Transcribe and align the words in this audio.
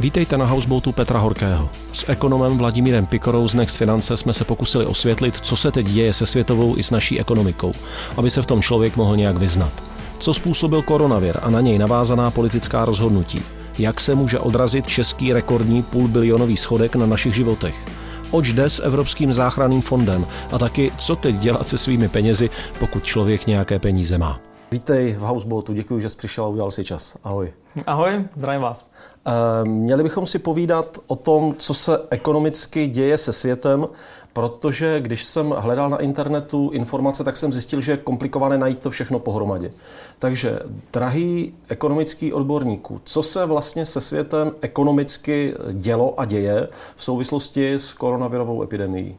Vítejte 0.00 0.38
na 0.38 0.44
houseboatu 0.44 0.92
Petra 0.92 1.18
Horkého. 1.18 1.70
S 1.92 2.08
ekonomem 2.08 2.58
Vladimírem 2.58 3.06
Pikorou 3.06 3.48
z 3.48 3.54
Next 3.54 3.76
Finance 3.76 4.16
jsme 4.16 4.32
se 4.32 4.44
pokusili 4.44 4.86
osvětlit, 4.86 5.34
co 5.40 5.56
se 5.56 5.72
teď 5.72 5.86
děje 5.86 6.12
se 6.12 6.26
světovou 6.26 6.78
i 6.78 6.82
s 6.82 6.90
naší 6.90 7.20
ekonomikou, 7.20 7.72
aby 8.16 8.30
se 8.30 8.42
v 8.42 8.46
tom 8.46 8.62
člověk 8.62 8.96
mohl 8.96 9.16
nějak 9.16 9.36
vyznat. 9.36 9.72
Co 10.18 10.34
způsobil 10.34 10.82
koronavir 10.82 11.38
a 11.42 11.50
na 11.50 11.60
něj 11.60 11.78
navázaná 11.78 12.30
politická 12.30 12.84
rozhodnutí? 12.84 13.42
Jak 13.78 14.00
se 14.00 14.14
může 14.14 14.38
odrazit 14.38 14.86
český 14.86 15.32
rekordní 15.32 15.82
půlbilionový 15.82 16.56
schodek 16.56 16.96
na 16.96 17.06
našich 17.06 17.34
životech? 17.34 17.86
Oč 18.30 18.52
jde 18.52 18.70
s 18.70 18.82
Evropským 18.82 19.32
záchranným 19.32 19.82
fondem 19.82 20.26
a 20.52 20.58
taky, 20.58 20.92
co 20.98 21.16
teď 21.16 21.36
dělat 21.36 21.68
se 21.68 21.78
svými 21.78 22.08
penězi, 22.08 22.50
pokud 22.78 23.04
člověk 23.04 23.46
nějaké 23.46 23.78
peníze 23.78 24.18
má. 24.18 24.40
Vítej 24.70 25.12
v 25.12 25.20
Houseboatu, 25.20 25.72
děkuji, 25.72 26.00
že 26.00 26.10
jsi 26.10 26.16
přišel 26.16 26.44
a 26.44 26.48
udělal 26.48 26.70
si 26.70 26.84
čas. 26.84 27.16
Ahoj. 27.24 27.52
Ahoj, 27.86 28.24
zdravím 28.36 28.62
vás. 28.62 28.90
Eh, 29.26 29.30
měli 29.68 30.02
bychom 30.02 30.26
si 30.26 30.38
povídat 30.38 30.98
o 31.06 31.16
tom, 31.16 31.54
co 31.58 31.74
se 31.74 31.98
ekonomicky 32.10 32.86
děje 32.86 33.18
se 33.18 33.32
světem, 33.32 33.86
protože 34.32 35.00
když 35.00 35.24
jsem 35.24 35.50
hledal 35.50 35.90
na 35.90 35.96
internetu 35.96 36.70
informace, 36.70 37.24
tak 37.24 37.36
jsem 37.36 37.52
zjistil, 37.52 37.80
že 37.80 37.92
je 37.92 37.96
komplikované 37.96 38.58
najít 38.58 38.78
to 38.78 38.90
všechno 38.90 39.18
pohromadě. 39.18 39.70
Takže, 40.18 40.58
drahý 40.92 41.54
ekonomický 41.68 42.32
odborníků, 42.32 43.00
co 43.04 43.22
se 43.22 43.46
vlastně 43.46 43.86
se 43.86 44.00
světem 44.00 44.52
ekonomicky 44.60 45.54
dělo 45.72 46.20
a 46.20 46.24
děje 46.24 46.68
v 46.96 47.02
souvislosti 47.02 47.74
s 47.74 47.94
koronavirovou 47.94 48.62
epidemií? 48.62 49.16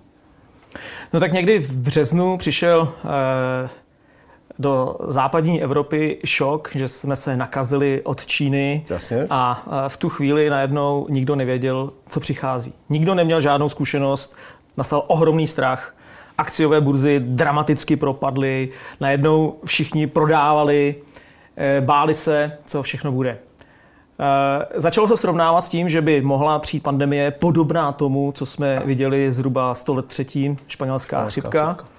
No 1.13 1.19
tak 1.19 1.31
někdy 1.31 1.59
v 1.59 1.77
březnu 1.77 2.37
přišel 2.37 2.93
eh, 3.05 3.69
do 4.59 4.95
západní 5.07 5.63
Evropy 5.63 6.17
šok, 6.25 6.69
že 6.75 6.87
jsme 6.87 7.15
se 7.15 7.37
nakazili 7.37 8.01
od 8.03 8.25
Číny 8.25 8.83
Jasně. 8.89 9.27
a 9.29 9.63
v 9.87 9.97
tu 9.97 10.09
chvíli 10.09 10.49
najednou 10.49 11.07
nikdo 11.09 11.35
nevěděl, 11.35 11.91
co 12.09 12.19
přichází. 12.19 12.73
Nikdo 12.89 13.15
neměl 13.15 13.41
žádnou 13.41 13.69
zkušenost, 13.69 14.35
nastal 14.77 15.03
ohromný 15.07 15.47
strach, 15.47 15.95
akciové 16.37 16.81
burzy 16.81 17.19
dramaticky 17.19 17.95
propadly, 17.95 18.69
najednou 18.99 19.59
všichni 19.65 20.07
prodávali, 20.07 20.95
eh, 21.57 21.81
báli 21.81 22.15
se, 22.15 22.51
co 22.65 22.83
všechno 22.83 23.11
bude. 23.11 23.37
Eh, 24.19 24.79
začalo 24.81 25.07
se 25.07 25.17
srovnávat 25.17 25.65
s 25.65 25.69
tím, 25.69 25.89
že 25.89 26.01
by 26.01 26.21
mohla 26.21 26.59
přijít 26.59 26.83
pandemie 26.83 27.31
podobná 27.31 27.91
tomu, 27.91 28.31
co 28.31 28.45
jsme 28.45 28.81
viděli 28.85 29.31
zhruba 29.31 29.75
100 29.75 29.93
let 29.93 30.05
předtím, 30.05 30.57
španělská 30.67 31.25
chřipka. 31.25 31.73
chřipka. 31.73 31.96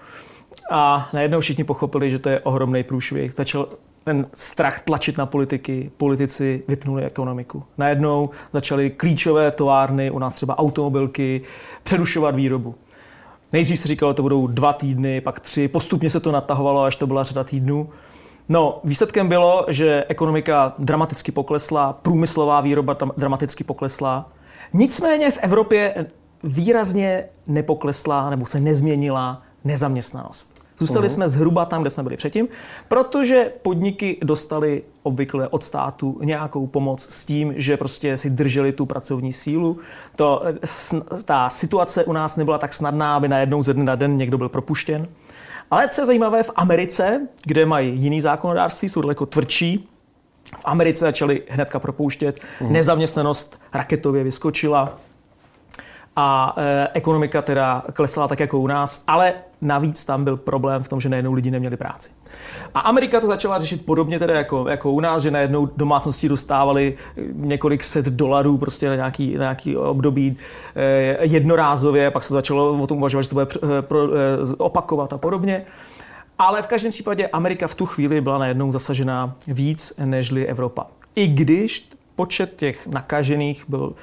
A 0.68 1.08
najednou 1.12 1.40
všichni 1.40 1.64
pochopili, 1.64 2.10
že 2.10 2.18
to 2.18 2.28
je 2.28 2.40
ohromný 2.40 2.82
průšvih. 2.82 3.34
Začal 3.34 3.68
ten 4.04 4.26
strach 4.34 4.80
tlačit 4.80 5.18
na 5.18 5.26
politiky, 5.26 5.90
politici 5.96 6.62
vypnuli 6.68 7.04
ekonomiku. 7.04 7.64
Najednou 7.78 8.30
začaly 8.52 8.90
klíčové 8.90 9.50
továrny, 9.50 10.10
u 10.10 10.18
nás 10.18 10.34
třeba 10.34 10.58
automobilky, 10.58 11.40
přerušovat 11.82 12.34
výrobu. 12.34 12.74
Nejdřív 13.52 13.78
se 13.78 13.88
říkalo, 13.88 14.12
že 14.12 14.14
to 14.14 14.22
budou 14.22 14.46
dva 14.46 14.72
týdny, 14.72 15.20
pak 15.20 15.40
tři, 15.40 15.68
postupně 15.68 16.10
se 16.10 16.20
to 16.20 16.32
natahovalo, 16.32 16.82
až 16.82 16.96
to 16.96 17.06
byla 17.06 17.22
řada 17.22 17.44
týdnů. 17.44 17.88
No, 18.48 18.80
výsledkem 18.84 19.28
bylo, 19.28 19.66
že 19.68 20.04
ekonomika 20.08 20.74
dramaticky 20.78 21.32
poklesla, 21.32 21.92
průmyslová 21.92 22.60
výroba 22.60 22.96
dramaticky 23.16 23.64
poklesla. 23.64 24.32
Nicméně 24.72 25.30
v 25.30 25.38
Evropě 25.38 26.06
výrazně 26.42 27.24
nepoklesla 27.46 28.30
nebo 28.30 28.46
se 28.46 28.60
nezměnila 28.60 29.42
nezaměstnanost. 29.64 30.57
Zůstali 30.78 31.06
uh-huh. 31.06 31.12
jsme 31.12 31.28
zhruba 31.28 31.64
tam, 31.64 31.80
kde 31.80 31.90
jsme 31.90 32.02
byli 32.02 32.16
předtím, 32.16 32.48
protože 32.88 33.52
podniky 33.62 34.18
dostali 34.22 34.82
obvykle 35.02 35.48
od 35.48 35.64
státu 35.64 36.20
nějakou 36.22 36.66
pomoc 36.66 37.08
s 37.10 37.24
tím, 37.24 37.54
že 37.56 37.76
prostě 37.76 38.16
si 38.16 38.30
drželi 38.30 38.72
tu 38.72 38.86
pracovní 38.86 39.32
sílu. 39.32 39.78
To, 40.16 40.42
ta 41.24 41.48
situace 41.48 42.04
u 42.04 42.12
nás 42.12 42.36
nebyla 42.36 42.58
tak 42.58 42.74
snadná, 42.74 43.16
aby 43.16 43.28
najednou 43.28 43.62
ze 43.62 43.74
dne 43.74 43.84
na 43.84 43.94
den 43.94 44.16
někdo 44.16 44.38
byl 44.38 44.48
propuštěn. 44.48 45.08
Ale 45.70 45.88
co 45.88 46.00
je 46.00 46.06
zajímavé, 46.06 46.42
v 46.42 46.50
Americe, 46.56 47.26
kde 47.44 47.66
mají 47.66 47.98
jiný 47.98 48.20
zákonodárství, 48.20 48.88
jsou 48.88 49.00
daleko 49.00 49.26
tvrdší, 49.26 49.88
v 50.56 50.64
Americe 50.64 51.04
začali 51.04 51.42
hnedka 51.48 51.78
propouštět, 51.78 52.40
uh-huh. 52.40 52.70
nezaměstnanost 52.70 53.60
raketově 53.74 54.24
vyskočila, 54.24 54.98
a 56.20 56.54
e, 56.56 56.88
ekonomika 56.92 57.42
teda 57.42 57.84
klesala 57.92 58.28
tak 58.28 58.40
jako 58.40 58.58
u 58.58 58.66
nás, 58.66 59.04
ale 59.06 59.34
navíc 59.60 60.04
tam 60.04 60.24
byl 60.24 60.36
problém 60.36 60.82
v 60.82 60.88
tom, 60.88 61.00
že 61.00 61.08
najednou 61.08 61.32
lidi 61.32 61.50
neměli 61.50 61.76
práci. 61.76 62.10
A 62.74 62.80
Amerika 62.80 63.20
to 63.20 63.26
začala 63.26 63.58
řešit 63.58 63.86
podobně 63.86 64.18
teda 64.18 64.34
jako, 64.34 64.68
jako 64.68 64.92
u 64.92 65.00
nás, 65.00 65.22
že 65.22 65.30
najednou 65.30 65.66
domácnosti 65.76 66.28
dostávali 66.28 66.94
několik 67.32 67.84
set 67.84 68.04
dolarů 68.04 68.58
prostě 68.58 68.88
na 68.88 68.94
nějaký, 68.94 69.34
na 69.34 69.40
nějaký 69.44 69.76
období 69.76 70.36
e, 70.76 71.26
jednorázově, 71.26 72.10
pak 72.10 72.24
se 72.24 72.34
začalo 72.34 72.82
o 72.82 72.86
tom 72.86 72.98
uvažovat, 72.98 73.22
že 73.22 73.28
to 73.28 73.34
bude 73.34 73.46
e, 73.78 73.82
pro, 73.82 74.14
e, 74.14 74.16
opakovat 74.58 75.12
a 75.12 75.18
podobně. 75.18 75.64
Ale 76.38 76.62
v 76.62 76.66
každém 76.66 76.92
případě 76.92 77.26
Amerika 77.26 77.68
v 77.68 77.74
tu 77.74 77.86
chvíli 77.86 78.20
byla 78.20 78.38
najednou 78.38 78.72
zasažená 78.72 79.34
víc 79.46 79.92
nežli 80.04 80.46
Evropa. 80.46 80.86
I 81.14 81.28
když 81.28 81.88
počet 82.16 82.56
těch 82.56 82.86
nakažených 82.86 83.64
byl 83.68 83.94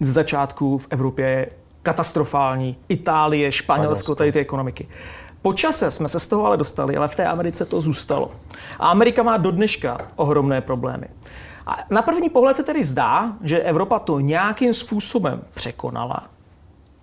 z 0.00 0.12
začátku 0.12 0.78
v 0.78 0.86
Evropě 0.90 1.48
katastrofální. 1.86 2.76
Itálie, 2.88 3.52
Španělsko, 3.52 4.14
tady 4.14 4.32
ty 4.32 4.40
ekonomiky. 4.40 4.88
Po 5.42 5.52
čase 5.52 5.90
jsme 5.90 6.08
se 6.08 6.20
z 6.20 6.26
toho 6.26 6.46
ale 6.46 6.56
dostali, 6.56 6.96
ale 6.96 7.08
v 7.08 7.16
té 7.16 7.26
Americe 7.26 7.64
to 7.64 7.80
zůstalo. 7.80 8.30
A 8.78 8.88
Amerika 8.88 9.22
má 9.22 9.36
do 9.36 9.50
dneška 9.50 9.98
ohromné 10.16 10.60
problémy. 10.60 11.06
A 11.66 11.76
na 11.90 12.02
první 12.02 12.30
pohled 12.30 12.56
se 12.56 12.62
tedy 12.62 12.84
zdá, 12.84 13.32
že 13.42 13.60
Evropa 13.60 13.98
to 13.98 14.20
nějakým 14.20 14.74
způsobem 14.74 15.42
překonala, 15.54 16.26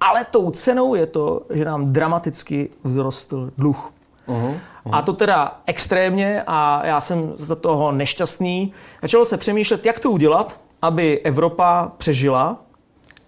ale 0.02 0.26
tou 0.26 0.52
cenou 0.52 0.96
je 0.96 1.06
to, 1.06 1.42
že 1.50 1.66
nám 1.66 1.94
dramaticky 1.94 2.70
vzrostl 2.84 3.52
dluh. 3.58 3.92
Uh-huh, 4.28 4.60
uh-huh. 4.86 4.92
A 4.92 5.02
to 5.02 5.14
teda 5.14 5.62
extrémně 5.66 6.44
a 6.48 6.86
já 6.86 7.00
jsem 7.00 7.34
za 7.36 7.56
toho 7.56 7.92
nešťastný. 7.92 8.74
Začalo 9.02 9.26
se 9.26 9.38
přemýšlet, 9.38 9.86
jak 9.86 10.00
to 10.00 10.12
udělat, 10.12 10.60
aby 10.82 11.20
Evropa 11.20 11.92
přežila 11.98 12.58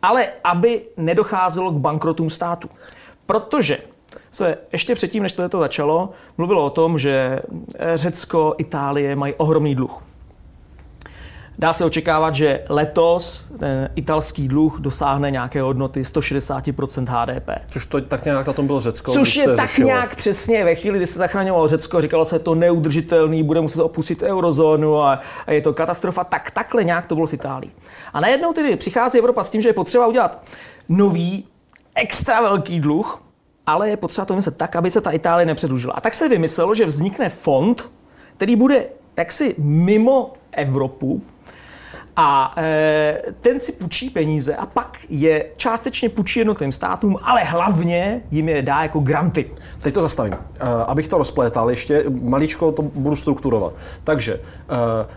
ale 0.06 0.28
aby 0.44 0.82
nedocházelo 0.98 1.72
k 1.72 1.76
bankrotům 1.76 2.30
státu. 2.30 2.70
Protože 3.26 3.78
se 4.32 4.58
ještě 4.74 4.96
předtím, 4.96 5.24
než 5.24 5.34
to 5.34 5.60
začalo, 5.60 6.10
mluvilo 6.38 6.66
o 6.66 6.70
tom, 6.70 7.00
že 7.00 7.40
Řecko, 7.96 8.56
Itálie 8.58 9.16
mají 9.16 9.34
ohromný 9.34 9.76
dluh. 9.76 10.02
Dá 11.60 11.74
se 11.74 11.86
očekávat, 11.86 12.36
že 12.36 12.64
letos 12.70 13.52
ten 13.60 13.90
italský 13.96 14.48
dluh 14.48 14.80
dosáhne 14.80 15.32
nějaké 15.32 15.62
hodnoty 15.62 16.02
160% 16.02 17.06
HDP. 17.08 17.50
Což 17.72 17.86
to 17.86 18.02
tak 18.02 18.26
nějak 18.26 18.48
na 18.48 18.54
tom 18.54 18.68
bylo 18.68 18.82
Řecko. 18.82 19.14
Což 19.14 19.36
je 19.36 19.46
tak 19.48 19.70
řešilo. 19.70 19.88
nějak 19.88 20.16
přesně 20.16 20.66
ve 20.66 20.76
chvíli, 20.76 20.98
kdy 20.98 21.06
se 21.06 21.20
zachraňovalo 21.20 21.68
Řecko, 21.68 22.02
říkalo 22.02 22.26
se, 22.26 22.40
to 22.40 22.56
neudržitelný, 22.56 23.44
bude 23.44 23.62
muset 23.62 23.82
opustit 23.82 24.24
eurozónu 24.24 25.02
a, 25.02 25.20
a 25.48 25.52
je 25.52 25.62
to 25.62 25.74
katastrofa, 25.74 26.24
tak 26.24 26.52
takhle 26.52 26.84
nějak 26.84 27.06
to 27.06 27.16
bylo 27.16 27.28
s 27.28 27.34
Itálií. 27.34 27.72
A 28.14 28.20
najednou 28.20 28.54
tedy 28.54 28.76
přichází 28.76 29.18
Evropa 29.20 29.44
s 29.44 29.50
tím, 29.50 29.62
že 29.62 29.70
je 29.70 29.74
potřeba 29.74 30.08
udělat 30.08 30.44
nový, 30.90 31.46
extra 31.96 32.42
velký 32.42 32.80
dluh, 32.80 33.24
ale 33.66 33.90
je 33.90 33.98
potřeba 33.98 34.26
to 34.26 34.36
myslet 34.36 34.58
tak, 34.58 34.76
aby 34.76 34.92
se 34.92 35.02
ta 35.02 35.12
Itálie 35.12 35.46
nepředlužila. 35.46 35.94
A 35.94 36.02
tak 36.02 36.14
se 36.14 36.30
vymyslelo, 36.30 36.74
že 36.74 36.86
vznikne 36.86 37.30
fond, 37.30 37.92
který 38.38 38.56
bude 38.56 38.86
jaksi 39.18 39.56
mimo 39.58 40.34
Evropu, 40.52 41.22
a 42.18 42.54
e, 42.58 43.18
ten 43.42 43.60
si 43.60 43.72
půjčí 43.72 44.10
peníze 44.10 44.56
a 44.56 44.66
pak 44.66 44.98
je 45.10 45.46
částečně 45.58 46.10
půjčí 46.10 46.40
jednotlivým 46.40 46.72
státům, 46.72 47.18
ale 47.24 47.44
hlavně 47.44 48.22
jim 48.32 48.50
je 48.50 48.62
dá 48.62 48.84
jako 48.84 49.00
granty. 49.00 49.52
Teď 49.82 49.94
to 49.94 50.02
zastavím. 50.02 50.34
E, 50.34 50.38
abych 50.88 51.08
to 51.08 51.18
rozplétal, 51.18 51.70
ještě 51.70 52.04
maličko 52.22 52.72
to 52.72 52.82
budu 52.82 53.16
strukturovat. 53.16 53.74
Takže 54.04 54.34
e, 54.34 54.40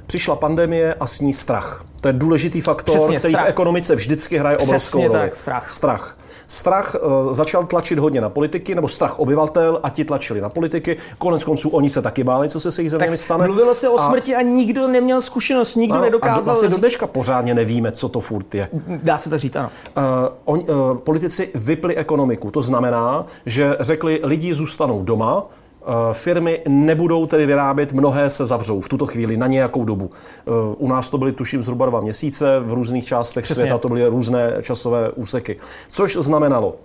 přišla 0.06 0.36
pandemie 0.36 0.94
a 0.94 1.06
s 1.06 1.20
ní 1.20 1.32
strach. 1.32 1.84
To 2.00 2.08
je 2.08 2.12
důležitý 2.12 2.60
faktor, 2.60 2.96
Přesně, 2.96 3.18
který 3.18 3.34
strach. 3.34 3.46
v 3.46 3.48
ekonomice 3.48 3.94
vždycky 3.94 4.38
hraje 4.38 4.56
obrovskou 4.56 4.98
Přesně 4.98 5.08
roli. 5.08 5.20
Tak, 5.20 5.36
strach. 5.36 5.70
strach. 5.70 6.18
Strach 6.50 6.96
uh, 7.02 7.32
začal 7.32 7.66
tlačit 7.66 7.98
hodně 7.98 8.20
na 8.20 8.28
politiky, 8.28 8.74
nebo 8.74 8.88
strach 8.88 9.18
obyvatel 9.18 9.80
a 9.82 9.90
ti 9.90 10.04
tlačili 10.04 10.40
na 10.40 10.48
politiky. 10.48 10.96
Konec 11.18 11.44
konců 11.44 11.68
oni 11.68 11.88
se 11.88 12.02
taky 12.02 12.24
báli, 12.24 12.48
co 12.48 12.60
se 12.60 12.72
s 12.72 12.78
jejich 12.78 12.90
zeměmi 12.90 13.16
stane. 13.16 13.46
Mluvilo 13.46 13.74
se 13.74 13.88
o 13.88 13.98
smrti 13.98 14.34
a, 14.34 14.38
a 14.38 14.42
nikdo 14.42 14.88
neměl 14.88 15.20
zkušenost, 15.20 15.76
nikdo 15.76 15.94
ano, 15.94 16.04
nedokázal. 16.04 16.40
A 16.40 16.44
vlastně 16.44 16.68
do 16.68 16.78
dneška 16.78 17.06
pořádně 17.06 17.54
nevíme, 17.54 17.92
co 17.92 18.08
to 18.08 18.20
furt 18.20 18.54
je. 18.54 18.68
Dá 19.02 19.18
se 19.18 19.30
to 19.30 19.38
říct, 19.38 19.56
ano. 19.56 19.70
Uh, 19.96 20.02
on, 20.44 20.58
uh, 20.58 20.98
politici 20.98 21.50
vypli 21.54 21.96
ekonomiku. 21.96 22.50
To 22.50 22.62
znamená, 22.62 23.26
že 23.46 23.76
řekli, 23.80 24.20
lidi 24.22 24.54
zůstanou 24.54 25.02
doma, 25.02 25.46
Eh, 25.46 25.67
firmy 26.12 26.60
nebudou 26.68 27.26
tedy 27.26 27.46
vyrábět, 27.46 27.92
mnohé 27.92 28.30
se 28.30 28.46
zavřou 28.46 28.80
v 28.80 28.88
tuto 28.88 29.06
chvíli 29.06 29.36
na 29.36 29.46
nějakou 29.46 29.84
dobu. 29.84 30.10
Eh, 30.12 30.50
u 30.76 30.88
nás 30.88 31.10
to 31.10 31.18
byly 31.18 31.32
tuším 31.32 31.62
zhruba 31.62 31.86
dva 31.86 32.00
měsíce, 32.00 32.60
v 32.60 32.72
různých 32.72 33.06
částech 33.06 33.44
Přesně. 33.44 33.60
světa 33.60 33.78
to 33.78 33.88
byly 33.88 34.06
různé 34.06 34.56
časové 34.62 35.10
úseky. 35.10 35.56
Což 35.88 36.16
znamenalo, 36.16 36.76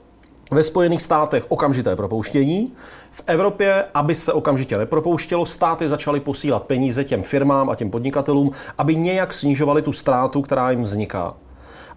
ve 0.52 0.64
Spojených 0.64 1.02
státech 1.02 1.46
okamžité 1.50 1.96
propouštění. 1.96 2.74
V 3.12 3.22
Evropě, 3.28 3.86
aby 3.94 4.16
se 4.16 4.34
okamžitě 4.34 4.78
nepropouštělo, 4.78 5.46
státy 5.46 5.90
začaly 5.90 6.20
posílat 6.20 6.64
peníze 6.64 7.04
těm 7.04 7.24
firmám 7.24 7.70
a 7.70 7.76
těm 7.76 7.90
podnikatelům, 7.90 8.52
aby 8.78 8.96
nějak 8.96 9.34
snižovali 9.34 9.82
tu 9.82 9.92
ztrátu, 9.92 10.42
která 10.42 10.72
jim 10.72 10.84
vzniká. 10.84 11.34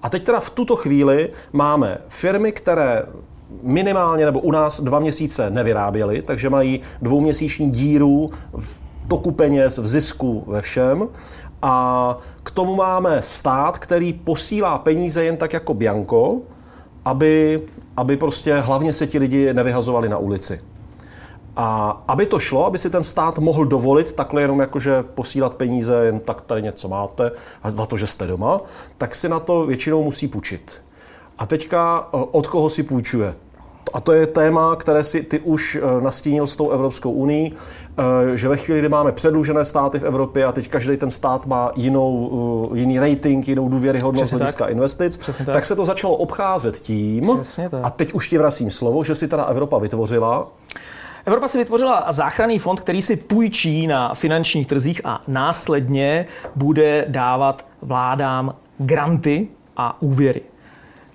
A 0.03 0.11
teď 0.11 0.25
teda 0.25 0.41
v 0.41 0.51
tuto 0.51 0.77
chvíli 0.77 1.31
máme 1.53 1.99
firmy, 2.09 2.53
které 2.53 3.03
minimálně 3.63 4.25
nebo 4.25 4.41
u 4.41 4.53
nás 4.53 4.81
dva 4.81 4.99
měsíce 4.99 5.51
nevyráběly, 5.51 6.23
takže 6.23 6.51
mají 6.51 6.81
dvouměsíční 7.03 7.71
díru 7.71 8.31
v 8.57 8.81
toku 9.09 9.33
peněz, 9.33 9.79
v 9.79 9.87
zisku, 9.87 10.45
ve 10.47 10.61
všem. 10.61 11.09
A 11.63 12.19
k 12.43 12.51
tomu 12.51 12.77
máme 12.77 13.23
stát, 13.23 13.79
který 13.79 14.13
posílá 14.13 14.79
peníze 14.79 15.25
jen 15.25 15.37
tak 15.37 15.53
jako 15.53 15.75
Bianco, 15.75 16.41
aby, 17.05 17.63
aby 17.97 18.17
prostě 18.17 18.59
hlavně 18.59 18.93
se 18.93 19.07
ti 19.07 19.19
lidi 19.19 19.55
nevyhazovali 19.55 20.09
na 20.09 20.19
ulici. 20.19 20.61
A 21.57 21.91
aby 22.09 22.27
to 22.27 22.39
šlo, 22.39 22.67
aby 22.67 22.79
si 22.79 22.91
ten 22.91 23.03
stát 23.03 23.39
mohl 23.39 23.65
dovolit 23.65 24.13
takhle 24.13 24.43
jenom 24.43 24.61
jakože 24.61 25.03
posílat 25.03 25.55
peníze, 25.55 26.05
jen 26.05 26.21
tak 26.21 26.41
tady 26.41 26.63
něco 26.63 26.89
máte, 26.89 27.31
a 27.63 27.71
za 27.71 27.87
to, 27.87 27.97
že 27.97 28.07
jste 28.07 28.27
doma, 28.27 28.61
tak 28.99 29.15
si 29.15 29.29
na 29.29 29.41
to 29.41 29.67
většinou 29.67 30.03
musí 30.03 30.29
půjčit. 30.29 30.86
A 31.39 31.47
teďka 31.47 32.09
eh, 32.15 32.17
od 32.33 32.47
koho 32.47 32.71
si 32.71 32.83
půjčuje? 32.83 33.35
A 33.93 34.01
to 34.01 34.13
je 34.13 34.27
téma, 34.27 34.77
které 34.77 35.05
si 35.05 35.23
ty 35.23 35.41
už 35.41 35.77
eh, 35.77 36.01
nastínil 36.01 36.47
s 36.47 36.57
tou 36.57 36.71
Evropskou 36.71 37.11
unii, 37.11 37.53
eh, 37.53 38.37
že 38.37 38.49
ve 38.49 38.57
chvíli, 38.57 38.81
kdy 38.81 38.89
máme 38.89 39.13
předlužené 39.13 39.65
státy 39.65 39.99
v 39.99 40.03
Evropě 40.03 40.45
a 40.45 40.53
teď 40.53 40.69
každý 40.69 40.97
ten 40.97 41.11
stát 41.11 41.47
má 41.47 41.71
jinou, 41.77 42.71
jiný 42.75 42.99
rating, 42.99 43.49
jinou 43.49 43.69
důvěryhodnost 43.69 44.33
hlediska 44.33 44.67
investic, 44.67 45.17
Přesně 45.17 45.47
tak. 45.47 45.53
tak. 45.53 45.65
se 45.65 45.77
to 45.77 45.85
začalo 45.85 46.17
obcházet 46.17 46.81
tím, 46.81 47.41
a 47.83 47.91
teď 47.91 48.13
už 48.13 48.29
ti 48.29 48.39
vracím 48.39 48.71
slovo, 48.71 49.05
že 49.05 49.15
si 49.15 49.29
teda 49.29 49.45
Evropa 49.45 49.79
vytvořila 49.79 50.49
Evropa 51.27 51.49
si 51.49 51.59
vytvořila 51.59 52.07
záchranný 52.09 52.59
fond, 52.59 52.81
který 52.81 53.03
si 53.03 53.17
půjčí 53.17 53.87
na 53.87 54.15
finančních 54.15 54.67
trzích 54.67 55.01
a 55.05 55.23
následně 55.29 56.27
bude 56.57 57.05
dávat 57.09 57.67
vládám 57.83 58.55
granty 58.79 59.49
a 59.77 60.03
úvěry. 60.03 60.43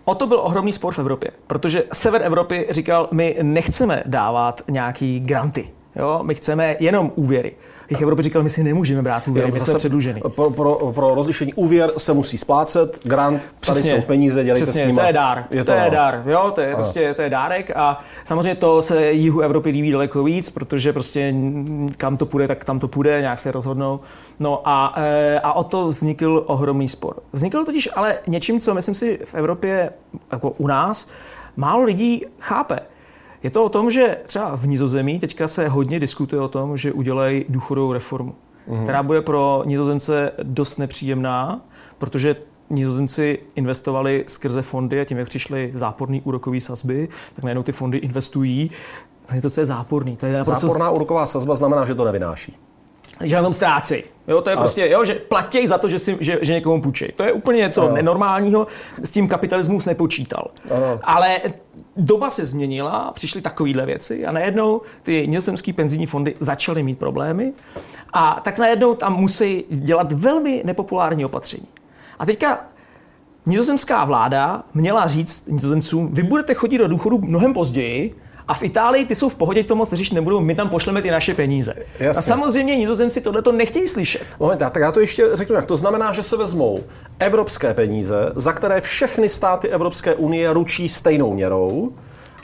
O 0.06 0.16
to 0.16 0.28
byl 0.28 0.40
ohromný 0.40 0.74
spor 0.74 0.94
v 0.94 1.00
Evropě, 1.00 1.32
protože 1.48 1.84
sever 1.94 2.22
Evropy 2.24 2.68
říkal, 2.70 3.08
my 3.12 3.38
nechceme 3.42 4.04
dávat 4.06 4.62
nějaký 4.70 5.20
granty, 5.20 5.70
jo? 5.96 6.20
my 6.24 6.36
chceme 6.36 6.76
jenom 6.80 7.12
úvěry. 7.16 7.56
Jich 7.90 8.02
Evropy 8.02 8.22
říkal, 8.22 8.44
my 8.44 8.50
si 8.50 8.64
nemůžeme 8.64 9.02
brát 9.02 9.28
úvěry, 9.28 9.52
my 9.52 9.60
jsme 9.60 9.80
předluženi. 9.80 10.22
Pro, 10.36 10.50
pro, 10.50 10.76
pro 10.76 11.16
rozlišení 11.16 11.54
úvěr 11.54 11.92
se 11.98 12.14
musí 12.14 12.38
splácet, 12.38 13.00
grant, 13.04 13.42
tady 13.66 13.84
jsou 13.84 14.02
peníze, 14.02 14.44
dělejte 14.44 14.64
Přesně, 14.64 14.82
s 14.82 14.86
nimi. 14.86 15.00
to 15.00 15.06
je 15.06 15.14
dár. 15.14 15.46
Je 15.52 15.64
to, 15.64 15.72
je 15.72 15.78
na 15.78 15.84
vás. 15.84 15.94
dár, 15.94 16.24
jo, 16.26 16.52
to 16.56 16.62
je 16.62 16.76
prostě 16.76 17.14
to 17.14 17.22
je 17.22 17.30
dárek 17.30 17.72
a 17.76 18.00
samozřejmě 18.26 18.56
to 18.56 18.82
se 18.82 19.12
jihu 19.12 19.42
Evropy 19.42 19.70
líbí 19.70 19.92
daleko 19.92 20.24
víc, 20.24 20.50
protože 20.50 20.94
prostě 20.94 21.34
kam 21.98 22.18
to 22.18 22.26
půjde, 22.26 22.48
tak 22.48 22.66
tam 22.66 22.80
to 22.80 22.88
půjde, 22.88 23.22
nějak 23.22 23.40
se 23.40 23.52
rozhodnou. 23.52 24.00
No 24.42 24.62
a, 24.66 24.94
eh, 24.98 25.40
a 25.40 25.54
o 25.54 25.64
to 25.64 25.88
vznikl 25.88 26.44
ohromný 26.48 26.88
spor. 26.88 27.16
Vznikl 27.34 27.66
totiž 27.66 27.90
ale 27.96 28.20
něčím, 28.28 28.60
co 28.60 28.74
myslím 28.74 28.96
si 28.96 29.20
v 29.26 29.36
Evropě, 29.36 29.94
jako 30.32 30.50
u 30.50 30.68
nás, 30.68 31.10
málo 31.56 31.84
lidí 31.84 32.26
chápe. 32.40 32.80
Je 33.44 33.50
to 33.50 33.66
o 33.66 33.70
tom, 33.70 33.92
že 33.92 34.18
třeba 34.26 34.56
v 34.56 34.68
Nizozemí 34.68 35.20
teďka 35.20 35.48
se 35.48 35.68
hodně 35.68 36.00
diskutuje 36.00 36.42
o 36.42 36.48
tom, 36.48 36.78
že 36.78 36.94
udělají 36.94 37.46
důchodovou 37.50 37.94
reformu, 37.94 38.36
mm. 38.68 38.84
která 38.84 39.04
bude 39.04 39.22
pro 39.22 39.64
Nizozemce 39.66 40.32
dost 40.44 40.78
nepříjemná, 40.78 41.62
protože 41.98 42.36
Nizozemci 42.70 43.40
investovali 43.56 44.24
skrze 44.28 44.62
fondy 44.62 45.02
a 45.02 45.06
tím, 45.06 45.18
jak 45.18 45.28
přišly 45.28 45.72
záporné 45.74 46.20
úrokové 46.24 46.60
sazby, 46.60 47.10
tak 47.36 47.44
najednou 47.44 47.64
ty 47.64 47.72
fondy 47.72 47.98
investují. 47.98 48.72
To 49.28 49.36
je 49.36 49.42
to, 49.42 49.50
co 49.50 49.60
je 49.60 49.66
záporný. 49.66 50.18
To 50.18 50.26
je 50.26 50.34
naprosto 50.34 50.68
Záporná 50.68 50.90
úroková 50.90 51.26
sazba 51.26 51.56
znamená, 51.56 51.86
že 51.86 51.96
to 51.96 52.06
nevynáší. 52.06 52.58
Že 53.24 53.36
na 53.36 53.42
tom 53.44 53.54
ztrácí. 53.54 54.04
Jo, 54.28 54.42
to 54.42 54.50
je 54.50 54.56
prostě, 54.56 54.90
jo, 54.90 55.06
že 55.06 55.14
platěj 55.14 55.68
za 55.68 55.78
to, 55.78 55.90
že, 55.90 56.00
si, 56.00 56.18
že, 56.20 56.40
že 56.42 56.54
někomu 56.54 56.82
půjčej. 56.82 57.12
To 57.16 57.24
je 57.24 57.32
úplně 57.32 57.60
něco 57.60 57.82
Ano. 57.84 57.96
nenormálního, 57.96 58.68
s 59.04 59.10
tím 59.10 59.28
kapitalismus 59.28 59.86
nepočítal. 59.86 60.48
Ano. 60.72 61.00
Ale 61.04 61.42
doba 61.98 62.30
se 62.30 62.46
změnila, 62.46 63.12
přišly 63.14 63.42
takovéhle 63.42 63.86
věci 63.86 64.26
a 64.26 64.32
najednou 64.32 64.82
ty 65.04 65.28
nizozemské 65.28 65.74
penzijní 65.74 66.06
fondy 66.06 66.36
začaly 66.40 66.84
mít 66.84 67.00
problémy 67.00 67.54
a 68.14 68.42
tak 68.44 68.60
najednou 68.60 68.96
tam 68.96 69.16
musí 69.16 69.64
dělat 69.70 70.12
velmi 70.12 70.62
nepopulární 70.66 71.26
opatření. 71.26 71.68
A 72.20 72.26
teďka 72.26 72.66
nizozemská 73.46 74.06
vláda 74.06 74.64
měla 74.74 75.08
říct 75.08 75.48
nizozemcům, 75.48 76.14
vy 76.14 76.24
budete 76.24 76.54
chodit 76.54 76.78
do 76.78 76.88
důchodu 76.88 77.18
mnohem 77.18 77.54
později, 77.54 78.16
a 78.48 78.54
v 78.54 78.64
Itálii 78.64 79.06
ty 79.06 79.16
jsou 79.16 79.30
v 79.30 79.36
pohodě, 79.36 79.64
to 79.64 79.76
moc 79.76 79.94
řešit 79.94 80.14
nebudou, 80.14 80.40
my 80.40 80.56
tam 80.56 80.70
pošleme 80.70 81.02
ty 81.02 81.12
naše 81.12 81.34
peníze. 81.34 81.74
Jasně. 82.00 82.20
A 82.20 82.22
samozřejmě 82.22 82.78
nizozemci 82.78 83.22
tohleto 83.22 83.52
nechtějí 83.52 83.88
slyšet. 83.88 84.22
Moment, 84.40 84.58
tak 84.58 84.76
já 84.76 84.92
to 84.92 85.00
ještě 85.00 85.26
řeknu, 85.34 85.56
jak 85.56 85.66
to 85.66 85.76
znamená, 85.76 86.14
že 86.14 86.24
se 86.24 86.38
vezmou 86.38 86.80
evropské 87.20 87.74
peníze, 87.74 88.32
za 88.36 88.54
které 88.54 88.82
všechny 88.82 89.30
státy 89.30 89.70
Evropské 89.70 90.16
unie 90.16 90.54
ručí 90.54 90.90
stejnou 90.90 91.34
měrou, 91.34 91.94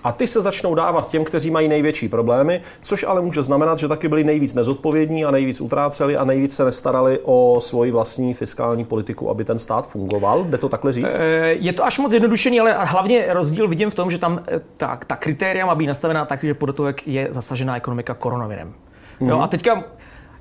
a 0.07 0.12
ty 0.12 0.27
se 0.27 0.42
začnou 0.42 0.75
dávat 0.75 1.07
těm, 1.09 1.24
kteří 1.24 1.51
mají 1.51 1.68
největší 1.68 2.07
problémy, 2.09 2.62
což 2.81 3.04
ale 3.07 3.21
může 3.21 3.44
znamenat, 3.44 3.77
že 3.77 3.88
taky 3.88 4.07
byli 4.07 4.24
nejvíc 4.24 4.54
nezodpovědní 4.56 5.25
a 5.25 5.31
nejvíc 5.31 5.62
utráceli 5.62 6.18
a 6.18 6.25
nejvíc 6.25 6.56
se 6.56 6.63
nestarali 6.65 7.19
o 7.24 7.62
svoji 7.62 7.92
vlastní 7.92 8.33
fiskální 8.33 8.86
politiku, 8.86 9.30
aby 9.30 9.44
ten 9.45 9.59
stát 9.59 9.88
fungoval. 9.88 10.44
Jde 10.44 10.57
to 10.57 10.69
takhle 10.69 10.94
říct? 10.94 11.19
Eh, 11.19 11.48
Je 11.59 11.74
to 11.74 11.86
až 11.86 12.00
moc 12.00 12.09
zjednodušený, 12.09 12.59
ale 12.59 12.75
hlavně 12.80 13.25
rozdíl 13.30 13.68
vidím 13.68 13.89
v 13.92 13.95
tom, 13.95 14.12
že 14.12 14.18
tam 14.18 14.39
eh, 14.48 14.62
ta, 14.77 15.00
ta 15.07 15.15
kritéria 15.15 15.65
má 15.65 15.75
být 15.75 15.88
nastavená 15.88 16.25
tak, 16.25 16.44
že 16.44 16.53
podle 16.53 16.74
toho, 16.74 16.88
jak 16.88 17.07
je 17.07 17.27
zasažená 17.31 17.77
ekonomika 17.77 18.13
koronavirem. 18.13 18.74
Jo, 19.21 19.36
Mhm. 19.36 19.42
a 19.44 19.48
teďka 19.48 19.83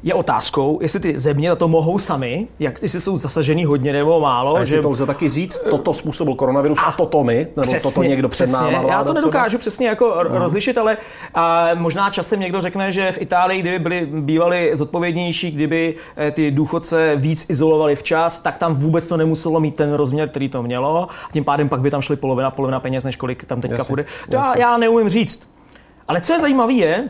je 0.02 0.14
otázkou, 0.14 0.78
jestli 0.82 1.00
ty 1.00 1.18
země 1.18 1.48
na 1.48 1.56
to 1.56 1.68
mohou 1.68 1.98
sami, 1.98 2.48
jak 2.58 2.82
jestli 2.82 3.00
jsou 3.00 3.16
zasažený 3.16 3.64
hodně 3.64 3.92
nebo 3.92 4.20
málo. 4.20 4.56
A 4.56 4.60
jestli 4.60 4.80
to 4.80 4.90
lze 4.90 5.06
taky 5.06 5.28
říct, 5.28 5.58
toto 5.70 5.92
způsobil 5.92 6.34
koronavirus 6.34 6.78
a 6.86 6.92
toto 6.92 7.24
my, 7.24 7.46
nebo 7.56 7.72
toto 7.82 8.02
někdo 8.02 8.28
před 8.28 8.44
přesně. 8.44 8.64
náma 8.64 8.72
Já 8.72 8.80
vláda 8.80 9.04
to 9.04 9.14
třeba? 9.14 9.14
nedokážu 9.14 9.58
přesně 9.58 9.88
jako 9.88 10.06
uh 10.06 10.36
rozlišit, 10.38 10.78
ale 10.78 10.96
a 11.34 11.68
možná 11.74 12.10
časem 12.10 12.40
někdo 12.40 12.60
řekne, 12.60 12.90
že 12.90 13.12
v 13.12 13.20
Itálii, 13.20 13.60
kdyby 13.60 13.78
byli 13.78 14.06
bývali 14.06 14.70
zodpovědnější, 14.74 15.50
kdyby 15.50 15.94
eh, 16.16 16.30
ty 16.30 16.50
důchodce 16.50 17.12
víc 17.16 17.46
izolovali 17.48 17.96
včas, 17.96 18.40
tak 18.40 18.58
tam 18.58 18.74
vůbec 18.74 19.06
to 19.06 19.16
nemuselo 19.16 19.60
mít 19.60 19.74
ten 19.74 19.92
rozměr, 19.92 20.28
který 20.28 20.48
to 20.48 20.62
mělo. 20.62 21.10
A 21.10 21.32
tím 21.32 21.44
pádem 21.44 21.68
pak 21.68 21.80
by 21.80 21.90
tam 21.90 22.02
šly 22.02 22.16
polovina, 22.16 22.50
polovina 22.50 22.80
peněz, 22.80 23.04
než 23.04 23.16
kolik 23.16 23.44
tam 23.44 23.60
teďka 23.60 23.76
Jasně, 23.76 23.92
půjde. 23.92 24.04
To 24.30 24.36
já, 24.36 24.58
já 24.58 24.76
neumím 24.76 25.08
říct. 25.08 25.50
Ale 26.08 26.20
co 26.20 26.32
je 26.32 26.40
zajímavé 26.40 26.72
je, 26.72 27.08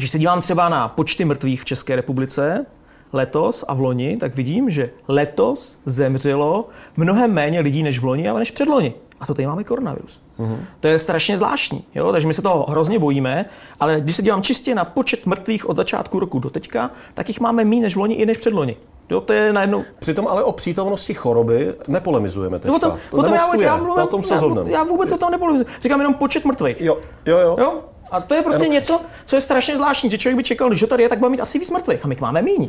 že 0.00 0.08
se 0.08 0.18
dívám 0.18 0.40
třeba 0.40 0.68
na 0.68 0.88
počty 0.88 1.24
mrtvých 1.24 1.60
v 1.60 1.64
České 1.64 1.96
republice 1.96 2.66
letos 3.12 3.64
a 3.68 3.74
v 3.74 3.80
loni, 3.80 4.16
tak 4.16 4.34
vidím, 4.34 4.70
že 4.70 4.90
letos 5.08 5.78
zemřelo 5.84 6.68
mnohem 6.96 7.32
méně 7.32 7.60
lidí 7.60 7.82
než 7.82 7.98
v 7.98 8.04
loni, 8.04 8.28
ale 8.28 8.38
než 8.38 8.50
předloni. 8.50 8.94
A 9.20 9.26
to 9.26 9.34
tady 9.34 9.46
máme 9.46 9.64
koronavirus. 9.64 10.20
Uh-huh. 10.38 10.56
To 10.80 10.88
je 10.88 10.98
strašně 10.98 11.38
zvláštní, 11.38 11.84
jo? 11.94 12.12
takže 12.12 12.26
my 12.26 12.34
se 12.34 12.42
toho 12.42 12.66
hrozně 12.68 12.98
bojíme, 12.98 13.44
ale 13.80 14.00
když 14.00 14.16
se 14.16 14.22
dívám 14.22 14.42
čistě 14.42 14.74
na 14.74 14.84
počet 14.84 15.26
mrtvých 15.26 15.68
od 15.68 15.74
začátku 15.74 16.18
roku 16.18 16.38
do 16.38 16.50
teďka, 16.50 16.90
tak 17.14 17.28
jich 17.28 17.40
máme 17.40 17.64
méně 17.64 17.82
než 17.82 17.96
v 17.96 17.98
loni 17.98 18.14
i 18.14 18.26
než 18.26 18.38
předloni. 18.38 18.76
Jo, 19.10 19.20
to 19.20 19.32
je 19.32 19.52
najednou... 19.52 19.84
Přitom 19.98 20.26
ale 20.26 20.42
o 20.42 20.52
přítomnosti 20.52 21.14
choroby 21.14 21.74
nepolemizujeme 21.88 22.58
teďka. 22.58 22.70
No, 22.70 22.76
o 22.76 22.80
tom, 22.80 22.98
to 23.10 23.16
o 23.16 23.22
tom 23.22 23.34
já, 23.34 23.46
vůbec, 23.46 23.60
já, 23.60 23.76
na 23.76 23.82
mluvím, 23.82 24.06
tom 24.06 24.22
se 24.22 24.34
já, 24.34 24.68
já 24.68 24.84
vůbec 24.84 25.12
o 25.12 25.18
tom 25.18 25.30
nepoluji. 25.30 25.64
Říkám 25.80 26.00
jenom 26.00 26.14
počet 26.14 26.44
mrtvých. 26.44 26.80
Jo, 26.80 26.98
jo, 27.26 27.38
jo. 27.38 27.56
Jo? 27.60 27.78
A 28.10 28.20
to 28.20 28.34
je 28.34 28.42
prostě 28.42 28.68
něco, 28.68 29.00
co 29.24 29.36
je 29.36 29.40
strašně 29.40 29.76
zvláštní, 29.76 30.10
že 30.10 30.18
člověk 30.18 30.36
by 30.36 30.42
čekal, 30.44 30.68
když 30.68 30.82
ho 30.82 30.88
tady 30.88 31.02
je, 31.02 31.08
tak 31.08 31.18
bude 31.18 31.30
mít 31.30 31.40
asi 31.40 31.58
víc 31.58 31.70
mrtvých. 31.70 32.04
A 32.04 32.08
my 32.08 32.16
máme 32.20 32.42
méně. 32.42 32.68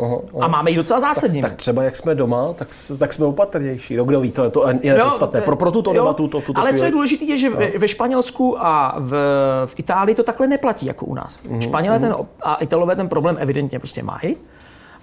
Aha, 0.00 0.16
aha. 0.34 0.44
A 0.44 0.48
máme 0.48 0.70
jich 0.70 0.76
docela 0.76 1.00
zásadní. 1.00 1.40
Tak 1.42 1.54
třeba 1.54 1.82
jak 1.82 1.96
jsme 1.96 2.14
doma, 2.14 2.52
tak, 2.52 2.68
tak 2.98 3.12
jsme 3.12 3.26
opatrnější. 3.26 3.96
No 3.96 4.04
kdo 4.04 4.20
ví, 4.20 4.30
to, 4.30 4.50
to 4.50 4.68
je 4.82 4.94
nepodstatné. 4.96 5.40
Pro, 5.40 5.56
pro 5.56 5.70
tuto 5.70 5.90
jo, 5.90 5.94
debatu 5.94 6.28
to 6.28 6.40
tuto 6.40 6.60
Ale 6.60 6.70
co 6.70 6.74
je 6.76 6.80
chvíli- 6.80 6.92
důležité, 6.92 7.24
je, 7.24 7.36
že 7.38 7.50
ve, 7.50 7.70
ve 7.78 7.88
Španělsku 7.88 8.56
a 8.66 8.94
v, 8.98 9.12
v 9.66 9.74
Itálii 9.78 10.14
to 10.14 10.22
takhle 10.22 10.46
neplatí 10.46 10.86
jako 10.86 11.06
u 11.06 11.14
nás. 11.14 11.42
Mhm, 11.42 11.58
Mm-hmm. 11.58 11.62
Španělé 11.62 11.98
ten, 11.98 12.14
a 12.42 12.54
Italové 12.54 12.96
ten 12.96 13.08
problém 13.08 13.36
evidentně 13.40 13.78
prostě 13.78 14.02
mají. 14.02 14.36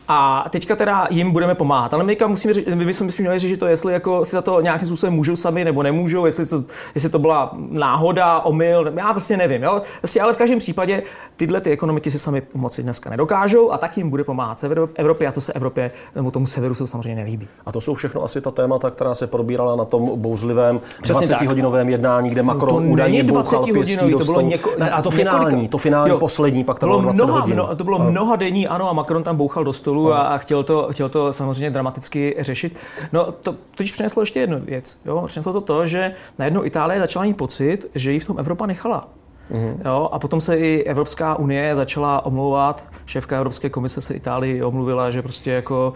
A 0.08 0.46
teďka 0.50 0.76
teda 0.76 1.08
jim 1.10 1.32
budeme 1.32 1.56
pomáhat. 1.56 1.94
Ale 1.94 2.04
my, 2.04 2.18
musíme, 2.28 2.54
my 2.76 2.86
bychom 2.86 3.10
měli 3.20 3.40
říct, 3.40 3.50
že 3.50 3.58
to 3.58 3.66
jestli 3.68 3.94
jako 3.94 4.26
si 4.26 4.32
za 4.32 4.42
to 4.42 4.62
nějakým 4.62 4.88
způsobem 4.88 5.14
můžou 5.14 5.36
sami 5.36 5.66
nebo 5.66 5.84
nemůžou, 5.84 6.26
jestli, 6.26 6.46
to, 6.46 6.64
jestli 6.96 7.10
to 7.10 7.20
byla 7.20 7.52
náhoda, 7.70 8.40
omyl, 8.40 8.92
já 8.96 9.14
prostě 9.14 9.38
nevím. 9.38 9.64
Jo? 9.64 9.82
Prostě, 10.02 10.22
ale 10.22 10.34
v 10.34 10.38
každém 10.38 10.60
případě 10.60 11.04
tyhle 11.36 11.62
ty 11.62 11.72
ekonomiky 11.72 12.12
si 12.12 12.20
sami 12.20 12.42
pomoci 12.42 12.84
dneska 12.84 13.10
nedokážou 13.10 13.72
a 13.72 13.78
tak 13.78 13.98
jim 13.98 14.10
bude 14.10 14.24
pomáhat 14.24 14.60
sever 14.60 14.80
Evropě 14.96 15.28
a 15.28 15.32
to 15.32 15.42
se 15.42 15.54
Evropě 15.54 15.92
nebo 16.16 16.32
tomu 16.32 16.48
severu 16.48 16.74
se 16.74 16.84
to 16.84 16.88
samozřejmě 16.88 17.16
nelíbí. 17.16 17.48
A 17.66 17.72
to 17.72 17.82
jsou 17.82 17.94
všechno 17.94 18.24
asi 18.24 18.42
ta 18.42 18.52
témata, 18.52 18.92
která 18.92 19.16
se 19.16 19.28
probírala 19.28 19.76
na 19.76 19.86
tom 19.86 20.12
bouřlivém 20.16 20.82
Přesně 21.02 21.28
tak. 21.28 21.42
20-hodinovém 21.42 21.88
jednání, 21.88 22.30
kde 22.30 22.44
Macron 22.44 22.84
to 22.86 22.92
údajně 22.92 23.24
bouchal 23.24 23.44
20 23.64 23.74
pěstí 23.74 23.96
do 23.96 24.02
to 24.02 24.08
bylo 24.10 24.20
stolu. 24.24 24.48
něko, 24.48 24.70
ne, 24.80 24.90
a 24.92 25.02
to 25.02 25.10
několika- 25.10 25.16
finální, 25.16 25.68
to 25.68 25.78
finální 25.78 26.10
Jo. 26.12 26.18
poslední, 26.20 26.64
pak 26.64 26.80
to 26.80 26.86
bylo 26.86 27.00
bylo 27.00 27.12
20 27.12 27.24
mnoha, 27.26 27.40
hodin. 27.40 27.56
mno, 27.56 27.76
to 27.76 27.84
bylo 27.84 28.00
Ano. 28.00 28.12
mnoha 28.12 28.36
denní, 28.36 28.68
ano, 28.68 28.90
a 28.90 28.94
Macron 28.94 29.24
tam 29.24 29.38
bouchal 29.38 29.64
do 29.64 29.74
stolu 29.74 29.95
a, 30.04 30.22
a 30.22 30.38
chtěl, 30.38 30.64
to, 30.64 30.88
chtěl 30.92 31.10
to 31.10 31.34
samozřejmě 31.34 31.72
dramaticky 31.72 32.36
řešit. 32.40 32.76
No, 33.12 33.32
to 33.32 33.56
totiž 33.76 33.92
přineslo 33.92 34.22
ještě 34.22 34.40
jednu 34.40 34.60
věc. 34.60 34.98
Jo? 35.06 35.24
Přineslo 35.28 35.54
to 35.54 35.62
to, 35.62 35.86
že 35.86 36.14
najednou 36.40 36.64
Itálie 36.66 37.00
začala 37.00 37.26
mít 37.26 37.38
pocit, 37.38 37.88
že 37.96 38.12
ji 38.12 38.20
v 38.20 38.28
tom 38.28 38.40
Evropa 38.40 38.66
nechala. 38.66 39.08
Mm-hmm. 39.52 39.78
Jo, 39.86 40.10
a 40.12 40.20
potom 40.20 40.42
se 40.42 40.58
i 40.58 40.84
Evropská 40.84 41.36
unie 41.36 41.76
začala 41.76 42.26
omlouvat. 42.26 42.86
Šéfka 43.06 43.38
Evropské 43.38 43.70
komise 43.70 44.02
se 44.02 44.14
Itálii 44.14 44.64
omluvila, 44.64 45.10
že 45.10 45.22
prostě 45.22 45.52
jako 45.52 45.94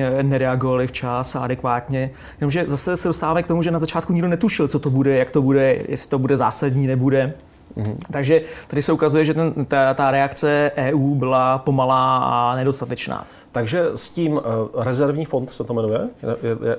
eh, 0.00 0.22
nereagovali 0.22 0.86
včas 0.86 1.36
a 1.36 1.40
adekvátně. 1.40 2.10
Jenomže 2.40 2.64
zase 2.68 2.96
se 2.96 3.08
dostáváme 3.08 3.42
k 3.42 3.46
tomu, 3.46 3.62
že 3.62 3.70
na 3.70 3.78
začátku 3.78 4.12
nikdo 4.12 4.28
netušil, 4.28 4.68
co 4.68 4.78
to 4.78 4.90
bude, 4.90 5.16
jak 5.16 5.30
to 5.30 5.42
bude, 5.42 5.76
jestli 5.88 6.10
to 6.10 6.18
bude 6.18 6.36
zásadní, 6.36 6.86
nebude. 6.86 7.34
Mm-hmm. 7.76 7.96
Takže 8.10 8.42
tady 8.68 8.82
se 8.82 8.92
ukazuje, 8.92 9.24
že 9.24 9.34
ten, 9.34 9.64
ta, 9.64 9.94
ta 9.94 10.10
reakce 10.10 10.70
EU 10.76 11.14
byla 11.14 11.58
pomalá 11.58 12.18
a 12.18 12.56
nedostatečná. 12.56 13.26
Takže 13.52 13.84
s 13.94 14.08
tím 14.08 14.32
uh, 14.32 14.40
rezervní 14.84 15.24
fond 15.24 15.50
se 15.50 15.64
to 15.64 15.74
jmenuje? 15.74 16.08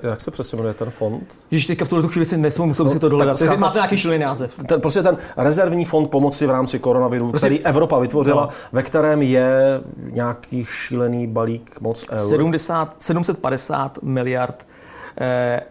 Jak, 0.04 0.22
se 0.22 0.32
přesně 0.32 0.56
jmenuje 0.56 0.74
ten 0.74 0.90
fond? 0.90 1.36
Když 1.50 1.68
teďka 1.68 1.86
v 1.86 1.90
tuhle 1.90 2.08
chvíli 2.08 2.26
si 2.26 2.38
nesmím, 2.38 2.68
musel 2.68 2.86
no, 2.86 2.92
si 2.92 3.00
to 3.00 3.10
dohledat. 3.10 3.40
Takže 3.40 3.58
má 3.58 3.70
to 3.70 3.78
nějaký 3.78 3.98
šilý 3.98 4.20
název. 4.20 4.60
Ten, 4.68 4.82
prostě 4.82 5.04
ten 5.04 5.18
rezervní 5.38 5.86
fond 5.86 6.08
pomoci 6.08 6.46
v 6.46 6.50
rámci 6.50 6.80
koronaviru, 6.80 7.30
prostě, 7.30 7.48
který 7.48 7.66
Evropa 7.66 8.00
vytvořila, 8.00 8.42
no. 8.42 8.50
ve 8.72 8.84
kterém 8.84 9.22
je 9.22 9.82
nějaký 10.00 10.66
šílený 10.66 11.28
balík 11.28 11.82
moc 11.82 12.06
eur. 12.12 12.20
70, 12.20 12.96
750 13.00 14.04
miliard 14.04 14.66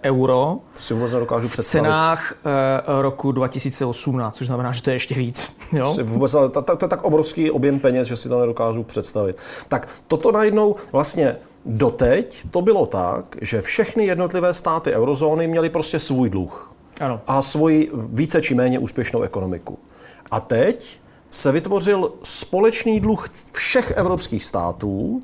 euro. 0.04 0.58
To 0.74 0.82
si 0.82 0.94
vůbec 0.94 1.12
nedokážu 1.12 1.48
představit. 1.48 1.82
V 1.82 1.84
cenách 1.84 2.32
eh, 2.32 3.02
roku 3.02 3.32
2018, 3.32 4.36
což 4.36 4.46
znamená, 4.46 4.72
že 4.72 4.82
to 4.82 4.90
je 4.90 4.94
ještě 4.94 5.14
víc. 5.14 5.56
Jo? 5.72 5.96
Vůbec, 6.02 6.32
to, 6.32 6.48
to, 6.48 6.62
to 6.62 6.84
je 6.84 6.88
tak 6.88 7.02
obrovský 7.02 7.50
objem 7.50 7.80
peněz, 7.80 8.08
že 8.08 8.16
si 8.16 8.28
to 8.28 8.40
nedokážu 8.40 8.82
představit. 8.82 9.36
Tak 9.68 9.88
toto 10.06 10.32
najednou 10.32 10.76
vlastně 10.92 11.36
Doteď 11.64 12.44
to 12.50 12.62
bylo 12.62 12.86
tak, 12.86 13.36
že 13.40 13.62
všechny 13.62 14.06
jednotlivé 14.06 14.54
státy 14.54 14.92
eurozóny 14.92 15.46
měly 15.46 15.70
prostě 15.70 15.98
svůj 15.98 16.30
dluh. 16.30 16.74
Ano. 17.00 17.20
A 17.26 17.42
svoji 17.42 17.90
více 17.94 18.42
či 18.42 18.54
méně 18.54 18.78
úspěšnou 18.78 19.22
ekonomiku. 19.22 19.78
A 20.30 20.40
teď 20.40 21.00
se 21.30 21.52
vytvořil 21.52 22.12
společný 22.22 23.00
dluh 23.00 23.28
všech 23.52 23.90
evropských 23.90 24.44
států, 24.44 25.20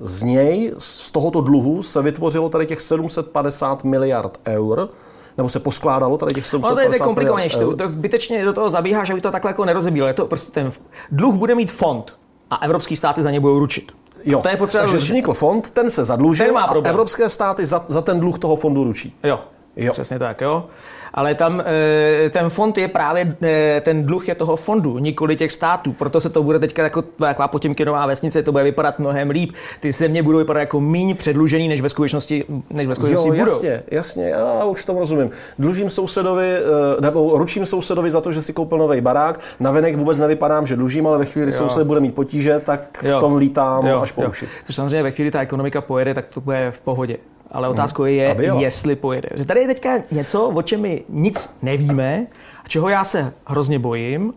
z 0.00 0.22
něj, 0.22 0.72
z 0.78 1.10
tohoto 1.10 1.40
dluhu, 1.40 1.82
se 1.82 2.02
vytvořilo 2.02 2.48
tady 2.48 2.66
těch 2.66 2.80
750 2.80 3.84
miliard 3.84 4.40
eur, 4.46 4.88
nebo 5.36 5.48
se 5.48 5.60
poskládalo 5.60 6.18
tady 6.18 6.34
těch 6.34 6.46
750 6.46 6.74
miliard. 6.74 6.98
to 6.98 7.04
je 7.04 7.06
komplikovanější. 7.06 7.58
To, 7.58 7.76
to 7.76 7.88
zbytečně 7.88 8.44
do 8.44 8.52
toho 8.52 8.70
zabíhá, 8.70 9.04
že 9.04 9.14
by 9.14 9.20
to 9.20 9.30
takhle 9.30 9.48
jako 9.48 9.64
nerozebílo. 9.64 10.06
Je 10.06 10.14
to 10.14 10.26
prostě 10.26 10.52
ten 10.52 10.70
dluh 11.10 11.34
bude 11.34 11.54
mít 11.54 11.70
fond 11.70 12.16
a 12.50 12.56
evropský 12.56 12.96
státy 12.96 13.22
za 13.22 13.30
ně 13.30 13.40
budou 13.40 13.58
ručit. 13.58 13.92
Jo, 14.24 14.42
to 14.42 14.48
je 14.48 14.56
potřeba 14.56 14.82
takže 14.82 14.96
vznikl 14.96 15.34
fond, 15.34 15.70
ten 15.70 15.90
se 15.90 16.04
zadlužil 16.04 16.46
ten 16.46 16.54
má 16.54 16.62
a 16.62 16.74
evropské 16.88 17.28
státy 17.28 17.66
za, 17.66 17.84
za 17.88 18.00
ten 18.00 18.20
dluh 18.20 18.38
toho 18.38 18.56
fondu 18.56 18.84
ručí. 18.84 19.16
Jo, 19.24 19.40
jo. 19.76 19.92
přesně 19.92 20.18
tak, 20.18 20.40
jo 20.40 20.64
ale 21.14 21.34
tam 21.34 21.62
eh, 21.66 22.30
ten 22.30 22.50
fond 22.50 22.78
je 22.78 22.88
právě, 22.88 23.36
eh, 23.42 23.80
ten 23.84 24.04
dluh 24.04 24.28
je 24.28 24.34
toho 24.34 24.56
fondu, 24.56 24.98
nikoli 24.98 25.36
těch 25.36 25.52
států. 25.52 25.92
Proto 25.92 26.20
se 26.20 26.28
to 26.28 26.42
bude 26.42 26.58
teďka 26.58 26.82
jako 26.82 27.02
taková 27.02 27.48
potěmkinová 27.48 28.06
vesnice, 28.06 28.42
to 28.42 28.52
bude 28.52 28.64
vypadat 28.64 28.98
mnohem 28.98 29.30
líp. 29.30 29.52
Ty 29.80 29.92
země 29.92 30.22
budou 30.22 30.38
vypadat 30.38 30.60
jako 30.60 30.80
méně 30.80 31.14
předlužený, 31.14 31.68
než 31.68 31.80
ve 31.80 31.88
skutečnosti, 31.88 32.44
než 32.70 32.86
ve 32.86 32.94
skutečnosti 32.94 33.28
jo, 33.28 33.34
budou. 33.34 33.52
Jasně, 33.52 33.82
jasně, 33.90 34.28
já 34.28 34.64
už 34.64 34.84
tomu 34.84 34.98
rozumím. 34.98 35.30
Dlužím 35.58 35.90
sousedovi, 35.90 36.56
eh, 36.56 37.00
nebo 37.00 37.38
ručím 37.38 37.66
sousedovi 37.66 38.10
za 38.10 38.20
to, 38.20 38.32
že 38.32 38.42
si 38.42 38.52
koupil 38.52 38.78
nový 38.78 39.00
barák. 39.00 39.40
Na 39.60 39.70
venek 39.70 39.96
vůbec 39.96 40.18
nevypadám, 40.18 40.66
že 40.66 40.76
dlužím, 40.76 41.06
ale 41.06 41.18
ve 41.18 41.24
chvíli, 41.24 41.44
kdy 41.44 41.52
soused 41.52 41.86
bude 41.86 42.00
mít 42.00 42.14
potíže, 42.14 42.60
tak 42.60 42.98
v 43.02 43.04
jo. 43.04 43.20
tom 43.20 43.36
lítám 43.36 43.86
jo, 43.86 44.00
až 44.00 44.12
po 44.12 44.22
uši. 44.22 44.48
Což 44.66 44.74
samozřejmě 44.74 45.02
ve 45.02 45.10
chvíli 45.10 45.30
ta 45.30 45.40
ekonomika 45.40 45.80
pojede, 45.80 46.14
tak 46.14 46.26
to 46.26 46.40
bude 46.40 46.70
v 46.70 46.80
pohodě 46.80 47.16
ale 47.52 47.68
otázkou 47.68 48.04
je, 48.04 48.36
jestli 48.58 48.96
pojede. 48.96 49.28
Že 49.34 49.44
tady 49.44 49.60
je 49.60 49.66
teďka 49.66 49.90
něco, 50.10 50.48
o 50.48 50.62
čem 50.62 50.80
my 50.80 51.04
nic 51.08 51.58
nevíme, 51.62 52.26
a 52.64 52.68
čeho 52.68 52.88
já 52.88 53.04
se 53.04 53.32
hrozně 53.44 53.78
bojím, 53.78 54.34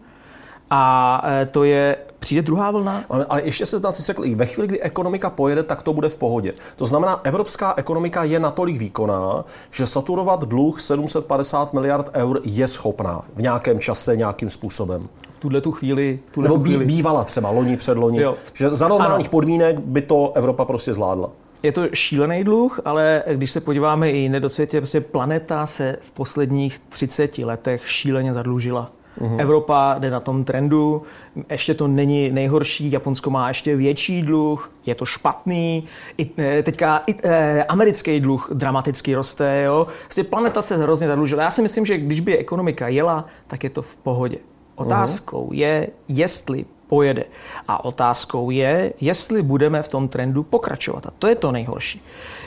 a 0.69 1.21
e, 1.41 1.45
to 1.45 1.63
je, 1.63 1.97
přijde 2.19 2.41
druhá 2.41 2.71
vlna? 2.71 3.03
Ale, 3.09 3.25
ale 3.29 3.41
ještě 3.41 3.65
se 3.65 3.79
tam 3.79 3.93
řekl, 3.93 4.25
i 4.25 4.35
ve 4.35 4.45
chvíli, 4.45 4.67
kdy 4.67 4.81
ekonomika 4.81 5.29
pojede, 5.29 5.63
tak 5.63 5.81
to 5.81 5.93
bude 5.93 6.09
v 6.09 6.17
pohodě. 6.17 6.53
To 6.75 6.85
znamená, 6.85 7.21
evropská 7.23 7.73
ekonomika 7.77 8.23
je 8.23 8.39
natolik 8.39 8.77
výkonná, 8.77 9.45
že 9.71 9.87
saturovat 9.87 10.43
dluh 10.43 10.81
750 10.81 11.73
miliard 11.73 12.09
eur 12.13 12.39
je 12.43 12.67
schopná 12.67 13.21
v 13.35 13.41
nějakém 13.41 13.79
čase, 13.79 14.17
nějakým 14.17 14.49
způsobem. 14.49 15.01
V 15.37 15.39
tuhle 15.39 15.61
tu 15.61 15.71
chvíli... 15.71 16.19
Tuhle 16.31 16.49
Nebo 16.49 16.63
chvíli. 16.63 16.85
bývala 16.85 17.23
třeba 17.23 17.49
loni, 17.49 17.77
předloni. 17.77 18.21
Jo. 18.21 18.35
Že 18.53 18.69
za 18.69 18.87
normálních 18.87 19.27
ano. 19.27 19.31
podmínek 19.31 19.79
by 19.79 20.01
to 20.01 20.31
Evropa 20.35 20.65
prostě 20.65 20.93
zvládla 20.93 21.29
je 21.65 21.71
to 21.71 21.87
šílený 21.93 22.43
dluh, 22.43 22.79
ale 22.85 23.23
když 23.33 23.51
se 23.51 23.61
podíváme 23.61 24.11
i 24.11 24.17
jinde 24.17 24.39
do 24.39 24.49
světě, 24.49 24.81
prostě 24.81 25.01
planeta 25.01 25.65
se 25.65 25.97
v 26.01 26.11
posledních 26.11 26.79
30 26.79 27.37
letech 27.37 27.89
šíleně 27.89 28.33
zadlužila. 28.33 28.91
Uhum. 29.19 29.39
Evropa 29.39 29.95
jde 29.99 30.11
na 30.11 30.19
tom 30.19 30.43
trendu, 30.43 31.01
ještě 31.49 31.73
to 31.73 31.87
není 31.87 32.29
nejhorší, 32.29 32.91
Japonsko 32.91 33.29
má 33.29 33.47
ještě 33.47 33.75
větší 33.75 34.21
dluh, 34.21 34.71
je 34.85 34.95
to 34.95 35.05
špatný, 35.05 35.83
I, 36.17 36.29
eh, 36.37 36.63
teďka 36.63 37.03
i, 37.07 37.15
e, 37.23 37.63
americký 37.63 38.19
dluh 38.19 38.49
dramaticky 38.53 39.15
roste, 39.15 39.63
jo. 39.65 39.87
Vlastně 40.03 40.23
planeta 40.23 40.61
se 40.61 40.77
hrozně 40.77 41.07
zadlužila. 41.07 41.43
Já 41.43 41.49
si 41.49 41.61
myslím, 41.61 41.85
že 41.85 41.97
když 41.97 42.19
by 42.19 42.37
ekonomika 42.37 42.87
jela, 42.87 43.25
tak 43.47 43.63
je 43.63 43.69
to 43.69 43.81
v 43.81 43.95
pohodě. 43.95 44.37
Otázkou 44.75 45.41
uhum. 45.41 45.53
je, 45.53 45.87
jestli 46.07 46.65
pojede. 46.95 47.25
A 47.67 47.85
otázkou 47.85 48.49
je, 48.49 48.93
jestli 49.01 49.41
budeme 49.41 49.83
v 49.83 49.87
tom 49.87 50.07
trendu 50.07 50.43
pokračovat. 50.43 51.05
A 51.05 51.11
to 51.19 51.27
je 51.27 51.35
to 51.35 51.51
nejhorší. 51.51 52.01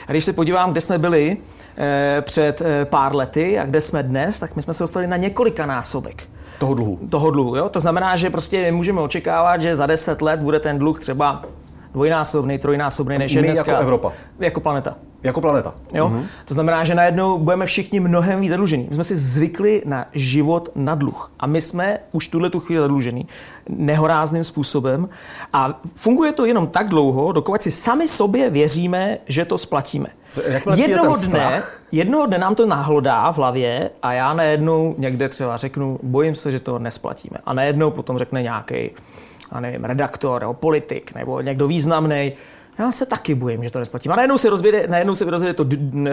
A 0.07 0.11
když 0.11 0.23
se 0.23 0.33
podívám, 0.33 0.71
kde 0.71 0.81
jsme 0.81 0.97
byli 0.97 1.37
eh, 1.77 2.21
před 2.21 2.61
eh, 2.61 2.85
pár 2.85 3.15
lety 3.15 3.59
a 3.59 3.65
kde 3.65 3.81
jsme 3.81 4.03
dnes, 4.03 4.39
tak 4.39 4.55
my 4.55 4.61
jsme 4.61 4.73
se 4.73 4.83
dostali 4.83 5.07
na 5.07 5.17
několika 5.17 5.65
násobek. 5.65 6.23
Toho 6.59 6.73
dluhu. 6.73 6.99
Toho 7.09 7.31
dluhu, 7.31 7.55
jo? 7.55 7.69
To 7.69 7.79
znamená, 7.79 8.15
že 8.15 8.29
prostě 8.29 8.71
můžeme 8.71 9.01
očekávat, 9.01 9.61
že 9.61 9.75
za 9.75 9.85
deset 9.85 10.21
let 10.21 10.39
bude 10.39 10.59
ten 10.59 10.79
dluh 10.79 10.99
třeba 10.99 11.45
dvojnásobný, 11.93 12.57
trojnásobný 12.57 13.17
než 13.17 13.31
je 13.33 13.41
dneska. 13.41 13.71
jako 13.71 13.83
Evropa. 13.83 14.11
Jako 14.39 14.59
planeta. 14.59 14.95
Jako 15.23 15.41
planeta. 15.41 15.73
Jo? 15.93 16.07
Mm-hmm. 16.07 16.25
To 16.45 16.53
znamená, 16.53 16.83
že 16.83 16.95
najednou 16.95 17.39
budeme 17.39 17.65
všichni 17.65 17.99
mnohem 17.99 18.41
víc 18.41 18.49
zadlužení. 18.49 18.87
My 18.89 18.95
jsme 18.95 19.03
si 19.03 19.15
zvykli 19.15 19.81
na 19.85 20.05
život 20.13 20.69
na 20.75 20.95
dluh. 20.95 21.31
A 21.39 21.47
my 21.47 21.61
jsme 21.61 21.99
už 22.11 22.27
tuhle 22.27 22.49
tu 22.49 22.59
chvíli 22.59 22.81
zadlužení 22.81 23.27
nehorázným 23.69 24.43
způsobem. 24.43 25.09
A 25.53 25.81
funguje 25.95 26.31
to 26.31 26.45
jenom 26.45 26.67
tak 26.67 26.87
dlouho, 26.87 27.31
dokud 27.31 27.61
si 27.61 27.71
sami 27.71 28.07
sobě 28.07 28.49
věříme, 28.49 29.17
že 29.27 29.45
to 29.45 29.57
splatíme. 29.57 30.09
Jednoho 30.75 31.15
dne, 31.27 31.63
jednoho 31.91 32.25
dne 32.25 32.37
nám 32.37 32.55
to 32.55 32.65
nahlodá 32.65 33.31
v 33.31 33.37
hlavě 33.37 33.89
a 34.01 34.13
já 34.13 34.33
najednou 34.33 34.95
někde 34.97 35.29
třeba 35.29 35.57
řeknu, 35.57 35.99
bojím 36.03 36.35
se, 36.35 36.51
že 36.51 36.59
to 36.59 36.79
nesplatíme. 36.79 37.37
A 37.45 37.53
najednou 37.53 37.91
potom 37.91 38.17
řekne 38.17 38.41
nějaký 38.41 38.89
a 39.51 39.59
nevím, 39.59 39.83
redaktor 39.83 40.41
nebo 40.41 40.53
politik 40.53 41.15
nebo 41.15 41.41
někdo 41.41 41.67
významný, 41.67 42.33
já 42.79 42.91
se 42.91 43.05
taky 43.05 43.35
bojím, 43.35 43.63
že 43.63 43.69
to 43.69 43.79
nesplatím. 43.79 44.11
A 44.11 44.15
najednou 44.15 44.37
se 44.37 44.49
rozběde, 44.49 44.87
najednou 44.87 45.15
se 45.15 45.25
rozběde 45.25 45.53
to, 45.53 45.65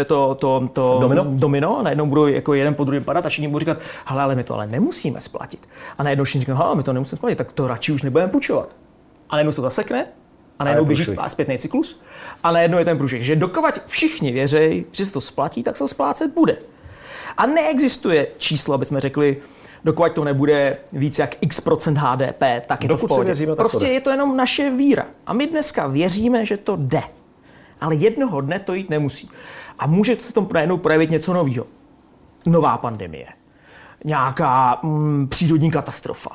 to, 0.05 0.35
to, 0.35 0.67
to 0.73 0.99
domino? 1.01 1.25
domino, 1.29 1.83
najednou 1.83 2.07
budou 2.07 2.27
jako 2.27 2.55
jeden 2.55 2.75
po 2.75 2.85
druhém 2.85 3.05
padat 3.05 3.27
a 3.27 3.29
všichni 3.29 3.49
budou 3.49 3.59
říkat, 3.59 3.79
hele, 4.05 4.23
ale 4.23 4.35
my 4.35 4.45
to 4.45 4.55
ale 4.55 4.67
nemusíme 4.67 5.21
splatit. 5.21 5.69
A 5.99 6.03
najednou 6.03 6.25
všichni 6.25 6.41
říkají, 6.41 6.59
hele, 6.59 6.75
my 6.75 6.83
to 6.83 6.93
nemusíme 6.93 7.17
splatit, 7.17 7.37
tak 7.37 7.53
to 7.53 7.69
radši 7.69 7.93
už 7.93 8.03
nebudeme 8.03 8.31
půjčovat. 8.31 8.69
A 9.31 9.37
najednou 9.37 9.53
se 9.53 9.57
to 9.57 9.63
zasekne 9.63 10.07
a 10.59 10.65
najednou 10.65 10.85
běží 10.85 11.05
zpětný 11.29 11.59
cyklus 11.59 12.01
a 12.43 12.53
najednou 12.53 12.79
je 12.79 12.85
ten 12.85 12.99
průšvih. 12.99 13.25
Že 13.25 13.37
dokovat 13.37 13.87
všichni 13.87 14.33
věří, 14.33 14.87
že 14.93 15.07
se 15.07 15.13
to 15.13 15.21
splatí, 15.21 15.63
tak 15.63 15.77
se 15.77 15.85
to 15.85 15.89
splácet 15.89 16.35
bude. 16.35 16.57
A 17.37 17.47
neexistuje 17.47 18.27
číslo, 18.39 18.75
aby 18.75 18.85
jsme 18.85 19.01
řekli, 19.01 19.37
dokud 19.85 20.13
to 20.13 20.25
nebude 20.25 20.77
víc 20.93 21.19
jak 21.19 21.37
x 21.41 21.61
procent 21.61 21.99
HDP, 21.99 22.43
tak 22.67 22.83
je 22.83 22.89
Dokud 22.89 23.01
to 23.01 23.07
v 23.07 23.09
pohodě. 23.09 23.27
Věříme, 23.27 23.57
prostě 23.57 23.87
je 23.87 24.01
to 24.01 24.11
jenom 24.11 24.37
naše 24.37 24.71
víra. 24.71 25.07
A 25.27 25.33
my 25.33 25.47
dneska 25.47 25.87
věříme, 25.87 26.47
že 26.47 26.57
to 26.57 26.77
jde. 26.77 27.03
Ale 27.81 27.95
jednoho 27.95 28.41
dne 28.41 28.59
to 28.59 28.75
jít 28.75 28.91
nemusí. 28.91 29.31
A 29.79 29.87
může 29.87 30.17
se 30.17 30.33
tom 30.33 30.49
najednou 30.53 30.77
projevit 30.77 31.11
něco 31.11 31.33
nového. 31.33 31.67
Nová 32.47 32.79
pandemie. 32.79 33.27
Nějaká 34.05 34.79
mm, 34.83 35.29
přírodní 35.29 35.71
katastrofa. 35.71 36.31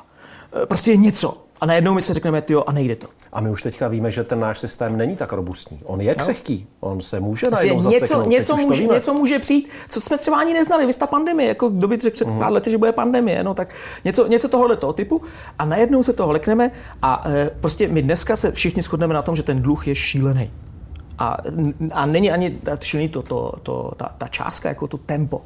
E, 0.62 0.66
prostě 0.66 0.96
něco 0.96 1.44
a 1.60 1.66
najednou 1.66 1.94
my 1.94 2.02
si 2.02 2.14
řekneme, 2.14 2.42
jo, 2.48 2.64
a 2.66 2.72
nejde 2.72 2.96
to. 2.96 3.06
A 3.32 3.40
my 3.40 3.50
už 3.50 3.62
teďka 3.62 3.88
víme, 3.88 4.10
že 4.10 4.24
ten 4.24 4.40
náš 4.40 4.58
systém 4.58 4.96
není 4.96 5.16
tak 5.16 5.32
robustní. 5.32 5.80
On 5.84 6.00
je 6.00 6.14
křehký, 6.14 6.66
on 6.80 7.00
se 7.00 7.20
může 7.20 7.50
najednou 7.50 7.76
něco, 7.76 7.90
zaseknout. 7.90 8.26
Něco 8.26 8.56
může, 8.56 8.84
něco 8.84 9.14
může 9.14 9.38
přijít, 9.38 9.68
co 9.88 10.00
jsme 10.00 10.18
třeba 10.18 10.38
ani 10.38 10.54
neznali. 10.54 10.86
Vy 10.86 10.92
ta 10.92 11.06
pandemie, 11.06 11.48
jako 11.48 11.68
kdo 11.68 11.88
by 11.88 11.96
řekl 11.96 12.14
před 12.14 12.28
uh-huh. 12.28 12.38
pár 12.38 12.52
lety, 12.52 12.70
že 12.70 12.78
bude 12.78 12.92
pandemie, 12.92 13.44
no 13.44 13.54
tak 13.54 13.74
něco, 14.04 14.26
něco 14.26 14.48
tohohle 14.48 14.76
toho 14.76 14.92
typu. 14.92 15.22
A 15.58 15.64
najednou 15.64 16.02
se 16.02 16.12
toho 16.12 16.32
lekneme 16.32 16.70
a 17.02 17.24
e, 17.28 17.50
prostě 17.60 17.88
my 17.88 18.02
dneska 18.02 18.36
se 18.36 18.52
všichni 18.52 18.82
shodneme 18.82 19.14
na 19.14 19.22
tom, 19.22 19.36
že 19.36 19.42
ten 19.42 19.62
dluh 19.62 19.88
je 19.88 19.94
šílený. 19.94 20.50
A, 21.18 21.36
a 21.92 22.06
není 22.06 22.30
ani 22.30 22.58
šílený 22.80 23.08
to, 23.08 23.22
to, 23.22 23.52
to, 23.62 23.92
ta, 23.96 24.14
ta 24.18 24.28
částka, 24.28 24.68
jako 24.68 24.86
to 24.86 24.98
tempo. 24.98 25.42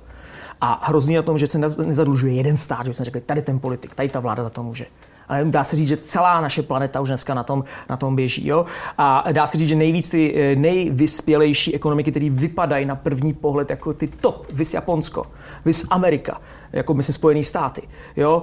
A 0.61 0.87
hrozný 0.87 1.15
na 1.15 1.23
tom, 1.23 1.39
že 1.39 1.47
se 1.47 1.59
nezadlužuje 1.59 2.35
jeden 2.35 2.57
stát, 2.57 2.87
že 2.87 2.95
jsme 2.95 3.05
řekli, 3.05 3.21
tady 3.21 3.43
ten 3.43 3.61
politik, 3.61 3.95
tady 3.95 4.09
ta 4.09 4.21
vláda 4.21 4.43
za 4.43 4.51
to 4.51 4.63
může 4.63 4.87
Ale 5.29 5.45
dá 5.45 5.65
se 5.65 5.77
říct, 5.77 5.89
že 5.89 5.97
celá 5.97 6.41
naše 6.41 6.63
planeta 6.63 7.01
už 7.01 7.09
dneska 7.09 7.35
na 7.35 7.43
tom, 7.43 7.65
na 7.91 7.97
tom 7.97 8.17
běží. 8.17 8.47
Jo? 8.47 8.67
A 8.99 9.25
dá 9.33 9.47
se 9.47 9.59
říct, 9.59 9.69
že 9.69 9.75
nejvíc 9.75 10.09
ty 10.09 10.35
eh, 10.37 10.57
nejvyspělejší 10.57 11.75
ekonomiky, 11.75 12.11
které 12.11 12.31
vypadají 12.31 12.87
na 12.87 12.97
první 12.97 13.33
pohled 13.35 13.71
jako 13.71 13.93
ty 13.93 14.07
top, 14.07 14.47
vys 14.53 14.75
Japonsko, 14.75 15.27
vys 15.65 15.87
Amerika, 15.91 16.41
jako 16.73 16.95
myslím 16.95 17.15
Spojené 17.15 17.45
státy, 17.45 17.83
jo? 18.17 18.43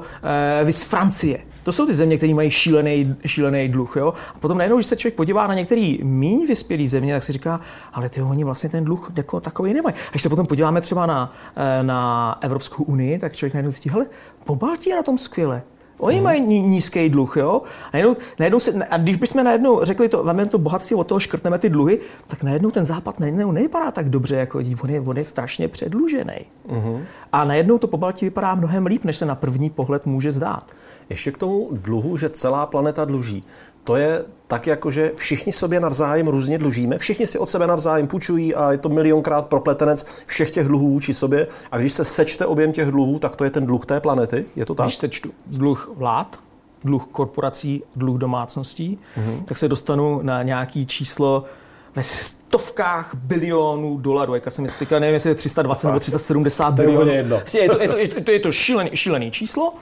E, 0.61 0.63
vys 0.63 0.83
Francie. 0.83 1.39
To 1.63 1.71
jsou 1.71 1.85
ty 1.85 1.93
země, 1.93 2.17
které 2.17 2.33
mají 2.33 2.49
šílený, 2.49 3.15
šílený 3.25 3.69
dluh. 3.69 3.95
Jo? 3.95 4.13
A 4.35 4.39
potom 4.39 4.57
najednou, 4.57 4.77
když 4.77 4.85
se 4.85 4.95
člověk 4.95 5.15
podívá 5.15 5.47
na 5.47 5.53
některé 5.53 5.95
méně 6.03 6.47
vyspělé 6.47 6.87
země, 6.87 7.13
tak 7.13 7.23
si 7.23 7.33
říká, 7.33 7.61
ale 7.93 8.09
ty 8.09 8.21
oni 8.21 8.43
vlastně 8.43 8.69
ten 8.69 8.83
dluh 8.83 9.11
jako 9.15 9.39
takový 9.39 9.73
nemají. 9.73 9.95
A 9.95 10.11
když 10.11 10.21
se 10.21 10.29
potom 10.29 10.45
podíváme 10.45 10.81
třeba 10.81 11.05
na, 11.05 11.33
eh, 11.55 11.83
na 11.83 12.37
Evropskou 12.41 12.83
unii, 12.83 13.19
tak 13.19 13.33
člověk 13.33 13.53
najednou 13.53 13.71
zjistí, 13.71 13.89
hele, 13.89 14.05
po 14.45 14.55
Baltii 14.55 14.89
je 14.89 14.95
na 14.95 15.03
tom 15.03 15.17
skvěle. 15.17 15.63
Oni 16.03 16.15
hmm. 16.15 16.24
mají 16.24 16.41
nízký 16.62 17.10
dluh, 17.10 17.38
jo? 17.38 17.62
A, 17.86 17.89
najednou, 17.93 18.15
najednou 18.39 18.60
se, 18.60 18.86
a 18.89 18.98
když 18.98 19.15
bychom 19.15 19.43
najednou 19.43 19.83
řekli 19.83 20.10
to, 20.10 20.24
máme 20.24 20.45
to 20.45 20.57
bohatství, 20.57 20.95
od 20.95 21.07
toho 21.07 21.19
škrtneme 21.19 21.60
ty 21.60 21.69
dluhy, 21.69 22.00
tak 22.27 22.43
najednou 22.43 22.72
ten 22.72 22.86
západ 22.86 23.19
najednou 23.19 23.51
nevypadá 23.51 23.91
tak 23.91 24.10
dobře, 24.10 24.36
jako 24.36 24.60
on 24.83 24.89
je, 24.89 25.01
on 25.01 25.17
je 25.17 25.24
strašně 25.24 25.67
předlužený. 25.67 26.33
Hmm. 26.69 27.03
A 27.31 27.43
najednou 27.43 27.77
to 27.77 27.88
po 27.88 27.98
Baltii 27.98 28.29
vypadá 28.29 28.55
mnohem 28.55 28.86
líp, 28.86 29.03
než 29.03 29.17
se 29.17 29.25
na 29.25 29.36
první 29.36 29.69
pohled 29.69 30.05
může 30.05 30.31
zdát. 30.31 30.72
Ještě 31.10 31.31
k 31.31 31.38
tomu 31.38 31.69
dluhu, 31.72 32.17
že 32.17 32.29
celá 32.29 32.65
planeta 32.65 33.05
dluží. 33.05 33.43
To 33.83 33.95
je 33.95 34.25
tak, 34.47 34.67
jako 34.67 34.91
že 34.91 35.11
všichni 35.15 35.51
sobě 35.51 35.79
navzájem 35.79 36.27
různě 36.27 36.57
dlužíme, 36.57 36.97
všichni 36.97 37.27
si 37.27 37.39
od 37.39 37.49
sebe 37.49 37.67
navzájem 37.67 38.07
půjčují 38.07 38.55
a 38.55 38.71
je 38.71 38.77
to 38.77 38.89
milionkrát 38.89 39.47
propletenec 39.47 40.05
všech 40.25 40.51
těch 40.51 40.67
dluhů 40.67 40.89
vůči 40.89 41.13
sobě. 41.13 41.47
A 41.71 41.77
když 41.77 41.93
se 41.93 42.05
sečte 42.05 42.45
objem 42.45 42.71
těch 42.71 42.87
dluhů, 42.87 43.19
tak 43.19 43.35
to 43.35 43.43
je 43.43 43.49
ten 43.49 43.65
dluh 43.65 43.85
té 43.85 43.99
planety. 43.99 44.45
Je 44.55 44.65
to 44.65 44.75
tak? 44.75 44.85
Když 44.85 44.95
sečtu 44.95 45.29
dluh 45.47 45.91
vlád, 45.95 46.39
dluh 46.83 47.07
korporací, 47.11 47.83
dluh 47.95 48.17
domácností, 48.17 48.99
mm-hmm. 49.17 49.43
tak 49.43 49.57
se 49.57 49.67
dostanu 49.67 50.19
na 50.21 50.43
nějaký 50.43 50.85
číslo 50.85 51.43
ve 51.95 52.03
stovkách 52.03 53.15
bilionů 53.15 53.97
dolarů. 53.97 54.35
Jak 54.35 54.51
jsem 54.51 54.67
říkal, 54.67 54.99
nevím, 54.99 55.13
jestli 55.13 55.29
je 55.29 55.35
320 55.35 55.87
nebo 55.87 55.99
370 55.99 56.71
bilionů. 56.71 57.11
Je 57.11 57.23
to, 57.23 57.57
je 57.57 57.69
to, 57.69 57.81
je 57.81 57.87
to, 57.87 57.97
je 57.97 58.07
to, 58.07 58.31
je 58.31 58.39
to 58.39 58.51
šílený, 58.51 58.89
šílený 58.93 59.31
číslo. 59.31 59.73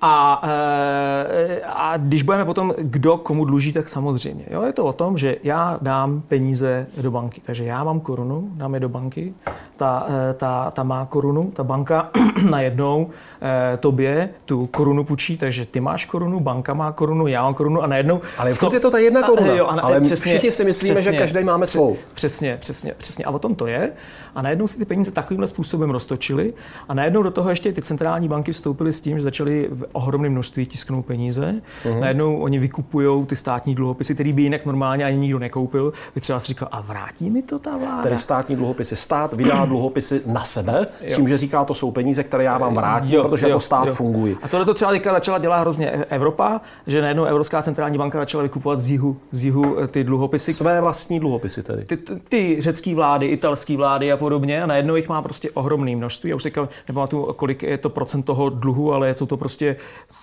A, 0.00 0.42
e, 0.44 1.62
a 1.64 1.96
když 1.96 2.22
budeme 2.22 2.44
potom, 2.44 2.74
kdo 2.78 3.16
komu 3.16 3.44
dluží, 3.44 3.72
tak 3.72 3.88
samozřejmě. 3.88 4.44
Jo, 4.50 4.62
je 4.62 4.72
to 4.72 4.84
o 4.84 4.92
tom, 4.92 5.18
že 5.18 5.36
já 5.42 5.78
dám 5.82 6.22
peníze 6.28 6.86
do 7.00 7.10
banky. 7.10 7.40
Takže 7.44 7.64
já 7.64 7.84
mám 7.84 8.00
korunu, 8.00 8.48
dám 8.52 8.74
je 8.74 8.80
do 8.80 8.88
banky, 8.88 9.34
ta, 9.76 10.06
e, 10.30 10.34
ta, 10.34 10.70
ta 10.70 10.82
má 10.82 11.06
korunu, 11.06 11.50
ta 11.50 11.64
banka 11.64 12.10
najednou 12.50 13.10
e, 13.42 13.76
tobě 13.76 14.30
tu 14.44 14.66
korunu 14.66 15.04
půjčí, 15.04 15.36
takže 15.36 15.66
ty 15.66 15.80
máš 15.80 16.04
korunu, 16.04 16.40
banka 16.40 16.74
má 16.74 16.92
korunu, 16.92 17.26
já 17.26 17.42
mám 17.42 17.54
korunu 17.54 17.82
a 17.82 17.86
najednou... 17.86 18.20
Ale 18.38 18.54
to, 18.54 18.74
je 18.74 18.80
to 18.80 18.90
ta 18.90 18.98
jedna 18.98 19.22
koruna, 19.22 19.52
a, 19.52 19.56
jo, 19.56 19.66
a, 19.66 19.80
ale 19.80 20.00
přesně, 20.00 20.30
všichni 20.30 20.50
si 20.50 20.64
myslíme, 20.64 20.94
přesně, 20.94 21.12
že 21.12 21.18
každý 21.18 21.44
máme 21.44 21.66
svou. 21.66 21.96
Přesně, 22.14 22.56
přesně, 22.60 22.94
přesně. 22.98 23.24
A 23.24 23.30
o 23.30 23.38
tom 23.38 23.54
to 23.54 23.66
je. 23.66 23.92
A 24.34 24.42
najednou 24.42 24.68
si 24.68 24.78
ty 24.78 24.84
peníze 24.84 25.10
takovýmhle 25.10 25.46
způsobem 25.46 25.90
roztočily 25.90 26.54
a 26.88 26.94
najednou 26.94 27.22
do 27.22 27.30
toho 27.30 27.50
ještě 27.50 27.72
ty 27.72 27.82
centrální 27.82 28.28
banky 28.28 28.52
vstoupily 28.52 28.92
s 28.92 29.00
tím, 29.00 29.16
že 29.16 29.22
začaly 29.22 29.70
v 29.88 29.90
ohromném 29.92 30.32
množství 30.32 30.66
tisknout 30.66 31.06
peníze. 31.06 31.54
Uh-huh. 31.84 32.00
Najednou 32.00 32.38
oni 32.38 32.58
vykupují 32.58 33.26
ty 33.26 33.36
státní 33.36 33.74
dluhopisy, 33.74 34.14
které 34.14 34.32
by 34.32 34.42
jinak 34.42 34.66
normálně 34.66 35.04
ani 35.04 35.16
nikdo 35.16 35.38
nekoupil. 35.38 35.92
Vy 36.14 36.20
třeba 36.20 36.40
si 36.40 36.46
říkal, 36.46 36.68
a 36.72 36.80
vrátí 36.80 37.30
mi 37.30 37.42
to 37.42 37.58
ta 37.58 37.76
vláda? 37.76 38.02
Tedy 38.02 38.18
státní 38.18 38.56
dluhopisy. 38.56 38.96
Stát 38.96 39.34
vydá 39.34 39.64
dluhopisy 39.64 40.22
na 40.26 40.40
sebe, 40.40 40.86
s 41.06 41.16
tím, 41.16 41.28
že 41.28 41.36
říká, 41.36 41.64
to 41.64 41.74
jsou 41.74 41.90
peníze, 41.90 42.24
které 42.24 42.44
já 42.44 42.58
vám 42.58 42.74
vrátím, 42.74 43.14
jo, 43.14 43.22
protože 43.22 43.46
jo, 43.46 43.50
jako 43.50 43.60
stát 43.60 43.88
jo. 43.88 43.94
fungují. 43.94 44.36
A 44.42 44.48
tohle 44.48 44.66
to 44.66 44.74
třeba 44.74 44.90
teďka 44.90 45.12
začala 45.12 45.38
dělat 45.38 45.60
hrozně 45.60 45.90
Evropa, 45.90 46.60
že 46.86 47.02
najednou 47.02 47.24
Evropská 47.24 47.62
centrální 47.62 47.98
banka 47.98 48.18
začala 48.18 48.42
vykupovat 48.42 48.80
z 48.80 48.90
jihu, 48.90 49.16
z 49.30 49.44
jihu 49.44 49.80
eh, 49.80 49.88
ty 49.88 50.04
dluhopisy. 50.04 50.52
Své 50.52 50.80
vlastní 50.80 51.20
dluhopisy 51.20 51.62
tedy. 51.62 51.84
Ty, 51.84 51.96
ty, 52.28 52.56
řecké 52.60 52.94
vlády, 52.94 53.26
italské 53.26 53.76
vlády 53.76 54.12
a 54.12 54.16
podobně. 54.16 54.62
A 54.62 54.66
najednou 54.66 54.96
jich 54.96 55.08
má 55.08 55.22
prostě 55.22 55.50
ohromné 55.50 55.96
množství. 55.96 56.30
Já 56.30 56.36
už 56.36 56.42
si 56.42 56.52
nepamatuju, 56.88 57.32
kolik 57.32 57.62
je 57.62 57.78
to 57.78 57.88
procent 57.88 58.22
toho 58.22 58.48
dluhu, 58.48 58.92
ale 58.92 59.14
jsou 59.14 59.26
to 59.26 59.36
prostě 59.36 59.76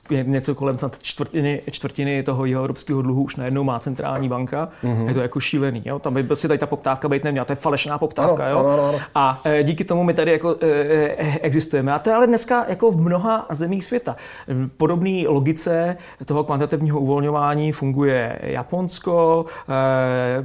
něco 0.10 0.56
kolem 0.56 0.78
čtvrtiny, 1.02 1.62
čtvrtiny 1.72 2.24
toho 2.24 2.46
jeho 2.46 2.62
evropského 2.62 3.02
dluhu 3.02 3.24
už 3.24 3.36
najednou 3.36 3.64
má 3.64 3.80
centrální 3.80 4.30
banka. 4.30 4.70
Mm-hmm. 4.84 5.08
Je 5.08 5.14
to 5.14 5.22
jako 5.22 5.40
šílený. 5.40 5.82
Jo? 5.86 6.00
Tam 6.00 6.14
by 6.14 6.24
prostě 6.24 6.48
tady 6.48 6.58
ta 6.58 6.66
poptávka 6.66 7.10
být 7.10 7.24
neměla. 7.24 7.46
To 7.46 7.52
je 7.52 7.56
falešná 7.56 7.98
poptávka. 7.98 8.46
Ano, 8.46 8.60
jo? 8.60 8.66
Ano, 8.66 8.90
ano. 8.90 9.00
A 9.16 9.42
e, 9.46 9.64
díky 9.64 9.84
tomu 9.84 10.04
my 10.04 10.14
tady 10.14 10.32
jako 10.32 10.56
e, 10.62 10.68
e, 10.68 11.40
existujeme. 11.40 11.94
A 11.94 12.00
to 12.00 12.10
je 12.10 12.16
ale 12.16 12.28
dneska 12.28 12.66
jako 12.68 12.92
v 12.92 13.02
mnoha 13.02 13.46
zemích 13.50 13.86
světa. 13.86 14.16
V 14.48 14.70
podobné 14.70 15.24
logice 15.28 15.98
toho 16.26 16.44
kvantitativního 16.44 17.00
uvolňování 17.00 17.72
funguje 17.72 18.40
Japonsko, 18.42 19.46
e, 19.70 20.44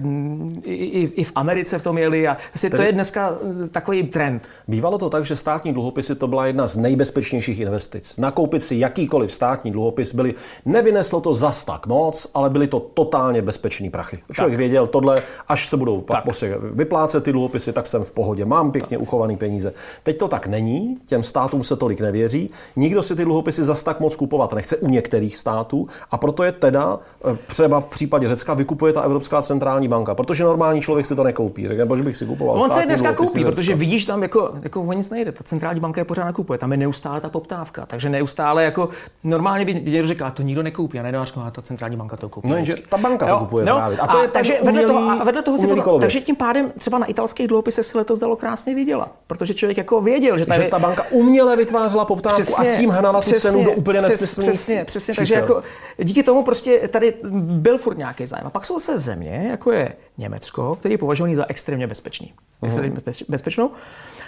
i, 0.65 1.11
i 1.15 1.25
v 1.25 1.33
Americe 1.35 1.79
v 1.79 1.83
tom 1.83 1.99
jeli. 1.99 2.29
A 2.29 2.37
vlastně 2.55 2.71
to 2.71 2.83
je 2.83 2.93
dneska 2.93 3.33
takový 3.71 4.03
trend. 4.03 4.49
Bývalo 4.69 4.99
to 4.99 5.11
tak, 5.11 5.25
že 5.25 5.37
státní 5.37 5.73
dluhopisy 5.73 6.15
to 6.15 6.27
byla 6.27 6.47
jedna 6.47 6.67
z 6.67 6.77
nejbezpečnějších 6.77 7.61
investic. 7.61 8.17
Nakoupit 8.17 8.63
si 8.63 8.75
jakýkoliv 9.01 9.33
státní 9.33 9.71
dluhopis 9.71 10.15
byly, 10.15 10.35
nevyneslo 10.65 11.21
to 11.21 11.35
zas 11.35 11.65
tak 11.65 11.87
moc, 11.87 12.27
ale 12.35 12.51
byly 12.51 12.67
to 12.67 12.81
totálně 12.81 13.43
bezpečný 13.43 13.91
prachy. 13.91 14.19
Člověk 14.33 14.53
tak. 14.53 14.59
věděl 14.59 14.87
tohle, 14.87 15.23
až 15.49 15.69
se 15.69 15.77
budou 15.77 16.01
pak 16.01 16.25
vyplácet 16.61 17.25
ty 17.25 17.33
dluhopisy, 17.33 17.73
tak 17.73 17.87
jsem 17.87 18.05
v 18.05 18.13
pohodě, 18.13 18.45
mám 18.45 18.71
pěkně 18.71 18.97
tak. 18.97 19.03
uchovaný 19.03 19.37
peníze. 19.37 19.73
Teď 20.03 20.19
to 20.19 20.29
tak 20.29 20.47
není, 20.47 20.99
těm 21.07 21.23
státům 21.23 21.63
se 21.63 21.77
tolik 21.77 22.01
nevěří, 22.01 22.51
nikdo 22.77 23.03
si 23.03 23.17
ty 23.17 23.25
dluhopisy 23.25 23.65
zas 23.65 23.83
tak 23.83 24.01
moc 24.01 24.17
kupovat 24.17 24.53
nechce 24.53 24.77
u 24.77 24.89
některých 24.89 25.37
států 25.37 25.87
a 26.11 26.17
proto 26.17 26.43
je 26.43 26.53
teda 26.53 26.99
eh, 27.25 27.39
třeba 27.47 27.81
v 27.81 27.89
případě 27.89 28.29
Řecka 28.29 28.55
vykupuje 28.55 28.93
ta 28.93 29.01
Evropská 29.01 29.43
centrální 29.43 29.89
banka, 29.89 30.15
protože 30.15 30.45
normální 30.45 30.81
člověk 30.81 31.07
si 31.07 31.17
to 31.17 31.25
nekoupí. 31.25 31.69
Řekne, 31.69 31.87
proč 31.87 32.01
bych 32.01 32.17
si 32.17 32.27
kupoval 32.27 32.63
On 32.63 32.71
se 32.71 32.87
dneska 32.87 33.13
koupí, 33.13 33.45
protože 33.45 33.75
vidíš 33.75 34.05
tam 34.05 34.23
jako, 34.23 34.53
jako 34.63 34.83
o 34.83 34.93
nic 34.93 35.11
nejde. 35.11 35.33
Ta 35.33 35.45
centrální 35.45 35.81
banka 35.81 36.01
je 36.01 36.05
pořád 36.05 36.25
nakupuje, 36.25 36.59
tam 36.59 36.73
je 36.73 36.79
neustále 36.79 37.21
ta 37.21 37.29
poptávka. 37.29 37.87
Takže 37.87 38.09
neustále 38.09 38.65
jako 38.65 38.89
normálně 39.25 39.65
by 39.65 39.75
někdo 39.75 40.09
říká, 40.09 40.31
to 40.31 40.43
nikdo 40.43 40.63
nekoupí. 40.63 40.99
A 40.99 41.03
najednou 41.03 41.25
říká, 41.25 41.51
ta 41.51 41.63
centrální 41.63 41.97
banka 41.97 42.17
to 42.17 42.29
koupí. 42.29 42.49
No 42.49 42.57
jenže 42.57 42.75
ta 42.89 42.97
banka 42.97 43.29
jo, 43.29 43.39
to 43.39 43.45
kupuje 43.45 43.67
no, 43.67 43.75
právě. 43.75 43.99
A 43.99 44.07
to 44.07 44.19
a 44.19 44.23
je 44.23 44.29
takže 44.29 44.61
umělý, 44.61 44.77
vedle 44.77 44.95
toho, 44.95 45.21
a 45.21 45.25
vedle 45.25 45.43
toho 45.43 45.59
si 45.59 45.67
bylo, 45.67 45.99
takže 45.99 46.21
tím 46.21 46.37
pádem 46.37 46.73
třeba 46.79 46.99
na 46.99 47.07
italských 47.07 47.49
dluhopisech 47.49 47.87
se 47.87 47.99
letos 47.99 48.19
dalo 48.19 48.37
krásně 48.37 48.75
vydělat. 48.75 49.13
Protože 49.27 49.55
člověk 49.55 49.79
jako 49.79 50.01
věděl, 50.01 50.39
že, 50.39 50.47
tady, 50.47 50.65
že 50.65 50.69
ta 50.69 50.79
banka 50.79 51.05
uměle 51.11 51.57
vytvářela 51.57 52.05
poptávku 52.05 52.43
přesně, 52.43 52.71
a 52.71 52.77
tím 52.77 52.91
hnala 52.91 53.21
tu 53.21 53.33
cenu 53.33 53.65
do 53.65 53.73
úplně 53.73 54.01
nesmyslných 54.01 54.51
Přesně, 54.51 54.85
přesně. 54.85 55.15
Takže 55.15 55.35
jako 55.35 55.63
díky 55.99 56.23
tomu 56.23 56.43
prostě 56.43 56.89
tady 56.89 57.15
byl 57.41 57.79
furt 57.79 57.99
nějaký 57.99 58.27
zájem. 58.27 58.47
A 58.47 58.51
pak 58.51 58.67
jsou 58.67 58.79
se 58.81 58.99
země, 58.99 59.47
jako 59.51 59.73
je 59.73 59.93
Německo, 60.19 60.77
který 60.81 60.95
je 60.95 60.99
považovaný 60.99 61.35
za 61.35 61.45
extrémně 61.49 61.87
bezpečný. 61.87 62.33
Uh-huh. 62.63 62.67
Extrémně 62.67 63.01
bezpečnou. 63.29 63.71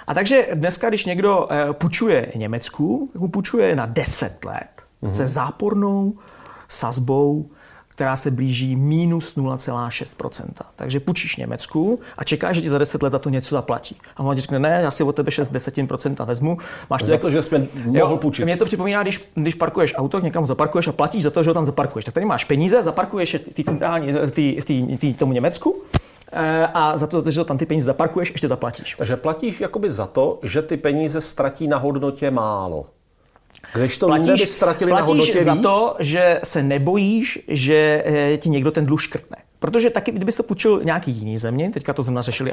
A 0.06 0.14
takže 0.14 0.48
dneska, 0.54 0.88
když 0.88 1.04
někdo 1.04 1.48
eh, 1.50 1.72
půjčuje 1.72 2.32
Německu, 2.34 3.10
tak 3.12 3.20
mu 3.22 3.28
půjčuje 3.28 3.76
na 3.76 3.86
10 3.86 4.44
let 4.44 4.68
uh-huh. 5.02 5.10
se 5.10 5.26
zápornou 5.26 6.14
sazbou, 6.68 7.50
která 7.88 8.16
se 8.16 8.30
blíží 8.30 8.76
minus 8.76 9.36
0,6%. 9.36 10.44
Takže 10.76 11.00
půjčíš 11.00 11.36
Německu 11.36 12.00
a 12.18 12.24
čekáš, 12.24 12.56
že 12.56 12.62
ti 12.62 12.68
za 12.68 12.78
10 12.78 13.02
let 13.02 13.14
to 13.18 13.28
něco 13.28 13.54
zaplatí. 13.54 13.96
A 14.16 14.22
on 14.22 14.36
řekne, 14.36 14.58
ne, 14.58 14.80
já 14.82 14.90
si 14.90 15.02
od 15.02 15.16
tebe 15.16 15.30
6 15.30 15.50
desetin 15.50 15.88
vezmu. 16.24 16.58
Máš 16.90 17.02
za 17.02 17.18
to, 17.18 17.30
že 17.30 17.42
jsme 17.42 17.66
mohl 17.84 18.16
půjčit. 18.16 18.44
Mě 18.44 18.56
to 18.56 18.64
připomíná, 18.64 19.02
když, 19.02 19.30
když 19.34 19.54
parkuješ 19.54 19.94
auto, 19.96 20.20
někam 20.20 20.46
zaparkuješ 20.46 20.88
a 20.88 20.92
platíš 20.92 21.22
za 21.22 21.30
to, 21.30 21.42
že 21.42 21.50
ho 21.50 21.54
tam 21.54 21.66
zaparkuješ. 21.66 22.04
Tak 22.04 22.14
tady 22.14 22.26
máš 22.26 22.44
peníze, 22.44 22.82
zaparkuješ 22.82 23.34
je 23.34 23.38
v 23.38 23.64
centrální, 23.64 24.12
tý, 24.30 24.56
tý, 24.64 24.96
tý, 24.98 25.14
tomu 25.14 25.32
Německu 25.32 25.82
a 26.74 26.96
za 26.96 27.06
to, 27.06 27.30
že 27.30 27.44
tam 27.44 27.58
ty 27.58 27.66
peníze 27.66 27.84
zaparkuješ, 27.84 28.30
ještě 28.30 28.48
zaplatíš. 28.48 28.94
Takže 28.98 29.16
platíš 29.16 29.60
jakoby 29.60 29.90
za 29.90 30.06
to, 30.06 30.38
že 30.42 30.62
ty 30.62 30.76
peníze 30.76 31.20
ztratí 31.20 31.68
na 31.68 31.78
hodnotě 31.78 32.30
málo. 32.30 32.86
Když 33.74 33.98
to 33.98 34.06
platíš, 34.06 34.40
by 34.40 34.46
ztratili 34.46 34.90
platíš 34.90 35.02
na 35.02 35.06
hodnotě 35.06 35.44
za 35.44 35.54
víc? 35.54 35.62
to, 35.62 35.96
že 35.98 36.40
se 36.44 36.62
nebojíš, 36.62 37.38
že 37.48 38.02
eh, 38.06 38.36
ti 38.36 38.48
někdo 38.48 38.70
ten 38.70 38.86
dluh 38.86 39.02
škrtne. 39.02 39.36
Protože 39.62 39.90
taky, 39.90 40.12
kdybyste 40.12 40.42
to 40.42 40.46
půjčil 40.46 40.80
nějaký 40.84 41.10
jiný 41.10 41.38
země, 41.38 41.70
teďka 41.70 41.92
to 41.92 42.02
zrovna 42.02 42.20
řešili 42.20 42.52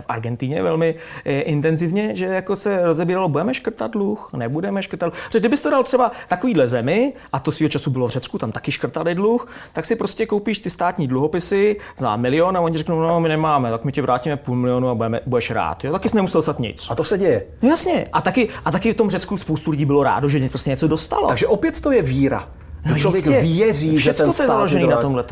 v 0.00 0.04
Argentíně 0.08 0.62
velmi 0.62 0.94
eh, 1.24 1.40
intenzivně, 1.40 2.16
že 2.16 2.26
jako 2.26 2.56
se 2.56 2.84
rozebíralo, 2.86 3.28
budeme 3.28 3.54
škrtat 3.54 3.90
dluh, 3.90 4.30
nebudeme 4.36 4.82
škrtat 4.82 5.12
dluh. 5.12 5.26
Protože 5.26 5.38
kdybyste 5.38 5.68
to 5.68 5.70
dal 5.70 5.84
třeba 5.84 6.10
takovýhle 6.28 6.66
zemi, 6.66 7.12
a 7.32 7.38
to 7.38 7.52
svého 7.52 7.68
času 7.68 7.90
bylo 7.90 8.08
v 8.08 8.10
Řecku, 8.10 8.38
tam 8.38 8.52
taky 8.52 8.72
škrtali 8.72 9.14
dluh, 9.14 9.48
tak 9.72 9.86
si 9.86 9.96
prostě 9.96 10.26
koupíš 10.26 10.58
ty 10.58 10.70
státní 10.70 11.08
dluhopisy 11.08 11.76
za 11.98 12.16
milion 12.16 12.56
a 12.56 12.60
oni 12.60 12.78
řeknou, 12.78 13.00
no 13.00 13.20
my 13.20 13.28
nemáme, 13.28 13.70
tak 13.70 13.84
my 13.84 13.92
ti 13.92 14.00
vrátíme 14.00 14.36
půl 14.36 14.56
milionu 14.56 14.88
a 14.88 14.94
budeme, 14.94 15.20
budeš 15.26 15.50
rád. 15.50 15.84
Jo? 15.84 15.92
Taky 15.92 16.08
jsi 16.08 16.16
nemusel 16.16 16.42
stát 16.42 16.58
nic. 16.58 16.86
A 16.90 16.94
to 16.94 17.04
se 17.04 17.18
děje. 17.18 17.46
No 17.62 17.68
jasně. 17.68 18.06
A 18.12 18.20
taky, 18.20 18.48
a 18.64 18.70
taky 18.70 18.92
v 18.92 18.94
tom 18.94 19.10
Řecku 19.10 19.36
spoustu 19.36 19.70
lidí 19.70 19.84
bylo 19.84 20.02
rádo, 20.02 20.28
že 20.28 20.48
prostě 20.48 20.70
něco 20.70 20.88
dostalo. 20.88 21.28
Takže 21.28 21.46
opět 21.46 21.80
to 21.80 21.92
je 21.92 22.02
víra. 22.02 22.48
No 22.90 22.96
člověk 22.96 23.26
jistě. 23.26 23.40
věří, 23.40 23.98
že 23.98 24.12
ten 24.12 24.32
stát 24.32 24.44
je 24.44 24.48
založený 24.48 24.88
na 24.88 24.96
tomhle. 24.96 25.24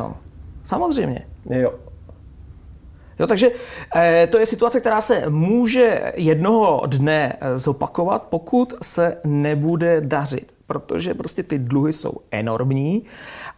Samozřejmě. 0.69 1.25
Jo. 1.49 1.73
Jo, 3.19 3.27
takže 3.27 3.51
e, 3.95 4.27
to 4.27 4.39
je 4.39 4.45
situace, 4.45 4.79
která 4.79 5.01
se 5.01 5.29
může 5.29 6.13
jednoho 6.15 6.83
dne 6.87 7.37
eh, 7.41 7.57
zopakovat, 7.57 8.23
pokud 8.29 8.73
se 8.81 9.17
nebude 9.23 10.01
dařit 10.01 10.58
protože 10.69 11.13
prostě 11.13 11.43
ty 11.43 11.59
dluhy 11.59 11.93
jsou 11.93 12.11
enormní 12.31 13.03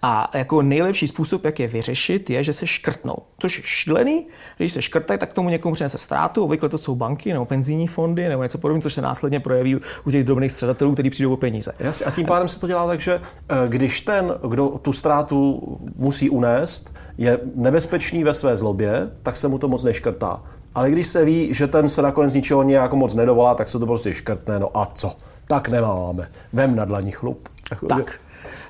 a 0.01 0.31
jako 0.33 0.61
nejlepší 0.61 1.07
způsob, 1.07 1.45
jak 1.45 1.59
je 1.59 1.67
vyřešit, 1.67 2.29
je, 2.29 2.43
že 2.43 2.53
se 2.53 2.67
škrtnou. 2.67 3.15
Což 3.39 3.57
je 3.57 3.63
šílený, 3.65 4.27
když 4.57 4.73
se 4.73 4.81
škrtají, 4.81 5.19
tak 5.19 5.33
tomu 5.33 5.49
někomu 5.49 5.73
přinese 5.73 5.97
ztrátu, 5.97 6.43
obvykle 6.43 6.69
to 6.69 6.77
jsou 6.77 6.95
banky 6.95 7.33
nebo 7.33 7.45
penzijní 7.45 7.87
fondy 7.87 8.29
nebo 8.29 8.43
něco 8.43 8.57
podobného, 8.57 8.81
což 8.81 8.93
se 8.93 9.01
následně 9.01 9.39
projeví 9.39 9.75
u 10.05 10.11
těch 10.11 10.23
drobných 10.23 10.51
středatelů, 10.51 10.93
kteří 10.93 11.09
přijdou 11.09 11.33
o 11.33 11.37
peníze. 11.37 11.71
Jasně, 11.79 12.05
a 12.05 12.11
tím 12.11 12.25
pádem 12.25 12.47
se 12.47 12.59
to 12.59 12.67
dělá 12.67 12.87
tak, 12.87 12.99
že 12.99 13.13
eh, 13.21 13.55
když 13.67 14.01
ten, 14.01 14.33
kdo 14.49 14.69
tu 14.69 14.93
ztrátu 14.93 15.61
musí 15.95 16.29
unést, 16.29 16.93
je 17.17 17.39
nebezpečný 17.55 18.23
ve 18.23 18.33
své 18.33 18.57
zlobě, 18.57 19.11
tak 19.23 19.35
se 19.35 19.47
mu 19.47 19.57
to 19.57 19.67
moc 19.67 19.83
neškrtá. 19.83 20.43
Ale 20.75 20.91
když 20.91 21.07
se 21.07 21.25
ví, 21.25 21.53
že 21.53 21.67
ten 21.67 21.89
se 21.89 22.01
nakonec 22.01 22.33
ničeho 22.33 22.63
nějak 22.63 22.93
moc 22.93 23.15
nedovolá, 23.15 23.55
tak 23.55 23.67
se 23.67 23.79
to 23.79 23.85
prostě 23.85 24.13
škrtne. 24.13 24.59
No 24.59 24.77
a 24.77 24.85
co? 24.85 25.15
Tak 25.47 25.69
nemáme. 25.69 26.29
Vem 26.53 26.75
na 26.75 26.85
dlaní 26.85 27.11
chlup. 27.11 27.49
Tak. 27.89 28.19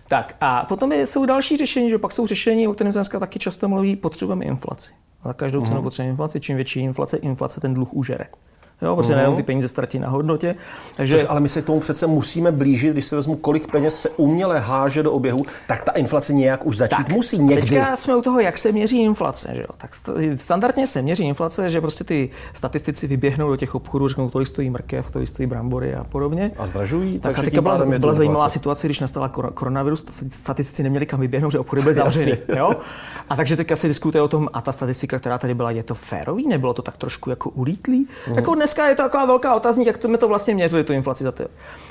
Tak 0.07 0.35
a 0.41 0.65
potom 0.65 0.91
jsou 0.91 1.25
další 1.25 1.57
řešení, 1.57 1.89
že 1.89 1.97
pak 1.97 2.11
jsou 2.11 2.27
řešení, 2.27 2.67
o 2.67 2.73
kterém 2.73 2.93
dneska 2.93 3.19
taky 3.19 3.39
často 3.39 3.69
mluví, 3.69 3.95
potřebujeme 3.95 4.45
inflaci. 4.45 4.93
Za 5.25 5.33
každou 5.33 5.61
cenu 5.61 5.77
mm. 5.77 5.83
potřebujeme 5.83 6.11
inflaci. 6.11 6.39
Čím 6.39 6.55
větší 6.55 6.79
inflace, 6.79 7.17
inflace 7.17 7.61
ten 7.61 7.73
dluh 7.73 7.93
užere. 7.93 8.25
Jo, 8.81 8.95
protože 8.95 9.13
uh-huh. 9.13 9.15
najednou 9.15 9.35
ty 9.35 9.43
peníze 9.43 9.67
ztratí 9.67 9.99
na 9.99 10.09
hodnotě. 10.09 10.55
Takže... 10.95 11.17
Což, 11.17 11.25
ale 11.29 11.39
my 11.39 11.49
se 11.49 11.61
k 11.61 11.65
tomu 11.65 11.79
přece 11.79 12.07
musíme 12.07 12.51
blížit, 12.51 12.93
když 12.93 13.05
se 13.05 13.15
vezmu, 13.15 13.35
kolik 13.35 13.71
peněz 13.71 14.01
se 14.01 14.09
uměle 14.09 14.59
háže 14.59 15.03
do 15.03 15.11
oběhu, 15.11 15.45
tak 15.67 15.81
ta 15.81 15.91
inflace 15.91 16.33
nějak 16.33 16.65
už 16.65 16.77
začít 16.77 16.95
tak, 16.95 17.09
musí 17.09 17.39
někdy. 17.39 17.61
Teďka 17.61 17.95
jsme 17.95 18.15
u 18.15 18.21
toho, 18.21 18.39
jak 18.39 18.57
se 18.57 18.71
měří 18.71 19.03
inflace. 19.03 19.51
Že 19.55 19.61
jo? 19.61 19.67
Tak 19.77 19.91
standardně 20.35 20.87
se 20.87 21.01
měří 21.01 21.23
inflace, 21.23 21.69
že 21.69 21.81
prostě 21.81 22.03
ty 22.03 22.29
statistici 22.53 23.07
vyběhnou 23.07 23.49
do 23.49 23.55
těch 23.55 23.75
obchodů, 23.75 24.07
řeknou, 24.07 24.29
kolik 24.29 24.47
stojí 24.47 24.69
mrkev, 24.69 25.07
kolik 25.11 25.27
stojí 25.27 25.47
brambory 25.47 25.95
a 25.95 26.03
podobně. 26.03 26.51
A 26.57 26.65
zdražují. 26.65 27.19
Tak 27.19 27.39
a 27.39 27.41
teďka 27.41 27.61
byla, 27.61 27.85
byla 27.99 28.13
zajímavá 28.13 28.49
situace, 28.49 28.87
když 28.87 28.99
nastala 28.99 29.29
koronavirus, 29.29 30.05
statistici 30.29 30.83
neměli 30.83 31.05
kam 31.05 31.19
vyběhnout, 31.19 31.51
že 31.51 31.59
obchody 31.59 31.81
byly 31.81 31.93
zavřeny. 32.01 32.37
A 33.29 33.35
takže 33.35 33.57
teďka 33.57 33.75
se 33.75 33.87
diskutuje 33.87 34.21
o 34.21 34.27
tom, 34.27 34.49
a 34.53 34.61
ta 34.61 34.71
statistika, 34.71 35.19
která 35.19 35.37
tady 35.37 35.53
byla, 35.53 35.71
je 35.71 35.83
to 35.83 35.95
férový, 35.95 36.47
nebylo 36.47 36.73
to 36.73 36.81
tak 36.81 36.97
trošku 36.97 37.29
jako 37.29 37.49
ulítlý? 37.49 38.07
Uh-huh. 38.07 38.35
Jako 38.35 38.55
dneska 38.71 38.87
je 38.87 38.95
to 38.95 39.03
taková 39.03 39.25
velká 39.25 39.55
otázník, 39.55 39.87
jak 39.87 40.01
jsme 40.01 40.17
to 40.17 40.27
vlastně 40.27 40.55
měřili, 40.55 40.83
tu 40.83 40.93
inflaci 40.93 41.23
za 41.23 41.31
ty. 41.31 41.43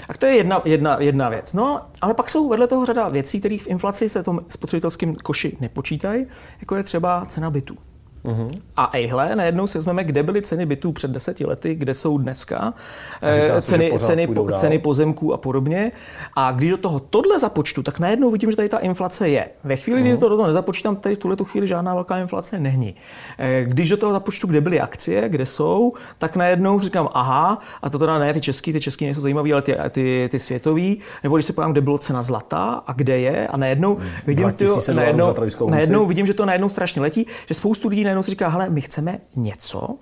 A 0.09 0.15
to 0.19 0.27
je 0.27 0.37
jedna, 0.37 0.63
jedna, 0.65 0.97
jedna 1.01 1.29
věc. 1.29 1.53
No, 1.53 1.81
ale 2.01 2.15
pak 2.15 2.31
jsou 2.31 2.49
vedle 2.49 2.67
toho 2.67 2.85
řada 2.85 3.09
věcí, 3.09 3.41
které 3.41 3.59
v 3.59 3.67
inflaci 3.67 4.09
se 4.09 4.23
tom 4.23 4.41
spotřebitelském 4.49 5.15
koši 5.15 5.57
nepočítají, 5.61 6.27
jako 6.61 6.77
je 6.77 6.83
třeba 6.83 7.27
cena 7.27 7.51
bytů. 7.51 7.77
Uhum. 8.23 8.51
A 8.77 8.91
ejhle, 8.93 9.37
najednou 9.37 9.67
si 9.67 9.79
vezmeme, 9.79 10.05
kde 10.05 10.23
byly 10.23 10.43
ceny 10.43 10.67
bytů 10.67 10.93
před 10.93 11.11
deseti 11.11 11.47
lety, 11.47 11.75
kde 11.75 11.95
jsou 11.95 12.19
dneska, 12.19 12.75
eh, 13.23 13.63
ceny, 13.63 13.93
ceny, 13.99 14.27
po, 14.27 14.53
ceny 14.53 14.79
pozemků 14.79 15.35
a 15.35 15.37
podobně. 15.37 15.93
A 16.37 16.53
když 16.53 16.71
do 16.71 16.77
toho 16.77 17.01
tohle 17.01 17.39
započtu, 17.39 17.83
tak 17.83 17.99
najednou 17.99 18.31
vidím, 18.31 18.51
že 18.51 18.57
tady 18.57 18.69
ta 18.69 18.79
inflace 18.79 19.29
je. 19.29 19.49
Ve 19.65 19.77
chvíli, 19.77 20.01
kdy 20.01 20.17
to 20.17 20.29
do 20.29 20.37
toho 20.37 20.49
nezapočítám, 20.49 20.97
tady 20.97 21.15
v 21.15 21.19
tuhle 21.19 21.37
chvíli 21.45 21.67
žádná 21.67 21.95
velká 21.95 22.19
inflace 22.19 22.59
není. 22.59 22.95
Eh, 23.39 23.65
když 23.65 23.89
do 23.89 23.97
toho 23.97 24.13
započtu, 24.13 24.47
kde 24.47 24.61
byly 24.61 24.81
akcie, 24.81 25.29
kde 25.29 25.47
jsou, 25.47 25.93
tak 26.19 26.37
najednou 26.37 26.81
říkám, 26.81 27.09
aha, 27.13 27.59
a 27.83 27.91
to 27.91 27.99
teda 27.99 28.19
ne 28.19 28.35
ty 28.35 28.41
český, 28.41 28.73
ty 28.73 28.81
český 28.81 29.05
nejsou 29.05 29.21
zajímavé, 29.21 29.53
ale 29.53 29.63
ty, 29.63 29.77
ty, 29.91 30.29
ty 30.31 30.39
světový, 30.39 31.01
nebo 31.23 31.37
když 31.37 31.47
se 31.47 31.53
podívám, 31.53 31.73
kde 31.73 31.81
bylo 31.81 31.99
cena 31.99 32.23
zlata 32.23 32.83
a 32.87 32.93
kde 32.93 33.19
je, 33.19 33.47
a 33.47 33.57
najednou 33.57 33.97
vidím, 34.27 34.53
tyjo, 34.53 34.81
najednou, 34.95 35.35
najednou 35.69 36.07
vidím, 36.07 36.27
že 36.27 36.35
to 36.35 36.47
najednou 36.47 36.69
strašně 36.69 37.03
letí, 37.03 37.27
že 37.47 37.55
spoustu 37.55 37.89
lidí 37.89 38.05
najednou 38.11 38.23
si 38.23 38.31
říká, 38.31 38.49
hele, 38.49 38.71
my 38.71 38.81
chceme 38.81 39.21
něco, 39.37 39.99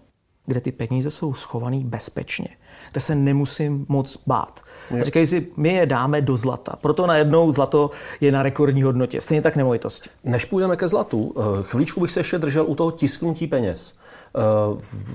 kde 0.46 0.60
ty 0.60 0.72
peníze 0.72 1.10
jsou 1.10 1.34
schované 1.34 1.80
bezpečně, 1.84 2.48
kde 2.92 3.00
se 3.00 3.14
nemusím 3.14 3.86
moc 3.88 4.22
bát. 4.26 4.60
A 5.00 5.04
říkají 5.04 5.26
si, 5.26 5.46
my 5.56 5.74
je 5.74 5.86
dáme 5.86 6.20
do 6.20 6.36
zlata. 6.36 6.76
Proto 6.80 7.06
najednou 7.06 7.52
zlato 7.52 7.90
je 8.20 8.32
na 8.32 8.42
rekordní 8.42 8.82
hodnotě. 8.82 9.20
Stejně 9.20 9.42
tak 9.42 9.56
nemovitosti. 9.56 10.10
Než 10.24 10.44
půjdeme 10.44 10.76
ke 10.76 10.88
zlatu, 10.88 11.34
eh, 11.36 11.62
chvíličku 11.62 12.00
bych 12.00 12.10
se 12.10 12.20
ještě 12.20 12.38
držel 12.38 12.64
u 12.66 12.74
toho 12.74 12.90
tisknutí 12.90 13.46
peněz. 13.46 13.94
Eh, 14.36 14.40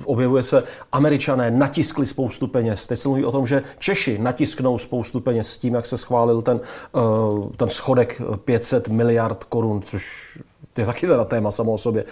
objevuje 0.06 0.44
se, 0.44 0.64
američané 0.92 1.52
natiskli 1.52 2.06
spoustu 2.06 2.48
peněz. 2.48 2.88
Teď 2.88 3.00
se 3.00 3.08
mluví 3.08 3.26
o 3.26 3.32
tom, 3.32 3.46
že 3.46 3.64
Češi 3.80 4.18
natisknou 4.18 4.78
spoustu 4.78 5.20
peněz 5.20 5.50
s 5.50 5.58
tím, 5.58 5.74
jak 5.74 5.86
se 5.86 5.98
schválil 5.98 6.42
ten, 6.42 6.60
eh, 6.96 7.00
ten 7.58 7.70
schodek 7.70 8.22
500 8.46 8.88
miliard 8.88 9.44
korun, 9.44 9.82
což 9.82 10.38
je 10.78 10.86
taky 10.86 11.08
teda 11.08 11.26
téma 11.26 11.52
samo 11.52 11.74
o 11.74 11.78
sobě. 11.78 12.04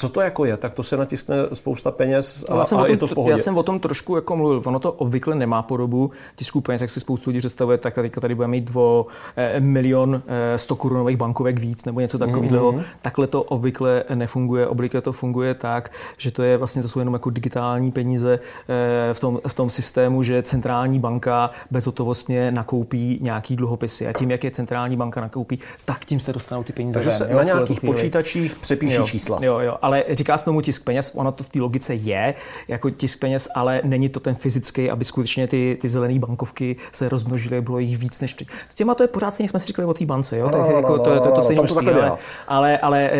Co 0.00 0.08
to 0.08 0.20
jako 0.20 0.44
je? 0.44 0.56
Tak 0.56 0.74
to 0.74 0.82
se 0.82 0.96
natiskne 0.96 1.36
spousta 1.52 1.90
peněz 1.90 2.44
a, 2.48 2.56
já 2.56 2.64
jsem 2.64 2.78
a 2.78 2.82
tom, 2.82 2.90
je 2.90 2.96
to 2.96 3.06
v 3.06 3.14
pohodě. 3.14 3.30
Já 3.30 3.38
jsem 3.38 3.58
o 3.58 3.62
tom 3.62 3.80
trošku 3.80 4.16
jako 4.16 4.36
mluvil. 4.36 4.62
Ono 4.64 4.78
to 4.78 4.92
obvykle 4.92 5.34
nemá 5.34 5.62
podobu 5.62 6.10
tisku 6.36 6.60
peněz, 6.60 6.80
jak 6.80 6.90
si 6.90 7.00
spoustu 7.00 7.30
lidí 7.30 7.38
představuje, 7.38 7.78
tak 7.78 7.94
tady, 7.94 8.10
tady 8.10 8.34
bude 8.34 8.48
mít 8.48 8.64
dvo, 8.64 9.06
eh, 9.36 9.60
milion 9.60 10.22
eh, 10.54 10.58
100 10.58 10.76
korunových 10.76 11.16
bankovek 11.16 11.58
víc 11.58 11.84
nebo 11.84 12.00
něco 12.00 12.18
takového. 12.18 12.72
Mm-hmm. 12.72 12.82
Takhle 13.02 13.26
to 13.26 13.42
obvykle 13.42 14.04
nefunguje. 14.14 14.66
Obvykle 14.66 15.00
to 15.00 15.12
funguje 15.12 15.54
tak, 15.54 15.92
že 16.18 16.30
to 16.30 16.42
je 16.42 16.56
vlastně 16.56 16.82
to 16.82 16.88
jsou 16.88 16.98
jenom 16.98 17.14
jako 17.14 17.30
digitální 17.30 17.92
peníze 17.92 18.38
eh, 18.68 19.14
v, 19.14 19.20
tom, 19.20 19.40
v 19.46 19.54
tom 19.54 19.70
systému, 19.70 20.22
že 20.22 20.42
centrální 20.42 20.98
banka 20.98 21.50
bezhotovostně 21.70 22.50
nakoupí 22.50 23.18
nějaký 23.22 23.56
dluhopisy. 23.56 24.06
A 24.06 24.12
tím, 24.12 24.30
jak 24.30 24.44
je 24.44 24.50
centrální 24.50 24.96
banka 24.96 25.20
nakoupí, 25.20 25.58
tak 25.84 26.04
tím 26.04 26.20
se 26.20 26.32
dostanou 26.32 26.64
ty 26.64 26.72
peníze. 26.72 26.94
Takže 26.94 27.10
ven, 27.10 27.18
se 27.18 27.28
jo, 27.30 27.36
na 27.36 27.42
nějakých 27.42 27.80
počítačích 27.80 28.54
přepíší 28.54 28.96
jo, 28.96 29.06
čísla. 29.06 29.38
Jo, 29.42 29.58
jo, 29.58 29.76
ale 29.90 30.04
říká 30.10 30.38
se 30.38 30.44
tomu 30.44 30.60
tisk 30.60 30.84
peněz, 30.84 31.12
ono 31.14 31.32
to 31.32 31.44
v 31.44 31.48
té 31.48 31.60
logice 31.60 31.94
je 31.94 32.34
jako 32.68 32.90
tisk 32.90 33.20
peněz, 33.20 33.48
ale 33.54 33.80
není 33.84 34.08
to 34.08 34.20
ten 34.20 34.34
fyzický, 34.34 34.90
aby 34.90 35.04
skutečně 35.04 35.46
ty, 35.46 35.78
ty 35.80 35.88
zelené 35.88 36.18
bankovky 36.18 36.76
se 36.92 37.08
rozmnožily, 37.08 37.60
bylo 37.60 37.78
jich 37.78 37.98
víc 37.98 38.20
než. 38.20 38.36
S 38.68 38.74
těma 38.74 38.94
to 38.94 39.02
je 39.02 39.08
pořád 39.08 39.30
stejně, 39.30 39.48
jsme 39.48 39.60
si 39.60 39.66
říkali 39.66 39.88
o 39.88 39.94
té 39.94 40.06
bance, 40.06 40.38
jo? 40.38 40.46
No, 40.46 40.52
tak, 40.52 40.60
no, 40.60 40.76
jako, 40.76 40.96
no, 40.96 40.98
to, 40.98 41.14
to, 41.14 41.20
to, 41.20 41.30
to 41.30 41.42
stejně 41.42 41.60
množství, 41.62 41.88
ale, 41.88 42.18
ale, 42.48 42.78
ale 42.78 43.10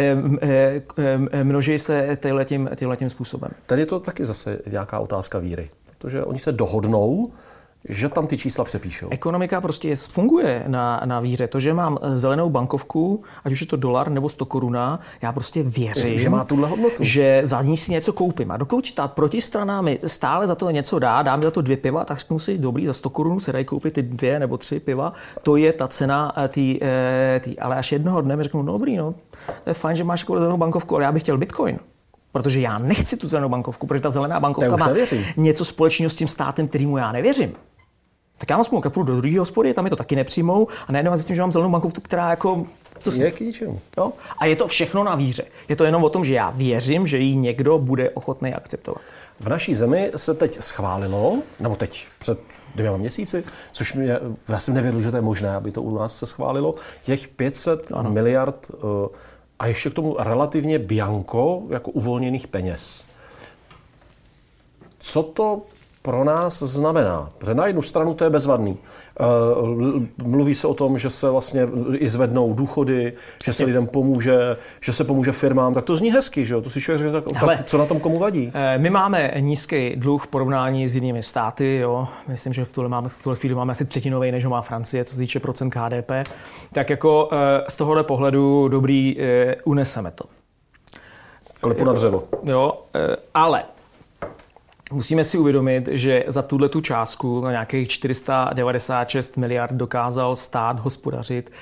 množí 1.43 1.79
se 1.79 2.19
tímhle 2.77 2.97
tím 2.97 3.11
způsobem. 3.11 3.51
Tady 3.67 3.83
je 3.83 3.87
to 3.87 4.01
taky 4.01 4.25
zase 4.25 4.59
nějaká 4.71 4.99
otázka 4.99 5.39
víry, 5.39 5.71
protože 5.99 6.25
oni 6.25 6.39
se 6.39 6.53
dohodnou, 6.53 7.31
že 7.89 8.09
tam 8.09 8.27
ty 8.27 8.39
čísla 8.39 8.65
přepíšou. 8.65 9.09
Ekonomika 9.11 9.61
prostě 9.61 9.89
je, 9.89 9.97
funguje 9.97 10.65
na, 10.67 11.03
na 11.05 11.21
víře. 11.21 11.47
To, 11.47 11.61
že 11.61 11.75
mám 11.75 11.99
zelenou 12.03 12.51
bankovku, 12.51 13.23
ať 13.45 13.53
už 13.53 13.61
je 13.61 13.67
to 13.67 13.77
dolar 13.77 14.11
nebo 14.11 14.29
100 14.29 14.45
koruna, 14.45 15.01
já 15.23 15.33
prostě 15.33 15.63
věřím, 15.63 16.19
že, 16.19 16.29
má 16.29 16.45
tuhle 16.45 16.69
hodnotu. 16.69 17.05
že 17.05 17.41
za 17.45 17.63
ní 17.63 17.77
si 17.77 17.93
něco 17.93 18.13
koupím. 18.13 18.51
A 18.51 18.57
dokud 18.57 18.93
ta 18.93 19.09
protistrana 19.09 19.83
mi 19.83 19.99
stále 20.07 20.47
za 20.47 20.55
to 20.55 20.71
něco 20.71 20.99
dá, 20.99 21.23
dá 21.23 21.37
mi 21.37 21.43
za 21.43 21.51
to 21.51 21.61
dvě 21.61 21.77
piva, 21.77 22.05
tak 22.05 22.19
řeknu 22.19 22.39
si, 22.39 22.59
dobrý, 22.59 22.87
za 22.87 22.93
100 22.93 23.11
korun 23.11 23.41
se 23.41 23.53
dají 23.53 23.65
koupit 23.65 23.95
ty 23.95 24.03
dvě 24.03 24.39
nebo 24.39 24.57
tři 24.57 24.81
piva, 24.81 25.13
to 25.43 25.57
je 25.57 25.73
ta 25.73 25.89
cena 25.89 26.33
eh, 26.37 26.49
tý, 26.49 26.79
eh, 26.83 27.41
tý. 27.45 27.59
Ale 27.59 27.77
až 27.77 27.93
jednoho 27.93 28.21
dne 28.21 28.37
mi 28.37 28.43
řeknu, 28.43 28.63
no 28.63 28.73
dobrý, 28.73 28.97
no, 28.97 29.15
to 29.65 29.71
je 29.71 29.75
fajn, 29.75 29.97
že 29.97 30.05
máš 30.05 30.27
zelenou 30.27 30.57
bankovku, 30.57 30.95
ale 30.95 31.05
já 31.05 31.13
bych 31.13 31.23
chtěl 31.23 31.39
bitcoin. 31.39 31.79
Protože 32.33 32.61
já 32.61 32.79
nechci 32.79 33.17
tu 33.17 33.29
zelenou 33.29 33.49
bankovku, 33.49 33.87
protože 33.87 34.01
ta 34.01 34.11
zelená 34.11 34.41
bankovka 34.41 34.77
má 34.77 34.95
něco 35.37 35.65
společného 35.65 36.11
s 36.11 36.17
tím 36.17 36.29
státem, 36.29 36.69
kterýmu 36.69 36.99
já 36.99 37.13
nevěřím. 37.13 37.53
Tak 38.41 38.51
já 38.51 38.57
mám 38.57 38.65
smlouvu, 38.65 38.91
půjdu 38.91 39.15
do 39.15 39.21
druhé 39.21 39.39
hospody, 39.39 39.75
tam 39.75 39.85
je 39.85 39.91
to 39.91 39.97
taky 39.97 40.17
nepřijmou 40.17 40.69
a 40.87 40.93
najednou 40.93 41.17
zjistím, 41.17 41.37
že 41.37 41.43
mám 41.43 41.53
zelenou 41.53 41.73
bankovku, 41.73 42.01
která 42.01 42.31
jako 42.31 42.67
co 43.01 43.13
je 43.13 43.31
k 43.31 43.41
ničemu. 43.41 43.81
Jo? 43.97 44.13
A 44.39 44.47
je 44.47 44.57
to 44.57 44.67
všechno 44.67 45.05
na 45.05 45.15
víře. 45.15 45.45
Je 45.69 45.77
to 45.77 45.85
jenom 45.85 46.05
o 46.05 46.09
tom, 46.09 46.25
že 46.25 46.35
já 46.35 46.51
věřím, 46.51 47.07
že 47.07 47.19
ji 47.19 47.37
někdo 47.37 47.79
bude 47.79 48.11
ochotný 48.11 48.55
akceptovat. 48.55 49.03
V 49.41 49.49
naší 49.49 49.75
zemi 49.75 50.11
se 50.17 50.35
teď 50.35 50.63
schválilo, 50.63 51.39
nebo 51.61 51.77
teď 51.77 52.07
před 52.19 52.39
dvěma 52.75 52.97
měsíci, 52.97 53.45
což 53.73 53.93
mě, 53.95 54.19
já 54.49 54.59
jsem 54.59 54.75
nevěděl, 54.75 55.01
že 55.01 55.11
to 55.11 55.17
je 55.17 55.23
možné, 55.23 55.51
aby 55.51 55.73
to 55.73 55.83
u 55.83 55.99
nás 55.99 56.19
se 56.19 56.27
schválilo, 56.27 56.75
těch 57.03 57.29
500 57.29 57.93
ano. 57.93 58.11
miliard 58.11 58.71
uh, 58.71 58.81
a 59.59 59.67
ještě 59.67 59.91
k 59.91 59.95
tomu 59.95 60.17
relativně 60.19 60.79
bianko 60.79 61.63
jako 61.69 61.91
uvolněných 61.91 62.47
peněz. 62.47 63.05
Co 64.99 65.23
to 65.23 65.63
pro 66.03 66.25
nás 66.25 66.63
znamená. 66.63 67.31
Protože 67.39 67.55
na 67.55 67.67
jednu 67.67 67.83
stranu 67.83 68.15
to 68.15 68.25
je 68.25 68.31
bezvadný. 68.31 68.79
Eh, 69.21 69.25
mluví 70.25 70.55
se 70.55 70.67
o 70.67 70.75
tom, 70.75 70.99
že 70.99 71.11
se 71.11 71.31
vlastně 71.31 71.69
i 71.93 72.09
zvednou 72.09 72.55
důchody, 72.55 73.13
že 73.45 73.53
se 73.53 73.65
lidem 73.65 73.87
pomůže, 73.87 74.57
že 74.81 74.93
se 74.93 75.05
pomůže 75.05 75.33
firmám, 75.33 75.75
tak 75.75 75.85
to 75.85 75.97
zní 75.97 76.13
hezky, 76.13 76.45
že 76.45 76.55
jo? 76.55 76.61
To 76.61 76.71
si 76.71 76.81
člověk 76.81 77.01
řekne, 77.01 77.21
tak, 77.21 77.41
Hele, 77.41 77.57
tak 77.57 77.67
co 77.67 77.79
na 77.79 77.87
tom 77.87 78.01
komu 78.01 78.19
vadí? 78.19 78.53
Eh, 78.55 78.79
my 78.79 78.91
máme 78.91 79.33
nízký 79.41 79.97
dluh 79.97 80.23
v 80.25 80.27
porovnání 80.27 80.89
s 80.89 80.95
jinými 80.95 81.23
státy, 81.23 81.77
jo? 81.77 82.09
Myslím, 82.29 82.53
že 82.53 82.65
v 82.65 82.73
tuhle, 82.73 82.89
máme, 82.89 83.09
v 83.09 83.23
tuhle 83.23 83.37
chvíli 83.37 83.55
máme 83.55 83.73
asi 83.73 83.85
třetinový, 83.85 84.33
než 84.33 84.45
ho 84.45 84.51
má 84.51 84.63
Francie, 84.63 85.05
co 85.05 85.15
se 85.15 85.21
týče 85.21 85.41
procent 85.41 85.77
HDP. 85.77 86.11
Tak 86.73 86.91
jako 86.91 87.29
eh, 87.33 87.65
z 87.69 87.77
tohohle 87.77 88.05
pohledu 88.05 88.69
dobrý, 88.69 89.17
uneseme 89.65 90.11
to. 90.11 90.25
Klepu 91.61 91.85
na 91.85 91.93
dřevo. 91.93 92.23
Jo, 92.45 92.73
ale 93.35 93.65
Musíme 94.93 95.25
si 95.25 95.39
uvědomit, 95.39 95.89
že 95.93 96.25
za 96.27 96.43
tuhle 96.43 96.69
tu 96.69 96.81
částku 96.81 97.41
na 97.41 97.51
nějakých 97.51 97.89
496 97.89 99.37
miliard 99.37 99.73
dokázal 99.73 100.37
stát 100.37 100.81
hospodařit 100.81 101.53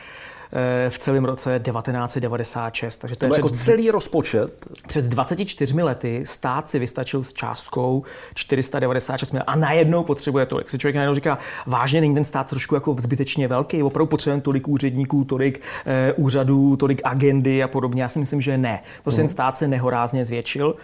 v 0.88 0.98
celém 0.98 1.24
roce 1.24 1.60
1996. 1.64 2.96
Takže 2.96 3.16
to, 3.16 3.26
to 3.26 3.34
je 3.34 3.38
jako 3.38 3.48
celý 3.48 3.90
rozpočet? 3.90 4.66
Před 4.88 5.04
24 5.04 5.82
lety 5.82 6.22
stát 6.26 6.70
si 6.70 6.78
vystačil 6.78 7.22
s 7.22 7.32
částkou 7.32 8.04
496 8.34 9.32
milionů 9.32 9.50
a 9.50 9.56
najednou 9.56 10.04
potřebuje 10.04 10.46
tolik. 10.46 10.70
Si 10.70 10.78
člověk 10.78 10.96
najednou 10.96 11.14
říká, 11.14 11.38
vážně 11.66 12.00
není 12.00 12.14
ten 12.14 12.24
stát 12.24 12.48
trošku 12.48 12.74
jako 12.74 12.96
zbytečně 12.98 13.48
velký, 13.48 13.82
opravdu 13.82 14.06
potřebujeme 14.06 14.42
tolik 14.42 14.68
úředníků, 14.68 15.24
tolik 15.24 15.60
eh, 15.86 16.12
úřadů, 16.12 16.76
tolik 16.76 17.00
agendy 17.04 17.62
a 17.62 17.68
podobně. 17.68 18.02
Já 18.02 18.08
si 18.08 18.18
myslím, 18.18 18.40
že 18.40 18.58
ne. 18.58 18.82
Prostě 19.02 19.20
ten 19.20 19.28
stát 19.28 19.56
se 19.56 19.68
nehorázně 19.68 20.24
zvětšil. 20.24 20.76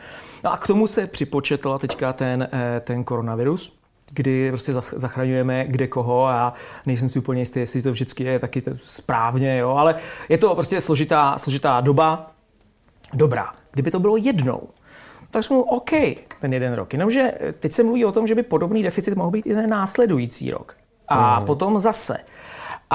No 0.44 0.52
a 0.52 0.56
k 0.56 0.66
tomu 0.66 0.86
se 0.86 1.06
připočetla 1.06 1.78
teďka 1.78 2.12
ten, 2.12 2.48
eh, 2.52 2.80
ten 2.80 3.04
koronavirus 3.04 3.83
kdy 4.10 4.48
prostě 4.48 4.72
zachraňujeme 4.72 5.64
kde 5.68 5.86
koho 5.86 6.26
a 6.26 6.52
nejsem 6.86 7.08
si 7.08 7.18
úplně 7.18 7.40
jistý, 7.40 7.60
jestli 7.60 7.82
to 7.82 7.92
vždycky 7.92 8.24
je 8.24 8.38
taky 8.38 8.62
správně, 8.76 9.58
jo, 9.58 9.70
ale 9.70 9.94
je 10.28 10.38
to 10.38 10.54
prostě 10.54 10.80
složitá, 10.80 11.38
složitá 11.38 11.80
doba. 11.80 12.30
Dobrá, 13.14 13.50
kdyby 13.72 13.90
to 13.90 14.00
bylo 14.00 14.16
jednou, 14.16 14.60
tak 15.30 15.42
řeknu 15.42 15.62
OK, 15.62 15.90
ten 16.40 16.52
jeden 16.52 16.74
rok. 16.74 16.92
Jenomže 16.92 17.32
teď 17.58 17.72
se 17.72 17.82
mluví 17.82 18.04
o 18.04 18.12
tom, 18.12 18.26
že 18.26 18.34
by 18.34 18.42
podobný 18.42 18.82
deficit 18.82 19.16
mohl 19.16 19.30
být 19.30 19.46
i 19.46 19.54
ten 19.54 19.70
následující 19.70 20.50
rok. 20.50 20.76
A 21.08 21.40
mm. 21.40 21.46
potom 21.46 21.78
zase. 21.78 22.16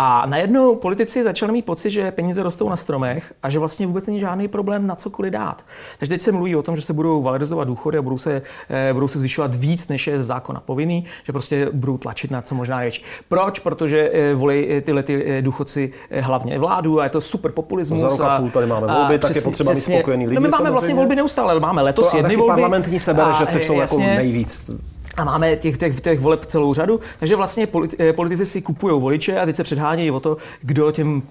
A 0.01 0.25
najednou 0.25 0.75
politici 0.75 1.23
začali 1.23 1.51
mít 1.51 1.65
pocit, 1.65 1.91
že 1.91 2.11
peníze 2.11 2.43
rostou 2.43 2.69
na 2.69 2.75
stromech 2.75 3.33
a 3.43 3.49
že 3.49 3.59
vlastně 3.59 3.87
vůbec 3.87 4.05
není 4.05 4.19
žádný 4.19 4.47
problém 4.47 4.87
na 4.87 4.95
cokoliv 4.95 5.31
dát. 5.33 5.65
Takže 5.97 6.09
teď 6.09 6.21
se 6.21 6.31
mluví 6.31 6.55
o 6.55 6.63
tom, 6.63 6.75
že 6.75 6.81
se 6.81 6.93
budou 6.93 7.21
valorizovat 7.21 7.67
důchody 7.67 7.97
a 7.97 8.01
budou 8.01 8.17
se, 8.17 8.41
eh, 8.69 8.93
budou 8.93 9.07
se 9.07 9.19
zvyšovat 9.19 9.55
víc, 9.55 9.87
než 9.87 10.07
je 10.07 10.23
z 10.23 10.25
zákona 10.25 10.59
povinný, 10.59 11.05
že 11.23 11.31
prostě 11.31 11.69
budou 11.73 11.97
tlačit 11.97 12.31
na 12.31 12.41
co 12.41 12.55
možná 12.55 12.79
větší. 12.79 13.03
Proč? 13.29 13.59
Protože 13.59 14.11
eh, 14.13 14.33
volí 14.35 14.67
eh, 14.69 14.81
tyhle 14.81 15.03
ty 15.03 15.41
důchodci 15.41 15.91
hlavně 16.19 16.59
vládu 16.59 16.99
a 16.99 17.03
je 17.03 17.09
to 17.09 17.21
super 17.21 17.51
populismus. 17.51 17.99
Za 17.99 18.07
rok 18.07 18.21
a 18.21 18.37
půl 18.37 18.49
tady 18.49 18.67
máme 18.67 18.87
volby, 18.87 19.19
tak 19.19 19.35
je 19.35 19.41
potřeba 19.41 19.73
mít 19.73 19.81
spokojený 19.81 20.27
lidi. 20.27 20.35
No 20.35 20.41
my 20.41 20.47
máme 20.47 20.51
samozřejmě. 20.51 20.71
vlastně 20.71 20.95
volby 20.95 21.15
neustále, 21.15 21.59
máme 21.59 21.81
letos 21.81 22.13
jedny 22.13 22.35
volby. 22.35 22.47
parlamentní 22.47 22.99
sebere, 22.99 23.33
že 23.33 23.45
ty 23.45 23.59
jsou 23.59 23.79
jako 23.79 23.99
nejvíc 23.99 24.71
a 25.17 25.23
máme 25.23 25.55
těch, 25.55 25.77
těch, 25.77 26.01
těch 26.01 26.19
voleb 26.19 26.45
celou 26.45 26.73
řadu, 26.73 26.99
takže 27.19 27.35
vlastně 27.35 27.67
eh, 27.99 28.13
politici 28.13 28.45
si 28.45 28.61
kupují 28.61 29.01
voliče 29.01 29.39
a 29.39 29.45
teď 29.45 29.55
se 29.55 29.63
předhánějí 29.63 30.11
o 30.11 30.19
to, 30.19 30.37
kdo 30.61 30.91
těm 30.91 31.23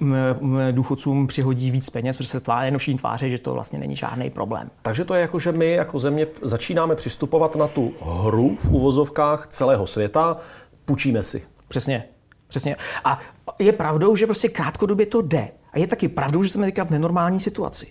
důchodcům 0.71 1.27
přihodí 1.27 1.71
víc 1.71 1.91
peněz, 1.91 2.17
protože 2.17 2.29
se 2.29 2.41
tváří, 2.41 2.67
jenom 2.67 2.79
všichni 2.79 2.99
tváří, 2.99 3.31
že 3.31 3.38
to 3.38 3.53
vlastně 3.53 3.79
není 3.79 3.97
žádný 3.97 4.31
problém. 4.31 4.71
Takže 4.83 5.05
to 5.05 5.14
je 5.14 5.21
jako, 5.21 5.38
že 5.38 5.53
my 5.53 5.73
jako 5.73 5.99
země 5.99 6.27
začínáme 6.43 6.95
přistupovat 6.95 7.57
na 7.57 7.69
tu 7.69 7.93
hru 8.03 8.57
v 8.61 8.71
uvozovkách 8.71 9.47
celého 9.47 9.87
světa, 9.87 10.37
půjčíme 10.85 11.23
si. 11.23 11.43
Přesně. 11.69 12.05
Přesně. 12.49 12.77
A 13.05 13.21
je 13.59 13.73
pravdou, 13.73 14.17
že 14.17 14.27
prostě 14.27 14.49
krátkodobě 14.49 15.07
to 15.07 15.23
jde. 15.23 15.49
A 15.73 15.79
je 15.79 15.87
taky 15.87 16.09
pravdou, 16.09 16.43
že 16.43 16.49
jsme 16.49 16.67
teďka 16.67 16.85
v 16.85 16.91
nenormální 16.91 17.41
situaci. 17.41 17.87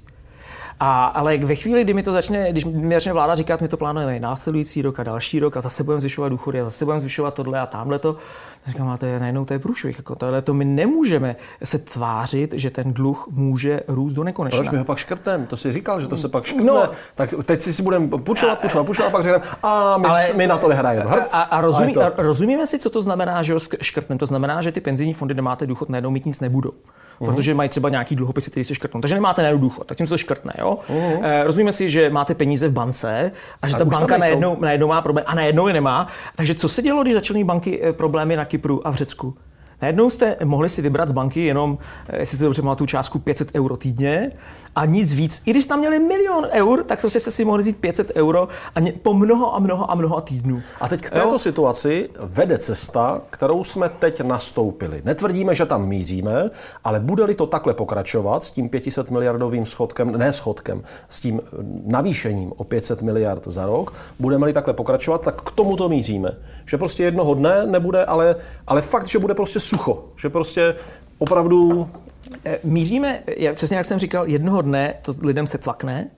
A, 0.80 1.06
ale 1.06 1.38
ve 1.38 1.56
chvíli, 1.56 1.84
kdy 1.84 1.94
mi 1.94 2.04
to 2.04 2.12
začne, 2.12 2.52
když 2.52 2.66
mi 2.66 2.96
začne 2.96 3.14
vláda 3.14 3.36
říkat, 3.36 3.62
my 3.62 3.68
to 3.68 3.78
plánujeme 3.78 4.20
následující 4.20 4.82
rok 4.82 5.00
a 5.00 5.04
další 5.04 5.40
rok 5.40 5.58
a 5.58 5.62
zase 5.62 5.84
budeme 5.84 6.00
zvyšovat 6.00 6.30
důchody 6.30 6.62
a 6.62 6.64
zase 6.64 6.86
budeme 6.86 7.00
zvyšovat 7.00 7.34
tohle 7.34 7.60
a 7.60 7.66
tamhle 7.66 8.00
to, 8.00 8.18
říkám, 8.68 8.90
a 8.90 8.98
to 8.98 9.06
je 9.06 9.20
najednou 9.20 9.46
to 9.46 9.54
je 9.54 9.60
průšvih. 9.60 9.98
Jako 9.98 10.16
tohle 10.16 10.42
to 10.42 10.54
my 10.54 10.66
nemůžeme 10.66 11.36
se 11.64 11.78
tvářit, 11.78 12.54
že 12.58 12.70
ten 12.70 12.94
dluh 12.94 13.28
může 13.32 13.82
růst 13.88 14.14
do 14.14 14.24
nekonečna. 14.24 14.60
Proč 14.60 14.72
my 14.72 14.78
ho 14.78 14.86
pak 14.86 14.98
škrtem? 14.98 15.46
To 15.46 15.58
si 15.58 15.72
říkal, 15.72 16.02
že 16.02 16.08
to 16.08 16.18
se 16.18 16.30
pak 16.30 16.46
škrtne. 16.46 16.66
No, 16.66 16.90
tak 17.16 17.34
teď 17.46 17.62
si, 17.62 17.74
si 17.74 17.84
budeme 17.84 18.08
půjčovat, 18.08 18.60
půjčovat, 18.60 18.86
půjčovat 18.86 19.08
a 19.08 19.12
pak 19.12 19.24
řekneme, 19.24 19.44
a 19.64 19.98
my, 19.98 20.08
ale, 20.08 20.34
my 20.36 20.48
na 20.48 20.58
to 20.58 20.68
nehrajeme. 20.68 21.06
Hrc, 21.12 21.34
a, 21.34 21.38
a, 21.38 21.62
rozumí, 21.62 21.94
to... 21.94 22.02
a 22.02 22.12
rozumíme 22.18 22.68
si, 22.68 22.80
co 22.80 22.90
to 22.90 23.02
znamená, 23.02 23.44
že 23.44 23.54
ho 23.54 23.60
škrtneme? 23.82 24.20
To 24.20 24.26
znamená, 24.26 24.62
že 24.62 24.72
ty 24.72 24.82
penzijní 24.82 25.14
fondy, 25.14 25.34
kde 25.34 25.42
máte 25.42 25.68
důchod, 25.68 25.90
najednou 25.90 26.12
mít 26.12 26.26
nic 26.26 26.40
nebudou 26.40 26.72
uh-huh. 27.20 27.26
protože 27.26 27.54
mají 27.54 27.70
třeba 27.70 27.90
nějaký 27.90 28.16
dluhopisy, 28.16 28.52
který 28.52 28.64
se 28.64 28.76
škrtnou. 28.76 29.02
Takže 29.02 29.16
nemáte 29.16 29.42
najednou 29.42 29.62
důchod, 29.62 29.88
tak 29.88 29.98
tím 29.98 30.08
se 30.08 30.18
škrtne. 30.18 30.54
Jo? 30.60 30.78
Uh-huh. 30.90 31.20
E, 31.24 31.44
rozumíme 31.44 31.72
si, 31.72 31.90
že 31.90 32.10
máte 32.10 32.36
peníze 32.36 32.68
v 32.68 32.72
bance 32.72 33.32
a 33.62 33.68
že 33.68 33.76
a 33.76 33.78
ta 33.78 33.86
banka 33.86 34.18
najednou, 34.18 34.58
najednou 34.60 34.88
má 34.88 35.02
problém 35.02 35.26
a 35.28 35.36
najednou 35.36 35.68
je 35.68 35.74
nemá. 35.74 36.08
Takže 36.36 36.56
co 36.56 36.70
se 36.70 36.82
dělo, 36.82 37.04
když 37.04 37.14
začaly 37.14 37.44
banky 37.44 37.82
eh, 37.84 37.94
problémy 37.94 38.36
na 38.36 38.46
Kypru 38.46 38.88
a 38.88 38.92
v 38.92 38.96
Řecku? 38.96 39.36
Najednou 39.82 40.10
jste 40.10 40.36
mohli 40.44 40.70
si 40.70 40.82
vybrat 40.82 41.10
z 41.10 41.12
banky 41.12 41.46
jenom, 41.46 41.78
eh, 42.10 42.20
jestli 42.20 42.38
si 42.38 42.44
dobře 42.44 42.62
tu 42.76 42.86
částku 42.86 43.20
500 43.20 43.56
euro 43.56 43.78
týdně 43.78 44.32
a 44.76 44.86
nic 44.86 45.14
víc. 45.14 45.42
I 45.46 45.52
když 45.52 45.66
tam 45.66 45.80
měli 45.80 46.00
milion 46.00 46.48
eur, 46.52 46.84
tak 46.84 47.00
prostě 47.00 47.20
se 47.20 47.32
si 47.32 47.46
mohli 47.46 47.62
vzít 47.62 47.78
500 47.78 48.12
euro 48.16 48.48
a 48.76 48.80
ně, 48.80 48.94
po 49.02 49.14
mnoho 49.14 49.56
a 49.56 49.60
mnoho 49.60 49.92
a 49.92 49.96
mnoho 49.96 50.22
týdnů. 50.22 50.62
A 50.82 50.88
teď 50.88 51.02
k 51.02 51.10
této 51.10 51.30
jo? 51.30 51.40
situaci 51.40 52.10
vede 52.20 52.58
cesta, 52.58 53.20
kterou 53.30 53.64
jsme 53.64 53.90
teď 53.90 54.22
nastoupili. 54.22 55.02
Netvrdíme, 55.06 55.56
že 55.56 55.66
tam 55.66 55.88
míříme, 55.88 56.50
ale 56.84 57.00
bude-li 57.00 57.36
to 57.36 57.48
takhle 57.48 57.74
pokračovat 57.74 58.44
s 58.44 58.52
tím 58.52 58.70
500 58.70 59.12
miliardovým 59.12 59.66
schodkem, 59.66 60.18
ne 60.18 60.32
schodkem, 60.34 60.84
s 61.10 61.20
tím 61.20 61.42
navýšením 61.86 62.54
o 62.58 62.64
500 62.64 63.02
miliard 63.02 63.48
za 63.48 63.66
rok, 63.66 63.94
budeme-li 64.20 64.54
takhle 64.54 64.74
pokračovat, 64.74 65.22
tak 65.22 65.42
k 65.42 65.52
tomu 65.52 65.78
to 65.78 65.90
míříme. 65.90 66.32
Že 66.66 66.78
prostě 66.78 67.04
jednoho 67.04 67.34
dne 67.34 67.66
nebude, 67.66 68.06
ale, 68.06 68.36
ale 68.68 68.82
fakt, 68.82 69.08
že 69.08 69.20
bude 69.20 69.34
prostě 69.34 69.60
sucho. 69.60 70.06
Že 70.16 70.30
prostě 70.30 70.76
opravdu 71.18 71.88
Eh, 72.17 72.17
míříme, 72.64 73.20
jak, 73.38 73.56
přesně 73.56 73.78
jak 73.78 73.86
jsem 73.86 74.00
říkal, 74.00 74.28
jednoho 74.28 74.62
dne 74.62 74.94
to 75.02 75.14
lidem 75.22 75.48
se 75.48 75.58
cvakne 75.58 76.10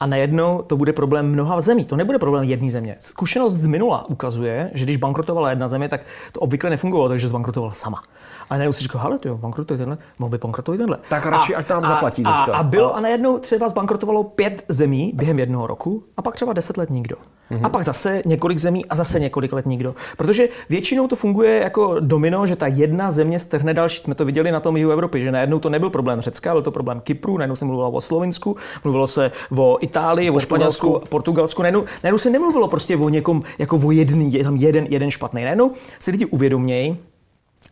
a 0.00 0.06
najednou 0.06 0.62
to 0.62 0.76
bude 0.76 0.92
problém 0.92 1.32
mnoha 1.32 1.60
zemí. 1.60 1.84
To 1.84 1.96
nebude 1.96 2.18
problém 2.18 2.44
jedné 2.44 2.70
země. 2.70 2.96
Zkušenost 2.98 3.54
z 3.54 3.66
minula 3.66 4.08
ukazuje, 4.08 4.70
že 4.74 4.84
když 4.84 4.96
bankrotovala 4.96 5.50
jedna 5.50 5.68
země, 5.68 5.88
tak 5.88 6.06
to 6.32 6.40
obvykle 6.40 6.70
nefungovalo, 6.70 7.08
takže 7.08 7.28
zbankrotovala 7.28 7.72
sama. 7.72 8.02
A 8.50 8.54
najednou 8.56 8.72
si 8.72 8.82
říkal, 8.82 9.00
hele, 9.00 9.18
ty 9.18 9.28
bankrotuje 9.30 9.78
tenhle, 9.78 9.98
mohl 10.18 10.30
by 10.30 10.38
bankrotovat 10.38 10.78
tenhle. 10.78 10.98
Tak 11.08 11.26
radši, 11.26 11.54
a, 11.54 11.58
ať 11.58 11.66
tam 11.66 11.86
zaplatí. 11.86 12.24
A, 12.24 12.30
a, 12.30 12.56
a, 12.56 12.62
bylo, 12.62 12.96
a 12.96 13.00
najednou 13.00 13.38
třeba 13.38 13.68
zbankrotovalo 13.68 14.24
pět 14.24 14.64
zemí 14.68 15.12
během 15.14 15.38
jednoho 15.38 15.66
roku 15.66 16.04
a 16.16 16.22
pak 16.22 16.34
třeba 16.34 16.52
deset 16.52 16.76
let 16.76 16.90
nikdo. 16.90 17.16
Mm-hmm. 17.50 17.66
A 17.66 17.68
pak 17.68 17.84
zase 17.84 18.22
několik 18.26 18.58
zemí 18.58 18.86
a 18.86 18.94
zase 18.94 19.20
několik 19.20 19.52
let 19.52 19.66
nikdo. 19.66 19.94
Protože 20.16 20.48
většinou 20.68 21.06
to 21.06 21.16
funguje 21.16 21.60
jako 21.60 22.00
domino, 22.00 22.46
že 22.46 22.56
ta 22.56 22.66
jedna 22.66 23.10
země 23.10 23.38
strhne 23.38 23.74
další. 23.74 24.02
Jsme 24.02 24.14
to 24.14 24.24
viděli 24.24 24.52
na 24.52 24.60
tom 24.60 24.76
jihu 24.76 24.90
Evropy, 24.90 25.22
že 25.22 25.32
najednou 25.32 25.58
to 25.58 25.70
nebyl 25.70 25.90
problém 25.90 26.20
Řecka, 26.20 26.52
byl 26.52 26.62
to 26.62 26.70
problém 26.70 27.00
Kypru, 27.00 27.38
najednou 27.38 27.56
se 27.56 27.64
mluvilo 27.64 27.90
o 27.90 28.00
Slovinsku, 28.00 28.56
mluvilo 28.84 29.06
se 29.06 29.30
o 29.56 29.78
Itálii, 29.80 30.30
o 30.30 30.40
Španělsku, 30.40 31.00
Portugalsku. 31.08 31.62
Najednou, 31.62 31.84
najednou 32.02 32.18
se 32.18 32.30
nemluvilo 32.30 32.68
prostě 32.68 32.96
o 32.96 33.08
někom 33.08 33.42
jako 33.58 33.76
o 33.84 33.90
jedný, 33.90 34.32
je 34.32 34.44
tam 34.44 34.56
jeden, 34.56 34.86
jeden 34.90 35.10
špatný. 35.10 35.42
Najednou 35.42 35.72
si 35.98 36.10
lidi 36.10 36.26
uvědomějí, 36.26 36.98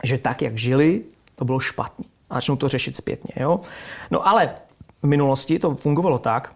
že 0.03 0.17
tak, 0.17 0.41
jak 0.41 0.57
žili, 0.57 1.01
to 1.35 1.45
bylo 1.45 1.59
špatný. 1.59 2.05
A 2.29 2.35
začnou 2.35 2.55
to 2.55 2.67
řešit 2.67 2.97
zpětně. 2.97 3.33
Jo? 3.35 3.59
No 4.11 4.27
ale 4.27 4.55
v 5.03 5.07
minulosti 5.07 5.59
to 5.59 5.75
fungovalo 5.75 6.19
tak, 6.19 6.55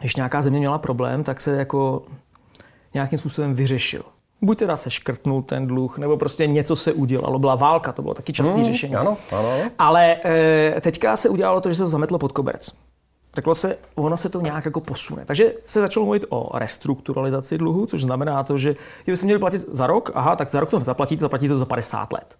když 0.00 0.16
nějaká 0.16 0.42
země 0.42 0.58
měla 0.58 0.78
problém, 0.78 1.24
tak 1.24 1.40
se 1.40 1.56
jako 1.56 2.02
nějakým 2.94 3.18
způsobem 3.18 3.54
vyřešil. 3.54 4.02
Buď 4.42 4.58
teda 4.58 4.76
se 4.76 4.90
škrtnul 4.90 5.42
ten 5.42 5.66
dluh, 5.66 5.98
nebo 5.98 6.16
prostě 6.16 6.46
něco 6.46 6.76
se 6.76 6.92
udělalo. 6.92 7.38
Byla 7.38 7.54
válka, 7.54 7.92
to 7.92 8.02
bylo 8.02 8.14
taky 8.14 8.32
častý 8.32 8.54
hmm, 8.54 8.64
řešení. 8.64 8.94
Ano, 8.94 9.16
ano. 9.32 9.70
Ale 9.78 10.16
e, 10.24 10.80
teďka 10.80 11.16
se 11.16 11.28
udělalo 11.28 11.60
to, 11.60 11.68
že 11.68 11.74
se 11.74 11.82
to 11.82 11.88
zametlo 11.88 12.18
pod 12.18 12.32
koberec. 12.32 12.70
Takhle 13.30 13.54
se, 13.54 13.78
ono 13.94 14.16
se 14.16 14.28
to 14.28 14.40
nějak 14.40 14.64
jako 14.64 14.80
posune. 14.80 15.24
Takže 15.24 15.54
se 15.66 15.80
začalo 15.80 16.06
mluvit 16.06 16.24
o 16.28 16.58
restrukturalizaci 16.58 17.58
dluhu, 17.58 17.86
což 17.86 18.02
znamená 18.02 18.44
to, 18.44 18.58
že 18.58 18.76
kdybyste 19.04 19.26
měli 19.26 19.40
platit 19.40 19.58
za 19.58 19.86
rok, 19.86 20.10
aha, 20.14 20.36
tak 20.36 20.50
za 20.50 20.60
rok 20.60 20.70
to 20.70 20.78
nezaplatíte, 20.78 21.20
zaplatíte 21.20 21.54
to 21.54 21.58
za 21.58 21.64
50 21.64 22.12
let. 22.12 22.36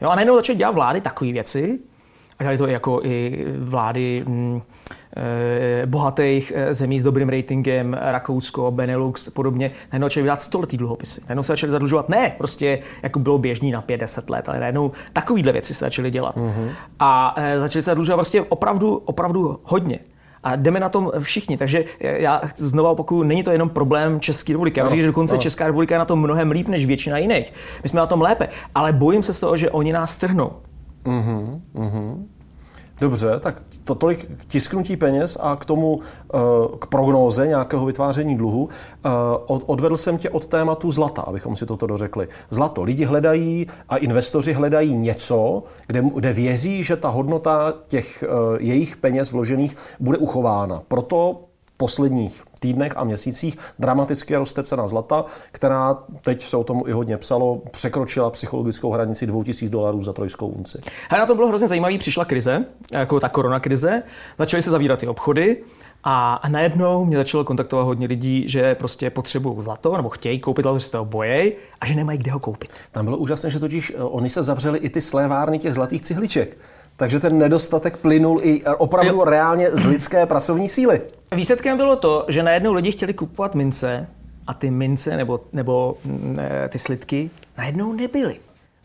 Jo, 0.00 0.10
a 0.10 0.14
najednou 0.14 0.36
začaly 0.36 0.56
dělat 0.56 0.74
vlády 0.74 1.00
takové 1.00 1.32
věci, 1.32 1.78
a 2.38 2.42
dělali 2.42 2.58
to 2.58 2.66
jako 2.66 3.00
i 3.02 3.44
vlády 3.58 4.24
hm, 4.26 4.60
eh, 5.16 5.86
bohatých 5.86 6.52
eh, 6.54 6.74
zemí 6.74 7.00
s 7.00 7.02
dobrým 7.02 7.28
ratingem, 7.28 7.96
Rakousko, 8.00 8.70
Benelux, 8.70 9.30
podobně, 9.30 9.70
najednou 9.92 10.06
začali 10.06 10.22
vydat 10.22 10.42
stoletý 10.42 10.76
dluhopisy. 10.76 11.20
Najednou 11.28 11.42
se 11.42 11.52
začali 11.52 11.72
zadlužovat 11.72 12.08
ne 12.08 12.34
prostě 12.38 12.78
jako 13.02 13.18
bylo 13.18 13.38
běžný 13.38 13.70
na 13.70 13.82
5-10 13.82 14.30
let, 14.30 14.48
ale 14.48 14.60
najednou 14.60 14.92
takovýhle 15.12 15.52
věci 15.52 15.74
se 15.74 15.84
začaly 15.84 16.10
dělat. 16.10 16.36
Mm-hmm. 16.36 16.70
A 17.00 17.34
eh, 17.36 17.58
začali 17.58 17.82
se 17.82 17.90
zadlužovat 17.90 18.16
prostě 18.16 18.42
opravdu, 18.42 19.02
opravdu 19.04 19.60
hodně. 19.62 19.98
A 20.42 20.56
jdeme 20.56 20.80
na 20.80 20.88
tom 20.88 21.10
všichni. 21.18 21.56
Takže 21.56 21.84
já 22.00 22.42
znovu 22.56 22.88
opakuju, 22.88 23.22
není 23.22 23.42
to 23.42 23.50
jenom 23.50 23.70
problém 23.70 24.20
České 24.20 24.52
republiky. 24.52 24.80
Já 24.80 24.84
no, 24.84 24.96
že 24.96 25.06
dokonce 25.06 25.34
no. 25.34 25.40
Česká 25.40 25.66
republika 25.66 25.94
je 25.94 25.98
na 25.98 26.04
tom 26.04 26.20
mnohem 26.20 26.50
líp 26.50 26.68
než 26.68 26.86
většina 26.86 27.18
jiných. 27.18 27.52
My 27.82 27.88
jsme 27.88 28.00
na 28.00 28.06
tom 28.06 28.20
lépe. 28.20 28.48
Ale 28.74 28.92
bojím 28.92 29.22
se 29.22 29.32
z 29.32 29.40
toho, 29.40 29.56
že 29.56 29.70
oni 29.70 29.92
nás 29.92 30.16
trhnou. 30.16 30.52
Uh-huh, 31.04 31.60
uh-huh. 31.74 32.24
Dobře, 33.00 33.40
tak 33.40 33.62
to 33.84 33.94
tolik 33.94 34.36
k 34.36 34.44
tisknutí 34.44 34.96
peněz 34.96 35.38
a 35.40 35.56
k 35.56 35.64
tomu, 35.64 36.00
eh, 36.34 36.38
k 36.78 36.86
prognóze 36.86 37.46
nějakého 37.46 37.86
vytváření 37.86 38.36
dluhu. 38.36 38.68
Eh, 39.04 39.08
odvedl 39.46 39.96
jsem 39.96 40.18
tě 40.18 40.30
od 40.30 40.46
tématu 40.46 40.90
zlata, 40.90 41.22
abychom 41.22 41.56
si 41.56 41.66
toto 41.66 41.86
dořekli. 41.86 42.28
Zlato. 42.50 42.82
Lidi 42.82 43.04
hledají 43.04 43.66
a 43.88 43.96
investoři 43.96 44.52
hledají 44.52 44.96
něco, 44.96 45.62
kde, 45.86 46.02
kde 46.14 46.32
věří, 46.32 46.84
že 46.84 46.96
ta 46.96 47.08
hodnota 47.08 47.74
těch 47.86 48.22
eh, 48.22 48.26
jejich 48.58 48.96
peněz 48.96 49.32
vložených 49.32 49.76
bude 50.00 50.18
uchována. 50.18 50.82
Proto 50.88 51.47
posledních 51.78 52.42
týdnech 52.60 52.92
a 52.96 53.04
měsících 53.04 53.56
dramaticky 53.78 54.36
roste 54.36 54.62
cena 54.62 54.86
zlata, 54.86 55.24
která, 55.52 55.94
teď 56.22 56.42
se 56.42 56.56
o 56.56 56.64
tom 56.64 56.82
i 56.86 56.92
hodně 56.92 57.16
psalo, 57.16 57.62
překročila 57.70 58.30
psychologickou 58.30 58.90
hranici 58.90 59.26
2000 59.26 59.72
dolarů 59.72 60.02
za 60.02 60.12
trojskou 60.12 60.46
unci. 60.46 60.78
A 61.10 61.16
na 61.16 61.26
to 61.26 61.34
bylo 61.34 61.48
hrozně 61.48 61.68
zajímavé, 61.68 61.98
přišla 61.98 62.24
krize, 62.24 62.64
jako 62.92 63.20
ta 63.20 63.28
korona 63.28 63.60
krize, 63.60 64.02
začaly 64.38 64.62
se 64.62 64.70
zavírat 64.70 64.98
ty 64.98 65.06
obchody, 65.06 65.56
a 66.04 66.42
najednou 66.48 67.04
mě 67.04 67.16
začalo 67.16 67.44
kontaktovat 67.44 67.86
hodně 67.86 68.06
lidí, 68.06 68.48
že 68.48 68.74
prostě 68.74 69.10
potřebují 69.10 69.60
zlato 69.60 69.96
nebo 69.96 70.08
chtějí 70.08 70.40
koupit 70.40 70.62
zlato, 70.62 70.78
že 70.78 70.84
se 70.84 70.92
toho 70.92 71.04
bojejí 71.04 71.52
a 71.80 71.86
že 71.86 71.94
nemají 71.94 72.18
kde 72.18 72.30
ho 72.30 72.38
koupit. 72.38 72.70
Tam 72.92 73.04
bylo 73.04 73.16
úžasné, 73.16 73.50
že 73.50 73.58
totiž 73.58 73.92
eh, 73.96 74.02
oni 74.02 74.30
se 74.30 74.42
zavřeli 74.42 74.78
i 74.78 74.90
ty 74.90 75.00
slévárny 75.00 75.58
těch 75.58 75.74
zlatých 75.74 76.02
cihliček. 76.02 76.58
Takže 76.98 77.20
ten 77.20 77.38
nedostatek 77.38 77.96
plynul 77.96 78.40
i 78.42 78.62
eh, 78.66 78.74
opravdu 78.74 79.16
jo. 79.16 79.24
reálně 79.24 79.70
z 79.70 79.86
lidské 79.86 80.26
pracovní 80.26 80.68
síly. 80.68 81.00
Výsledkem 81.34 81.76
bylo 81.76 81.96
to, 81.96 82.24
že 82.28 82.42
najednou 82.42 82.72
lidi 82.72 82.92
chtěli 82.92 83.14
kupovat 83.14 83.54
mince 83.54 84.06
a 84.46 84.54
ty 84.54 84.70
mince 84.70 85.16
nebo, 85.16 85.40
nebo 85.52 85.96
ne, 86.04 86.12
mm, 86.12 86.68
ty 86.68 86.78
slitky 86.78 87.30
najednou 87.58 87.92
nebyly. 87.92 88.36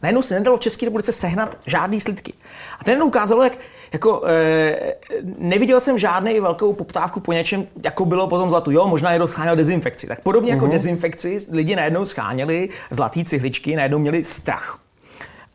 Najednou 0.01 0.21
se 0.21 0.33
nedalo 0.33 0.57
v 0.57 0.59
České 0.59 0.85
republice 0.85 1.11
sehnat 1.11 1.57
žádný 1.65 1.99
slidky. 1.99 2.33
A 2.79 2.83
ten 2.83 3.03
ukázalo, 3.03 3.43
jak 3.43 3.53
jako, 3.93 4.23
e, 4.27 4.95
neviděl 5.37 5.79
jsem 5.79 5.97
žádný 5.97 6.39
velkou 6.39 6.73
poptávku 6.73 7.19
po 7.19 7.33
něčem, 7.33 7.67
jako 7.83 8.05
bylo 8.05 8.27
potom 8.27 8.49
zlatu. 8.49 8.71
Jo, 8.71 8.87
možná 8.87 9.11
někdo 9.11 9.27
scháněl 9.27 9.55
dezinfekci. 9.55 10.07
Tak 10.07 10.21
podobně 10.21 10.49
uh-huh. 10.51 10.55
jako 10.55 10.65
mhm. 10.65 10.71
dezinfekci 10.71 11.37
lidi 11.51 11.75
najednou 11.75 12.05
scháněli 12.05 12.69
zlatý 12.89 13.25
cihličky, 13.25 13.75
najednou 13.75 13.99
měli 13.99 14.23
strach. 14.23 14.79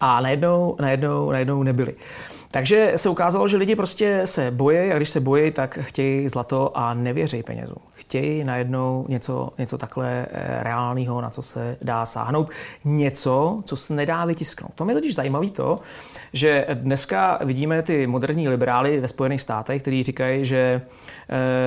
A 0.00 0.20
najednou, 0.20 0.76
najednou, 0.80 1.30
najednou 1.30 1.62
nebyli. 1.62 1.94
Takže 2.50 2.92
se 2.96 3.08
ukázalo, 3.08 3.48
že 3.48 3.56
lidi 3.56 3.76
prostě 3.76 4.20
se 4.24 4.50
bojí 4.50 4.92
a 4.92 4.96
když 4.96 5.10
se 5.10 5.20
bojí, 5.20 5.50
tak 5.50 5.78
chtějí 5.82 6.28
zlato 6.28 6.78
a 6.78 6.94
nevěří 6.94 7.42
penězům. 7.42 7.76
Chtějí 7.94 8.44
najednou 8.44 9.06
něco, 9.08 9.48
něco 9.58 9.78
takhle 9.78 10.26
eh, 10.30 10.62
reálného, 10.62 11.20
na 11.20 11.30
co 11.30 11.42
se 11.42 11.76
dá 11.82 12.06
sáhnout. 12.06 12.50
Něco, 12.84 13.60
co 13.64 13.76
se 13.76 13.94
nedá 13.94 14.24
vytisknout. 14.24 14.72
To 14.74 14.84
mě 14.84 14.94
totiž 14.94 15.14
zajímavé 15.14 15.50
to, 15.50 15.78
že 16.32 16.66
dneska 16.74 17.38
vidíme 17.44 17.82
ty 17.82 18.06
moderní 18.06 18.48
liberály 18.48 19.00
ve 19.00 19.08
Spojených 19.08 19.40
státech, 19.40 19.82
kteří 19.82 20.02
říkají, 20.02 20.44
že 20.44 20.82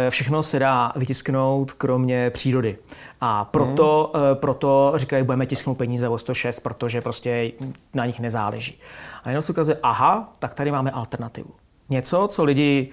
všechno 0.09 0.43
se 0.43 0.59
dá 0.59 0.91
vytisknout, 0.95 1.71
kromě 1.71 2.29
přírody. 2.29 2.77
A 3.21 3.45
proto, 3.45 4.11
hmm. 4.15 4.23
proto 4.35 4.93
říkají, 4.95 5.23
budeme 5.23 5.45
tisknout 5.45 5.77
peníze 5.77 6.09
o 6.09 6.17
106, 6.17 6.59
protože 6.59 7.01
prostě 7.01 7.51
na 7.93 8.05
nich 8.05 8.19
nezáleží. 8.19 8.79
A 9.23 9.29
jenom 9.29 9.41
se 9.41 9.51
ukazuje, 9.51 9.77
aha, 9.83 10.33
tak 10.39 10.53
tady 10.53 10.71
máme 10.71 10.91
alternativu. 10.91 11.49
Něco, 11.89 12.27
co 12.31 12.43
lidi 12.43 12.89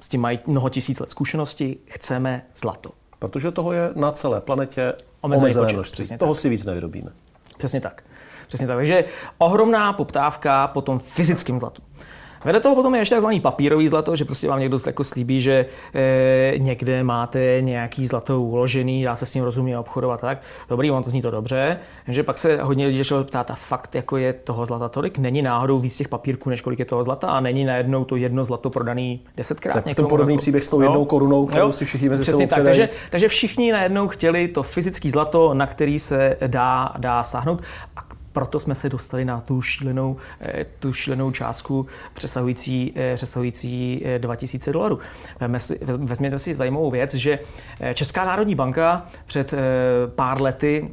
s 0.00 0.08
tím 0.08 0.20
mají 0.20 0.38
mnoho 0.46 0.68
tisíc 0.68 1.00
let 1.00 1.10
zkušenosti, 1.10 1.78
chceme 1.86 2.42
zlato. 2.56 2.90
Protože 3.18 3.50
toho 3.50 3.72
je 3.72 3.90
na 3.94 4.12
celé 4.12 4.40
planetě 4.40 4.94
omezené, 5.20 5.42
omezené 5.42 5.72
množství. 5.72 6.18
Toho 6.18 6.34
tak. 6.34 6.40
si 6.40 6.48
víc 6.48 6.64
nevyrobíme. 6.64 7.10
Přesně 7.58 7.80
tak. 7.80 8.04
Přesně 8.46 8.66
tak. 8.66 8.76
Takže 8.76 9.04
ohromná 9.38 9.92
poptávka 9.92 10.68
po 10.68 10.82
tom 10.82 10.98
fyzickém 10.98 11.60
zlatu. 11.60 11.82
Vede 12.44 12.60
toho 12.60 12.74
potom 12.74 12.94
je 12.94 13.00
ještě 13.00 13.14
takzvaný 13.14 13.40
papírový 13.40 13.88
zlato, 13.88 14.16
že 14.16 14.24
prostě 14.24 14.48
vám 14.48 14.60
někdo 14.60 14.78
jako 14.86 15.04
slíbí, 15.04 15.40
že 15.40 15.66
e, 15.94 16.54
někde 16.58 17.04
máte 17.04 17.58
nějaký 17.60 18.06
zlato 18.06 18.42
uložený, 18.42 19.04
dá 19.04 19.16
se 19.16 19.26
s 19.26 19.34
ním 19.34 19.44
rozumně 19.44 19.78
obchodovat 19.78 20.20
tak. 20.20 20.42
Dobrý, 20.68 20.90
on 20.90 21.02
to 21.02 21.10
zní 21.10 21.22
to 21.22 21.30
dobře, 21.30 21.78
že 22.08 22.22
pak 22.22 22.38
se 22.38 22.62
hodně 22.62 22.86
lidí 22.86 22.98
začalo 22.98 23.24
ptát, 23.24 23.50
a 23.50 23.54
fakt 23.54 23.94
jako 23.94 24.16
je 24.16 24.32
toho 24.32 24.66
zlata 24.66 24.88
tolik, 24.88 25.18
není 25.18 25.42
náhodou 25.42 25.78
víc 25.78 25.96
těch 25.96 26.08
papírků, 26.08 26.50
než 26.50 26.60
kolik 26.60 26.78
je 26.78 26.84
toho 26.84 27.04
zlata 27.04 27.28
a 27.28 27.40
není 27.40 27.64
najednou 27.64 28.04
to 28.04 28.16
jedno 28.16 28.44
zlato 28.44 28.70
prodaný 28.70 29.20
desetkrát. 29.36 29.84
Tak 29.84 29.94
to 29.94 30.04
podobný 30.04 30.34
jako, 30.34 30.40
příběh 30.40 30.64
s 30.64 30.68
tou 30.68 30.80
jednou 30.80 31.04
korunou, 31.04 31.46
kterou 31.46 31.66
jo, 31.66 31.72
si 31.72 31.84
všichni 31.84 32.08
mezi 32.08 32.24
sebou 32.24 32.46
tak, 32.46 32.64
takže, 32.64 32.88
takže, 33.10 33.28
všichni 33.28 33.72
najednou 33.72 34.08
chtěli 34.08 34.48
to 34.48 34.62
fyzické 34.62 35.10
zlato, 35.10 35.54
na 35.54 35.66
který 35.66 35.98
se 35.98 36.36
dá, 36.46 36.92
dá 36.98 37.22
sáhnout. 37.22 37.62
A 37.96 38.05
proto 38.36 38.60
jsme 38.60 38.74
se 38.74 38.88
dostali 38.88 39.24
na 39.24 39.40
tu 39.40 39.62
šílenou, 39.62 40.16
eh, 40.40 40.66
tu 40.78 40.92
šílenou 40.92 41.30
částku 41.30 41.86
přesahující, 42.14 42.92
eh, 42.96 43.14
přesahující 43.14 44.04
2000 44.18 44.70
eh, 44.70 44.72
dolarů. 44.72 44.98
Vezměte 45.96 46.38
si 46.38 46.54
zajímavou 46.54 46.90
věc, 46.90 47.14
že 47.14 47.38
Česká 47.94 48.24
národní 48.24 48.54
banka 48.54 49.06
před 49.26 49.54
pár 50.14 50.40
lety 50.40 50.90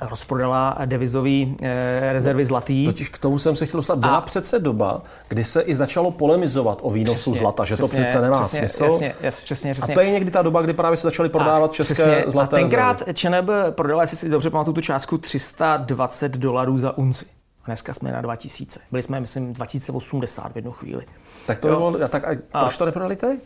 rozprodala 0.00 0.78
devizový 0.84 1.56
eh, 1.62 2.12
rezervy 2.12 2.44
zlatý. 2.44 2.86
Totiž 2.86 3.08
k 3.08 3.18
tomu 3.18 3.38
jsem 3.38 3.56
se 3.56 3.66
chtěl 3.66 3.78
dostat. 3.78 3.98
Byla 3.98 4.16
a... 4.16 4.20
přece 4.20 4.58
doba, 4.58 5.02
kdy 5.28 5.44
se 5.44 5.62
i 5.62 5.74
začalo 5.74 6.10
polemizovat 6.10 6.78
o 6.82 6.90
výnosu 6.90 7.30
přesně, 7.30 7.38
zlata, 7.38 7.64
že 7.64 7.74
přesně, 7.74 7.98
to 7.98 8.04
přece 8.04 8.20
nemá 8.20 8.40
přesně, 8.40 8.58
smysl. 8.58 8.84
Jasně, 8.84 9.14
jasně, 9.20 9.44
přesně, 9.44 9.72
přesně. 9.72 9.94
A 9.94 9.96
to 9.96 10.00
je 10.00 10.10
někdy 10.10 10.30
ta 10.30 10.42
doba, 10.42 10.62
kdy 10.62 10.72
právě 10.72 10.96
se 10.96 11.06
začaly 11.06 11.28
prodávat 11.28 11.70
a, 11.70 11.74
české 11.74 11.94
přesně, 11.94 12.24
zlaté 12.26 12.56
A 12.56 12.60
tenkrát 12.60 13.02
ČNB 13.14 13.50
prodala, 13.70 14.02
jestli 14.02 14.16
si 14.16 14.28
dobře 14.28 14.50
pamatuju, 14.50 14.74
tu 14.74 14.80
částku 14.80 15.18
320 15.18 16.32
dolarů 16.32 16.78
za 16.78 16.98
unci. 16.98 17.26
A 17.62 17.66
dneska 17.66 17.94
jsme 17.94 18.12
na 18.12 18.20
2000. 18.20 18.80
Byli 18.90 19.02
jsme, 19.02 19.20
myslím, 19.20 19.52
2080 19.52 20.52
v 20.52 20.56
jednu 20.56 20.72
chvíli. 20.72 21.04
Tak 21.46 21.58
to 21.58 21.68
bylo, 21.68 21.94
a 22.04 22.08
tak 22.08 22.24
a, 22.24 22.30
a 22.52 22.60
proč 22.60 22.76
to 22.76 22.84
neprodali 22.84 23.16
teď? 23.16 23.40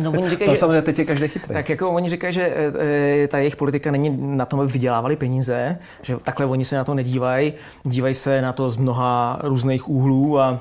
No, 0.00 0.10
oni 0.10 0.30
říkají, 0.30 0.50
to 0.50 0.56
samozřejmě 0.56 0.82
teď 0.82 0.98
je 0.98 1.04
každý 1.04 1.28
chytrý. 1.28 1.54
Tak 1.54 1.68
jako 1.68 1.90
oni 1.90 2.10
říkají, 2.10 2.32
že 2.32 2.72
e, 2.80 3.28
ta 3.28 3.38
jejich 3.38 3.56
politika 3.56 3.90
není 3.90 4.36
na 4.36 4.46
tom, 4.46 4.60
aby 4.60 4.72
vydělávali 4.72 5.16
peníze, 5.16 5.78
že 6.02 6.16
takhle 6.16 6.46
oni 6.46 6.64
se 6.64 6.76
na 6.76 6.84
to 6.84 6.94
nedívají, 6.94 7.52
dívají 7.84 8.14
se 8.14 8.42
na 8.42 8.52
to 8.52 8.70
z 8.70 8.76
mnoha 8.76 9.38
různých 9.42 9.88
úhlů 9.88 10.40
a 10.40 10.60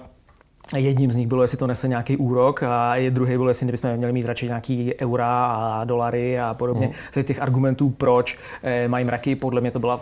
Jedním 0.76 1.12
z 1.12 1.16
nich 1.16 1.28
bylo, 1.28 1.42
jestli 1.42 1.58
to 1.58 1.68
nese 1.68 1.88
nějaký 1.88 2.18
úrok 2.18 2.64
a 2.64 2.96
je 2.96 3.12
druhý 3.12 3.38
bylo, 3.38 3.48
jestli 3.48 3.72
bychom 3.72 3.98
měli 3.98 4.14
mít 4.14 4.26
radši 4.26 4.46
nějaký 4.46 4.94
eura 5.02 5.46
a 5.46 5.84
dolary 5.84 6.40
a 6.40 6.54
podobně. 6.54 6.92
Mm. 7.16 7.24
těch 7.24 7.42
argumentů, 7.42 7.90
proč 7.90 8.40
e, 8.64 8.88
mají 8.88 9.06
mraky, 9.06 9.36
podle 9.36 9.62
mě 9.62 9.72
to 9.72 9.80
byla 9.80 10.02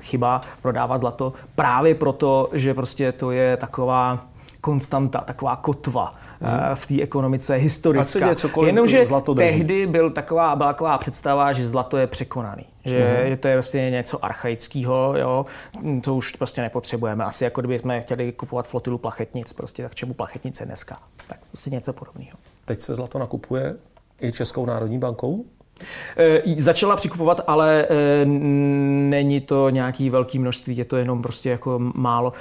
chyba 0.00 0.40
prodávat 0.62 0.98
zlato. 0.98 1.32
Právě 1.54 1.94
proto, 1.94 2.50
že 2.52 2.74
prostě 2.74 3.12
to 3.12 3.30
je 3.30 3.56
taková 3.56 4.26
konstanta, 4.64 5.20
taková 5.20 5.56
kotva 5.56 6.14
hmm. 6.40 6.74
v 6.74 6.86
té 6.86 7.02
ekonomice 7.02 7.54
historická. 7.54 8.34
Jenomže 8.66 9.04
tehdy 9.36 9.86
byl 9.86 10.10
taková, 10.10 10.56
byla 10.56 10.72
taková 10.72 10.98
představa, 10.98 11.52
že 11.52 11.68
zlato 11.68 11.96
je 11.96 12.06
překonaný. 12.06 12.64
Že, 12.84 13.24
hmm. 13.26 13.36
to 13.36 13.48
je 13.48 13.54
vlastně 13.56 13.90
něco 13.90 14.24
archaického, 14.24 15.14
jo, 15.16 15.46
to 16.00 16.14
už 16.14 16.32
prostě 16.32 16.62
nepotřebujeme. 16.62 17.24
Asi 17.24 17.44
jako 17.44 17.60
kdyby 17.60 17.78
jsme 17.78 18.00
chtěli 18.00 18.32
kupovat 18.32 18.66
flotilu 18.66 18.98
plachetnic, 18.98 19.52
prostě 19.52 19.82
tak 19.82 19.94
čemu 19.94 20.14
plachetnice 20.14 20.66
dneska. 20.66 20.98
Tak 21.26 21.38
prostě 21.50 21.70
něco 21.70 21.92
podobného. 21.92 22.38
Teď 22.64 22.80
se 22.80 22.94
zlato 22.94 23.18
nakupuje 23.18 23.74
i 24.22 24.32
Českou 24.32 24.66
národní 24.66 24.98
bankou? 24.98 25.44
E, 26.16 26.62
začala 26.62 26.96
přikupovat, 26.96 27.40
ale 27.46 27.86
e, 27.90 28.24
není 28.24 29.40
to 29.40 29.70
nějaký 29.70 30.10
velký 30.10 30.38
množství, 30.38 30.76
je 30.76 30.84
to 30.84 30.96
jenom 30.96 31.22
prostě 31.22 31.50
jako 31.50 31.78
málo. 31.94 32.32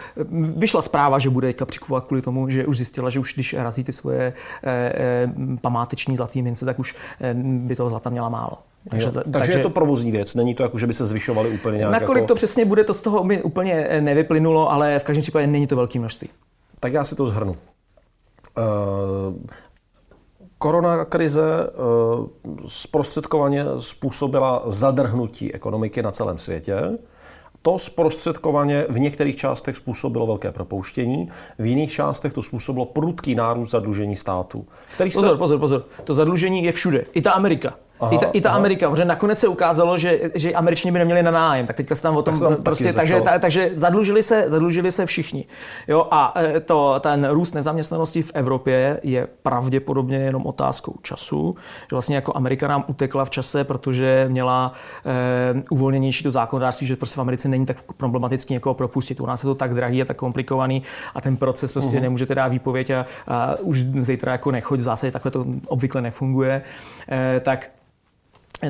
Vyšla 0.57 0.81
zpráva, 0.81 1.19
že 1.19 1.29
bude 1.29 1.53
přikupovat 1.65 2.03
kvůli 2.03 2.21
tomu, 2.21 2.49
že 2.49 2.65
už 2.65 2.77
zjistila, 2.77 3.09
že 3.09 3.19
už 3.19 3.33
když 3.33 3.53
razí 3.53 3.83
ty 3.83 3.91
svoje 3.91 4.33
e, 4.63 5.33
památeční 5.61 6.15
zlatý 6.15 6.41
mince, 6.41 6.65
tak 6.65 6.79
už 6.79 6.95
by 7.43 7.75
toho 7.75 7.89
zlata 7.89 8.09
měla 8.09 8.29
málo. 8.29 8.57
Takže, 8.89 9.11
takže, 9.11 9.31
takže 9.31 9.51
je 9.51 9.59
to 9.59 9.69
provozní 9.69 10.11
věc, 10.11 10.35
není 10.35 10.55
to 10.55 10.63
jako, 10.63 10.77
že 10.77 10.87
by 10.87 10.93
se 10.93 11.05
zvyšovaly 11.05 11.49
úplně 11.49 11.77
nějak 11.77 11.91
Nakolik 11.91 12.21
jako... 12.21 12.27
to 12.27 12.35
přesně 12.35 12.65
bude, 12.65 12.83
to 12.83 12.93
z 12.93 13.01
toho 13.01 13.23
mi 13.23 13.41
úplně 13.41 13.87
nevyplynulo, 13.99 14.71
ale 14.71 14.99
v 14.99 15.03
každém 15.03 15.21
případě 15.21 15.47
není 15.47 15.67
to 15.67 15.75
velké 15.75 15.99
množství. 15.99 16.29
Tak 16.79 16.93
já 16.93 17.03
si 17.03 17.15
to 17.15 17.25
zhrnu. 17.25 17.55
Uh, 18.57 19.33
Korona 20.63 21.05
krize 21.05 21.43
eh, 21.43 21.69
zprostředkovaně 22.67 23.65
způsobila 23.79 24.63
zadrhnutí 24.65 25.53
ekonomiky 25.53 26.01
na 26.01 26.11
celém 26.11 26.37
světě. 26.37 26.97
To 27.61 27.79
zprostředkovaně 27.79 28.85
v 28.89 28.99
některých 28.99 29.35
částech 29.35 29.77
způsobilo 29.77 30.27
velké 30.27 30.51
propouštění, 30.51 31.29
v 31.59 31.65
jiných 31.65 31.91
částech 31.91 32.33
to 32.33 32.41
způsobilo 32.41 32.85
prudký 32.85 33.35
nárůst 33.35 33.71
zadlužení 33.71 34.15
státu. 34.15 34.65
Který 34.95 35.11
pozor, 35.11 35.31
se... 35.31 35.37
pozor, 35.37 35.59
pozor. 35.59 35.85
To 36.03 36.13
zadlužení 36.13 36.63
je 36.63 36.71
všude. 36.71 37.05
I 37.13 37.21
ta 37.21 37.31
Amerika. 37.31 37.73
Aha, 37.99 38.11
I 38.11 38.17
ta, 38.17 38.25
i 38.33 38.41
ta 38.41 38.51
Amerika, 38.51 38.89
protože 38.89 39.05
nakonec 39.05 39.39
se 39.39 39.47
ukázalo, 39.47 39.97
že, 39.97 40.19
že 40.35 40.53
Američani 40.53 40.91
by 40.91 40.99
neměli 40.99 41.23
na 41.23 41.31
nájem, 41.31 41.67
tak 41.67 41.75
teďka 41.75 41.95
se 41.95 42.01
tam 42.01 42.15
o 42.15 42.21
tom 42.21 42.33
tak 42.33 42.49
tam 42.49 42.63
prostě, 42.63 42.93
takže, 42.93 43.21
ta, 43.21 43.39
takže 43.39 43.69
zadlužili 43.73 44.23
se, 44.23 44.49
zadlužili 44.49 44.91
se 44.91 45.05
všichni. 45.05 45.45
Jo, 45.87 46.07
a 46.11 46.33
e, 46.39 46.59
to, 46.59 46.99
ten 46.99 47.27
růst 47.29 47.53
nezaměstnanosti 47.53 48.21
v 48.21 48.31
Evropě 48.33 48.99
je 49.03 49.27
pravděpodobně 49.43 50.17
jenom 50.17 50.45
otázkou 50.45 50.95
času, 51.01 51.55
že 51.89 51.95
vlastně 51.95 52.15
jako 52.15 52.31
Amerika 52.35 52.67
nám 52.67 52.83
utekla 52.87 53.25
v 53.25 53.29
čase, 53.29 53.63
protože 53.63 54.25
měla 54.29 54.73
e, 55.05 55.63
uvolněnější 55.69 56.23
to 56.23 56.31
zákonodárství, 56.31 56.87
že 56.87 56.95
prostě 56.95 57.15
v 57.15 57.21
Americe 57.21 57.47
není 57.47 57.65
tak 57.65 57.77
problematický 57.97 58.53
někoho 58.53 58.73
propustit. 58.73 59.21
U 59.21 59.25
nás 59.25 59.43
je 59.43 59.47
to 59.47 59.55
tak 59.55 59.73
drahý 59.73 60.01
a 60.01 60.05
tak 60.05 60.17
komplikovaný 60.17 60.83
a 61.15 61.21
ten 61.21 61.37
proces 61.37 61.71
prostě 61.73 61.97
uh-huh. 61.97 62.01
nemůžete 62.01 62.35
dát 62.35 62.47
výpověď 62.47 62.89
a, 62.89 63.05
a 63.27 63.55
už 63.61 63.83
zítra 63.99 64.31
jako 64.31 64.51
nechoď, 64.51 64.79
v 64.79 64.83
zásadě 64.83 65.11
takhle 65.11 65.31
to 65.31 65.45
obvykle 65.67 66.01
nefunguje. 66.01 66.61
E, 67.11 67.39
tak 67.39 67.69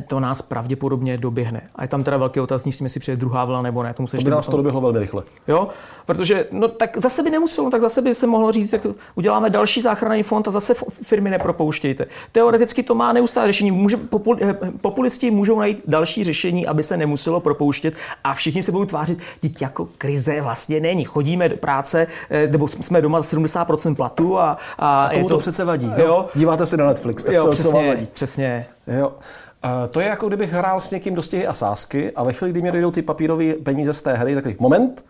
to 0.02 0.20
nás 0.20 0.42
pravděpodobně 0.42 1.18
doběhne. 1.18 1.62
A 1.76 1.82
je 1.82 1.88
tam 1.88 2.04
teda 2.04 2.18
velký 2.18 2.40
otazník, 2.40 2.82
jestli 2.82 3.00
přijde 3.00 3.18
druhá 3.18 3.46
vlna 3.46 3.62
nebo 3.62 3.84
ne. 3.84 3.94
To, 3.94 4.06
to 4.08 4.18
by 4.18 4.30
nás 4.30 4.48
to 4.48 4.58
doběhlo 4.58 4.82
velmi 4.82 5.00
rychle. 5.00 5.24
Jo, 5.48 5.68
protože 6.06 6.46
no, 6.52 6.68
tak 6.68 6.98
zase 6.98 7.24
by 7.24 7.30
nemuselo, 7.30 7.70
tak 7.70 7.82
zase 7.82 8.02
by 8.02 8.16
se 8.16 8.28
mohlo 8.28 8.52
říct, 8.52 8.72
tak 8.72 8.88
uděláme 9.16 9.50
další 9.50 9.82
záchranný 9.82 10.24
fond 10.24 10.48
a 10.48 10.52
zase 10.52 10.74
firmy 11.04 11.30
nepropouštějte. 11.30 12.06
Teoreticky 12.32 12.84
to 12.84 12.96
má 12.96 13.14
neustále 13.14 13.48
řešení. 13.48 13.72
Může, 13.72 13.98
popul, 13.98 14.38
eh, 14.42 14.54
populisti 14.82 15.32
můžou 15.32 15.60
najít 15.60 15.84
další 15.88 16.24
řešení, 16.24 16.68
aby 16.68 16.84
se 16.84 16.98
nemuselo 16.98 17.40
propouštět 17.40 17.94
a 18.24 18.34
všichni 18.34 18.64
se 18.64 18.72
budou 18.72 18.86
tvářit, 18.86 19.20
teď 19.42 19.62
jako 19.62 19.88
krize 19.98 20.42
vlastně 20.42 20.80
není. 20.80 21.04
Chodíme 21.04 21.50
do 21.50 21.58
práce, 21.58 22.08
eh, 22.30 22.48
nebo 22.48 22.68
jsme 22.68 23.02
doma 23.02 23.20
za 23.20 23.24
70% 23.24 23.96
platu 23.96 24.40
a, 24.40 24.58
a, 24.78 25.06
a 25.06 25.14
je 25.14 25.24
to, 25.24 25.30
to 25.30 25.38
přece 25.38 25.64
vadí. 25.66 25.92
Jo? 25.98 26.06
Jo? 26.06 26.30
Díváte 26.36 26.66
se 26.66 26.78
na 26.78 26.88
Netflix, 26.88 27.24
tak 27.24 27.36
jo, 27.36 27.44
co, 27.44 27.50
přesně, 27.50 27.72
co 27.72 27.78
vám 27.78 27.88
vadí? 27.88 28.08
Přesně. 28.14 28.66
Jo. 28.88 29.12
To 29.90 30.00
je 30.00 30.08
jako 30.08 30.28
kdybych 30.28 30.54
hrál 30.54 30.80
s 30.80 30.92
někým 30.92 31.16
dostihy 31.16 31.48
a 31.48 31.54
sásky 31.54 32.12
a 32.12 32.24
ve 32.24 32.34
chvíli, 32.34 32.52
kdy 32.52 32.62
mě 32.62 32.72
dojdou 32.72 32.92
ty 32.92 33.02
papírové 33.02 33.54
peníze 33.54 33.94
z 33.94 34.02
té 34.02 34.14
hry, 34.14 34.36
řekli, 34.36 34.56
moment, 34.60 35.06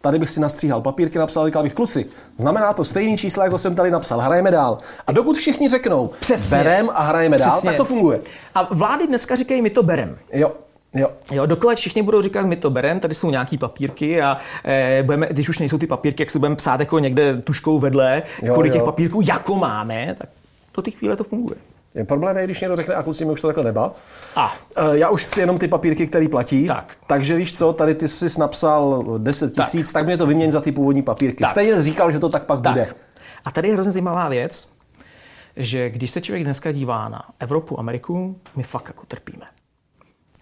tady 0.00 0.18
bych 0.18 0.30
si 0.30 0.40
nastříhal 0.40 0.80
papírky, 0.80 1.18
napsal, 1.18 1.46
říkal 1.46 1.62
bych, 1.62 1.74
kluci, 1.74 2.06
znamená 2.36 2.72
to 2.72 2.84
stejný 2.84 3.16
číslo, 3.16 3.42
jako 3.42 3.58
jsem 3.58 3.74
tady 3.74 3.90
napsal, 3.90 4.20
hrajeme 4.20 4.50
dál. 4.50 4.78
A 5.06 5.12
dokud 5.12 5.36
všichni 5.36 5.68
řeknou, 5.68 6.10
Přesně. 6.20 6.56
berem 6.56 6.90
a 6.94 7.02
hrajeme 7.02 7.36
Přesně. 7.36 7.50
dál, 7.50 7.60
tak 7.62 7.76
to 7.76 7.84
funguje. 7.84 8.20
A 8.54 8.74
vlády 8.74 9.06
dneska 9.06 9.36
říkají, 9.36 9.62
my 9.62 9.70
to 9.70 9.82
berem. 9.82 10.18
Jo. 10.32 10.52
Jo. 10.94 11.10
Jo, 11.32 11.46
dokud 11.46 11.76
všichni 11.76 12.02
budou 12.02 12.22
říkat, 12.22 12.46
my 12.46 12.56
to 12.56 12.70
bereme, 12.70 13.00
tady 13.00 13.14
jsou 13.14 13.30
nějaký 13.30 13.58
papírky 13.58 14.22
a 14.22 14.38
e, 14.64 15.02
budeme, 15.02 15.26
když 15.30 15.48
už 15.48 15.58
nejsou 15.58 15.78
ty 15.78 15.86
papírky, 15.86 16.22
jak 16.22 16.30
si 16.30 16.38
budeme 16.38 16.56
psát 16.56 16.80
jako 16.80 16.98
někde 16.98 17.42
tuškou 17.42 17.78
vedle, 17.78 18.22
jo, 18.42 18.54
kolik 18.54 18.72
jo. 18.72 18.72
těch 18.72 18.84
papírků 18.84 19.20
jako 19.24 19.54
máme, 19.54 20.14
tak 20.18 20.28
do 20.76 20.82
té 20.82 20.90
chvíle 20.90 21.16
to 21.16 21.24
funguje. 21.24 21.56
Je 21.94 22.04
problém 22.04 22.36
je, 22.36 22.44
když 22.44 22.60
někdo 22.60 22.76
řekne, 22.76 22.94
a 22.94 23.02
kluci, 23.02 23.24
mi 23.24 23.32
už 23.32 23.40
to 23.40 23.46
takhle 23.46 23.64
neba. 23.64 23.92
A. 24.36 24.54
E, 24.76 24.98
já 24.98 25.10
už 25.10 25.24
chci 25.24 25.40
jenom 25.40 25.58
ty 25.58 25.68
papírky, 25.68 26.06
které 26.06 26.28
platí. 26.28 26.66
Tak. 26.66 26.96
Takže 27.06 27.36
víš 27.36 27.58
co, 27.58 27.72
tady 27.72 27.94
ty 27.94 28.08
jsi 28.08 28.40
napsal 28.40 29.04
10 29.18 29.52
tisíc, 29.54 29.92
tak. 29.92 30.00
tak 30.00 30.06
mě 30.06 30.16
to 30.16 30.26
vyměň 30.26 30.50
za 30.50 30.60
ty 30.60 30.72
původní 30.72 31.02
papírky. 31.02 31.44
Tak. 31.44 31.50
Stejně 31.50 31.82
říkal, 31.82 32.10
že 32.10 32.18
to 32.18 32.28
tak 32.28 32.46
pak 32.46 32.60
tak. 32.60 32.72
bude. 32.72 32.94
A 33.44 33.50
tady 33.50 33.68
je 33.68 33.74
hrozně 33.74 33.92
zajímavá 33.92 34.28
věc, 34.28 34.68
že 35.56 35.90
když 35.90 36.10
se 36.10 36.20
člověk 36.20 36.44
dneska 36.44 36.72
dívá 36.72 37.08
na 37.08 37.24
Evropu, 37.38 37.78
Ameriku, 37.78 38.40
my 38.56 38.62
fakt 38.62 38.86
jako 38.86 39.06
trpíme. 39.06 39.46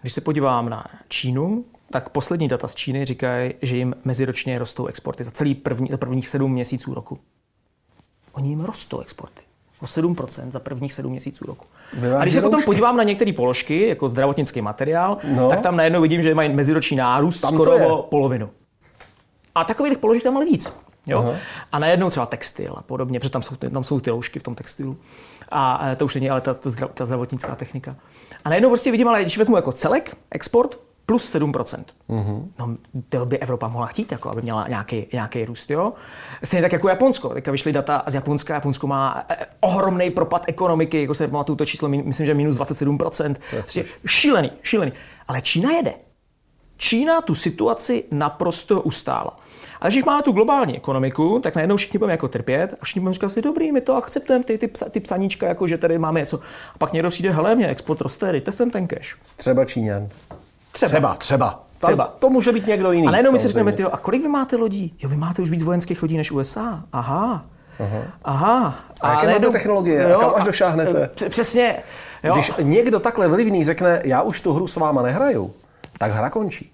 Když 0.01 0.13
se 0.13 0.21
podívám 0.21 0.69
na 0.69 0.85
Čínu, 1.07 1.65
tak 1.91 2.09
poslední 2.09 2.47
data 2.47 2.67
z 2.67 2.75
Číny 2.75 3.05
říkají, 3.05 3.53
že 3.61 3.77
jim 3.77 3.95
meziročně 4.03 4.59
rostou 4.59 4.85
exporty 4.85 5.23
za 5.23 5.31
celý 5.31 5.55
první, 5.55 5.89
za 5.91 5.97
prvních 5.97 6.27
sedm 6.27 6.51
měsíců 6.51 6.93
roku. 6.93 7.19
Oni 8.31 8.49
jim 8.49 8.61
rostou 8.61 8.99
exporty 8.99 9.46
o 9.81 9.85
7% 9.85 10.51
za 10.51 10.59
prvních 10.59 10.93
7 10.93 11.11
měsíců 11.11 11.45
roku. 11.45 11.65
A 12.17 12.21
když 12.21 12.33
se 12.33 12.41
potom 12.41 12.63
podívám 12.63 12.97
na 12.97 13.03
některé 13.03 13.33
položky, 13.33 13.87
jako 13.87 14.09
zdravotnický 14.09 14.61
materiál, 14.61 15.17
no. 15.23 15.49
tak 15.49 15.59
tam 15.61 15.77
najednou 15.77 16.01
vidím, 16.01 16.23
že 16.23 16.35
mají 16.35 16.53
meziroční 16.53 16.97
nárůst 16.97 17.39
tam 17.39 17.53
skoro 17.53 17.97
o 17.97 18.03
polovinu. 18.03 18.49
A 19.55 19.63
takových 19.63 19.97
položek 19.97 20.23
tam 20.23 20.35
ale 20.37 20.45
víc. 20.45 20.73
Jo? 21.07 21.19
Aha. 21.19 21.33
A 21.71 21.79
najednou 21.79 22.09
třeba 22.09 22.25
textil 22.25 22.73
a 22.77 22.81
podobně, 22.81 23.19
protože 23.19 23.29
tam 23.29 23.41
jsou, 23.41 23.55
tam 23.55 23.83
jsou 23.83 23.99
ty 23.99 24.11
loušky 24.11 24.39
v 24.39 24.43
tom 24.43 24.55
textilu. 24.55 24.97
A 25.51 25.95
to 25.95 26.05
už 26.05 26.15
není 26.15 26.29
ale 26.29 26.41
ta, 26.41 26.53
ta, 26.53 26.69
ta 26.93 27.05
zdravotnická 27.05 27.55
technika. 27.55 27.95
A 28.45 28.49
najednou 28.49 28.69
prostě 28.69 28.91
vidím, 28.91 29.07
ale 29.07 29.21
když 29.21 29.37
vezmu 29.37 29.55
jako 29.55 29.71
celek 29.71 30.17
export, 30.31 30.79
plus 31.07 31.35
7%. 31.35 31.83
Mm-hmm. 32.09 32.47
No, 32.59 32.77
to 33.09 33.25
by 33.25 33.39
Evropa 33.39 33.67
mohla 33.67 33.87
chtít, 33.87 34.11
jako, 34.11 34.29
aby 34.29 34.41
měla 34.41 34.67
nějaký, 34.67 35.07
nějaký 35.13 35.45
růst. 35.45 35.71
Jo? 35.71 35.93
Stejně 36.43 36.61
tak 36.61 36.71
jako 36.71 36.89
Japonsko. 36.89 37.29
Teďka 37.29 37.51
vyšly 37.51 37.73
data 37.73 38.03
z 38.07 38.15
Japonska. 38.15 38.53
Japonsko 38.53 38.87
má 38.87 39.25
eh, 39.29 39.45
ohromný 39.59 40.11
propad 40.11 40.45
ekonomiky, 40.47 41.01
jako 41.01 41.13
se 41.13 41.23
nepamatuju 41.23 41.55
to 41.55 41.65
číslo, 41.65 41.89
myslím, 41.89 42.25
že 42.25 42.33
minus 42.33 42.55
27%. 42.55 43.35
To 43.49 43.55
je 43.55 43.61
prostě 43.61 43.85
šílený, 44.05 44.51
šílený. 44.63 44.91
Ale 45.27 45.41
Čína 45.41 45.71
jede. 45.71 45.93
Čína 46.77 47.21
tu 47.21 47.35
situaci 47.35 48.03
naprosto 48.11 48.81
ustála. 48.81 49.37
Ale 49.81 49.91
když 49.91 50.03
máme 50.03 50.23
tu 50.23 50.31
globální 50.31 50.77
ekonomiku, 50.77 51.39
tak 51.43 51.55
najednou 51.55 51.77
všichni 51.77 51.99
budeme 51.99 52.13
jako 52.13 52.27
trpět 52.27 52.75
a 52.81 52.85
všichni 52.85 53.01
budeme 53.01 53.13
říkat 53.13 53.29
si, 53.29 53.41
dobrý, 53.41 53.71
my 53.71 53.81
to 53.81 53.95
akceptujeme, 53.95 54.43
ty, 54.45 54.57
ty, 54.57 54.71
ty 54.91 54.99
psaníčka, 54.99 55.47
jako 55.47 55.67
že 55.67 55.77
tady 55.77 55.99
máme 55.99 56.19
něco. 56.19 56.39
A 56.75 56.77
pak 56.77 56.93
někdo 56.93 57.09
přijde, 57.09 57.31
hele, 57.31 57.55
mě 57.55 57.67
export 57.67 58.01
roste, 58.01 58.31
dejte 58.31 58.51
sem 58.51 58.71
ten 58.71 58.87
cash. 58.87 59.15
Třeba 59.35 59.65
Číňan. 59.65 60.09
Třeba. 60.85 61.15
Třeba, 61.15 61.15
třeba. 61.17 61.63
Třeba. 61.79 62.15
To 62.19 62.29
může 62.29 62.51
být 62.51 62.67
někdo 62.67 62.91
jiný. 62.91 63.07
A 63.07 63.11
najednou 63.11 63.31
my 63.31 63.39
si 63.39 63.47
řekneme, 63.47 63.71
tyjo, 63.71 63.89
a 63.91 63.97
kolik 63.97 64.21
vy 64.21 64.27
máte 64.27 64.55
lodí? 64.55 64.95
Jo, 65.03 65.09
vy 65.09 65.15
máte 65.17 65.41
už 65.41 65.49
víc 65.49 65.63
vojenských 65.63 66.01
lodí 66.01 66.17
než 66.17 66.31
USA. 66.31 66.83
Aha. 66.93 67.45
Aha. 67.79 68.01
Aha. 68.23 68.75
A, 69.01 69.09
a 69.09 69.13
jaké 69.13 69.33
máte 69.33 69.49
technologie? 69.49 70.09
Jo, 70.09 70.19
kam 70.19 70.31
až 70.35 70.43
došáhnete? 70.43 71.09
Přesně. 71.29 71.75
Jo. 72.23 72.33
Když 72.33 72.51
někdo 72.61 72.99
takhle 72.99 73.27
vlivný 73.27 73.65
řekne, 73.65 74.01
já 74.05 74.21
už 74.21 74.41
tu 74.41 74.53
hru 74.53 74.67
s 74.67 74.75
váma 74.75 75.01
nehraju, 75.01 75.53
tak 75.97 76.11
hra 76.11 76.29
končí. 76.29 76.71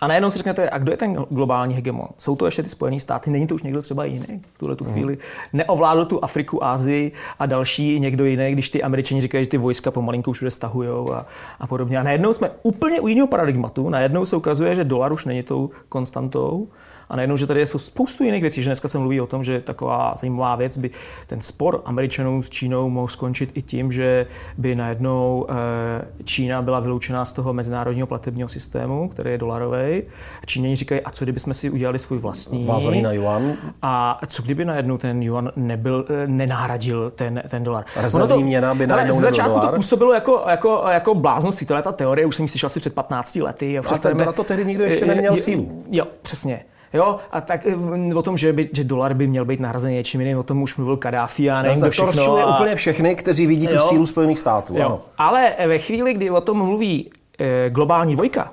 A 0.00 0.06
najednou 0.06 0.30
si 0.30 0.38
řeknete, 0.38 0.70
a 0.70 0.78
kdo 0.78 0.92
je 0.92 0.96
ten 0.96 1.14
globální 1.30 1.74
hegemon? 1.74 2.08
Jsou 2.18 2.36
to 2.36 2.46
ještě 2.46 2.62
ty 2.62 2.68
Spojené 2.68 3.00
státy? 3.00 3.30
Není 3.30 3.46
to 3.46 3.54
už 3.54 3.62
někdo 3.62 3.82
třeba 3.82 4.04
jiný 4.04 4.42
v 4.54 4.58
tuhle 4.58 4.76
tu 4.76 4.84
mhm. 4.84 4.92
chvíli? 4.92 5.18
Neovládl 5.52 6.04
tu 6.04 6.24
Afriku, 6.24 6.64
Ázii 6.64 7.12
a 7.38 7.46
další 7.46 8.00
někdo 8.00 8.24
jiný, 8.24 8.52
když 8.52 8.70
ty 8.70 8.82
Američani 8.82 9.20
říkají, 9.20 9.44
že 9.44 9.50
ty 9.50 9.58
vojska 9.58 9.90
pomalinku 9.90 10.32
všude 10.32 10.50
stahují 10.50 10.88
a, 10.88 11.26
a 11.60 11.66
podobně. 11.66 11.98
A 11.98 12.02
najednou 12.02 12.32
jsme 12.32 12.50
úplně 12.62 13.00
u 13.00 13.08
jiného 13.08 13.26
paradigmatu. 13.26 13.88
Najednou 13.88 14.26
se 14.26 14.36
ukazuje, 14.36 14.74
že 14.74 14.84
dolar 14.84 15.12
už 15.12 15.24
není 15.24 15.42
tou 15.42 15.70
konstantou, 15.88 16.68
a 17.08 17.16
najednou, 17.16 17.36
že 17.36 17.46
tady 17.46 17.60
je 17.60 17.66
spoustu 17.76 18.24
jiných 18.24 18.42
věcí, 18.42 18.62
že 18.62 18.68
dneska 18.68 18.88
se 18.88 18.98
mluví 18.98 19.20
o 19.20 19.26
tom, 19.26 19.44
že 19.44 19.60
taková 19.60 20.14
zajímavá 20.16 20.56
věc 20.56 20.78
by 20.78 20.90
ten 21.26 21.40
spor 21.40 21.82
Američanů 21.84 22.42
s 22.42 22.50
Čínou 22.50 22.90
mohl 22.90 23.08
skončit 23.08 23.50
i 23.54 23.62
tím, 23.62 23.92
že 23.92 24.26
by 24.58 24.74
najednou 24.74 25.46
eh, 25.48 26.24
Čína 26.24 26.62
byla 26.62 26.80
vyloučená 26.80 27.24
z 27.24 27.32
toho 27.32 27.52
mezinárodního 27.52 28.06
platebního 28.06 28.48
systému, 28.48 29.08
který 29.08 29.30
je 29.30 29.38
dolarový. 29.38 30.02
Číňani 30.46 30.76
říkají, 30.76 31.00
a 31.00 31.10
co 31.10 31.24
kdyby 31.24 31.40
jsme 31.40 31.54
si 31.54 31.70
udělali 31.70 31.98
svůj 31.98 32.18
vlastní? 32.18 32.64
Vázaný 32.64 33.02
na 33.02 33.12
yuan. 33.12 33.52
A 33.82 34.20
co 34.26 34.42
kdyby 34.42 34.64
najednou 34.64 34.98
ten 34.98 35.22
yuan 35.22 35.52
nebyl, 35.56 36.06
eh, 36.08 36.26
nenahradil 36.26 37.12
ten, 37.14 37.42
ten 37.48 37.64
dolar? 37.64 37.84
Rezervní 37.96 38.28
to, 38.28 38.40
měna 38.40 38.74
by 38.74 38.86
najednou 38.86 39.14
ale 39.14 39.22
začátku 39.22 39.52
dolar. 39.52 39.70
to 39.70 39.76
působilo 39.76 40.12
jako, 40.12 40.44
jako, 40.48 40.84
jako 40.88 41.14
bláznost. 41.14 41.66
Tohle 41.66 41.82
ta 41.82 41.92
teorie 41.92 42.26
už 42.26 42.36
jsem 42.36 42.44
ji 42.44 42.48
slyšel 42.48 42.66
asi 42.66 42.80
před 42.80 42.94
15 42.94 43.36
lety. 43.36 43.78
A, 43.78 43.82
a 44.10 44.24
na 44.24 44.32
to 44.32 44.44
tehdy 44.44 44.64
nikdo 44.64 44.84
ještě 44.84 45.06
neměl 45.06 45.36
sílu. 45.36 45.84
Jo, 45.90 46.06
přesně. 46.22 46.64
Jo, 46.92 47.18
a 47.30 47.40
tak 47.40 47.66
eh, 47.66 48.14
o 48.14 48.22
tom, 48.22 48.36
že, 48.36 48.52
by, 48.52 48.70
že 48.72 48.84
dolar 48.84 49.14
by 49.14 49.26
měl 49.26 49.44
být 49.44 49.60
nahrazen 49.60 49.90
něčím 49.90 50.20
jiným, 50.20 50.38
o 50.38 50.42
tom 50.42 50.62
už 50.62 50.76
mluvil 50.76 50.96
Kadáfi 50.96 51.50
a 51.50 51.62
nevím, 51.62 51.80
kdo 51.80 51.90
všechno. 51.90 52.24
To 52.24 52.38
a... 52.38 52.56
úplně 52.56 52.74
všechny, 52.74 53.14
kteří 53.14 53.46
vidí 53.46 53.66
tu 53.66 53.78
sílu 53.78 54.06
Spojených 54.06 54.38
států. 54.38 54.74
Jo. 54.76 54.86
Ano. 54.86 55.00
Ale 55.18 55.54
ve 55.66 55.78
chvíli, 55.78 56.14
kdy 56.14 56.30
o 56.30 56.40
tom 56.40 56.56
mluví 56.56 57.10
e, 57.38 57.70
globální 57.70 58.12
dvojka, 58.14 58.50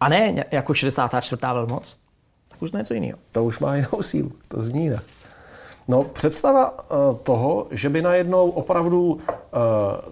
a 0.00 0.08
ne 0.08 0.44
jako 0.50 0.74
64. 0.74 1.42
velmoc, 1.52 1.96
tak 2.48 2.62
už 2.62 2.70
to 2.70 2.78
něco 2.78 2.94
jiného. 2.94 3.18
To 3.32 3.44
už 3.44 3.58
má 3.58 3.76
jinou 3.76 4.02
sílu, 4.02 4.32
to 4.48 4.62
zní 4.62 4.84
jinak. 4.84 5.02
No, 5.88 6.02
představa 6.02 6.70
uh, 6.70 7.16
toho, 7.16 7.66
že 7.70 7.88
by 7.88 8.02
najednou 8.02 8.50
opravdu 8.50 9.18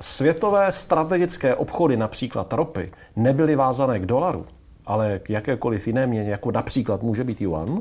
světové 0.00 0.72
strategické 0.72 1.54
obchody, 1.54 1.96
například 1.96 2.52
ropy, 2.52 2.90
nebyly 3.16 3.56
vázané 3.56 3.98
k 3.98 4.06
dolaru, 4.06 4.46
ale 4.86 5.18
k 5.18 5.30
jakékoliv 5.30 5.86
jiné 5.86 6.06
měně, 6.06 6.30
jako 6.30 6.50
například 6.50 7.02
může 7.02 7.24
být 7.24 7.40
yuan, 7.40 7.80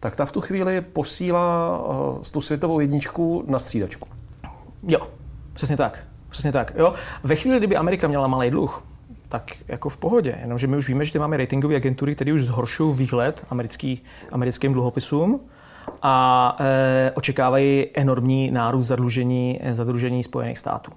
tak 0.00 0.16
ta 0.16 0.24
v 0.24 0.32
tu 0.32 0.40
chvíli 0.40 0.80
posílá 0.80 1.78
uh, 1.86 2.22
tu 2.32 2.40
světovou 2.40 2.80
jedničku 2.80 3.44
na 3.46 3.58
střídačku. 3.58 4.08
Jo, 4.82 5.08
přesně 5.52 5.76
tak. 5.76 6.04
Přesně 6.28 6.52
tak. 6.52 6.72
Jo. 6.76 6.94
Ve 7.22 7.36
chvíli, 7.36 7.58
kdyby 7.58 7.76
Amerika 7.76 8.08
měla 8.08 8.26
malý 8.26 8.50
dluh, 8.50 8.84
tak 9.28 9.52
jako 9.68 9.88
v 9.88 9.96
pohodě. 9.96 10.38
Jenomže 10.40 10.66
my 10.66 10.76
už 10.76 10.88
víme, 10.88 11.04
že 11.04 11.12
ty 11.12 11.18
máme 11.18 11.36
ratingové 11.36 11.76
agentury, 11.76 12.14
které 12.14 12.32
už 12.32 12.42
zhoršují 12.42 12.94
výhled 12.96 13.46
americký, 13.50 14.02
americkým 14.32 14.72
dluhopisům 14.72 15.40
a 16.02 16.56
e, 16.60 17.12
očekávají 17.14 17.86
enormní 17.94 18.50
nárůst 18.50 18.86
zadlužení, 18.86 19.60
zadlužení 19.72 20.22
Spojených 20.22 20.58
států. 20.58 20.92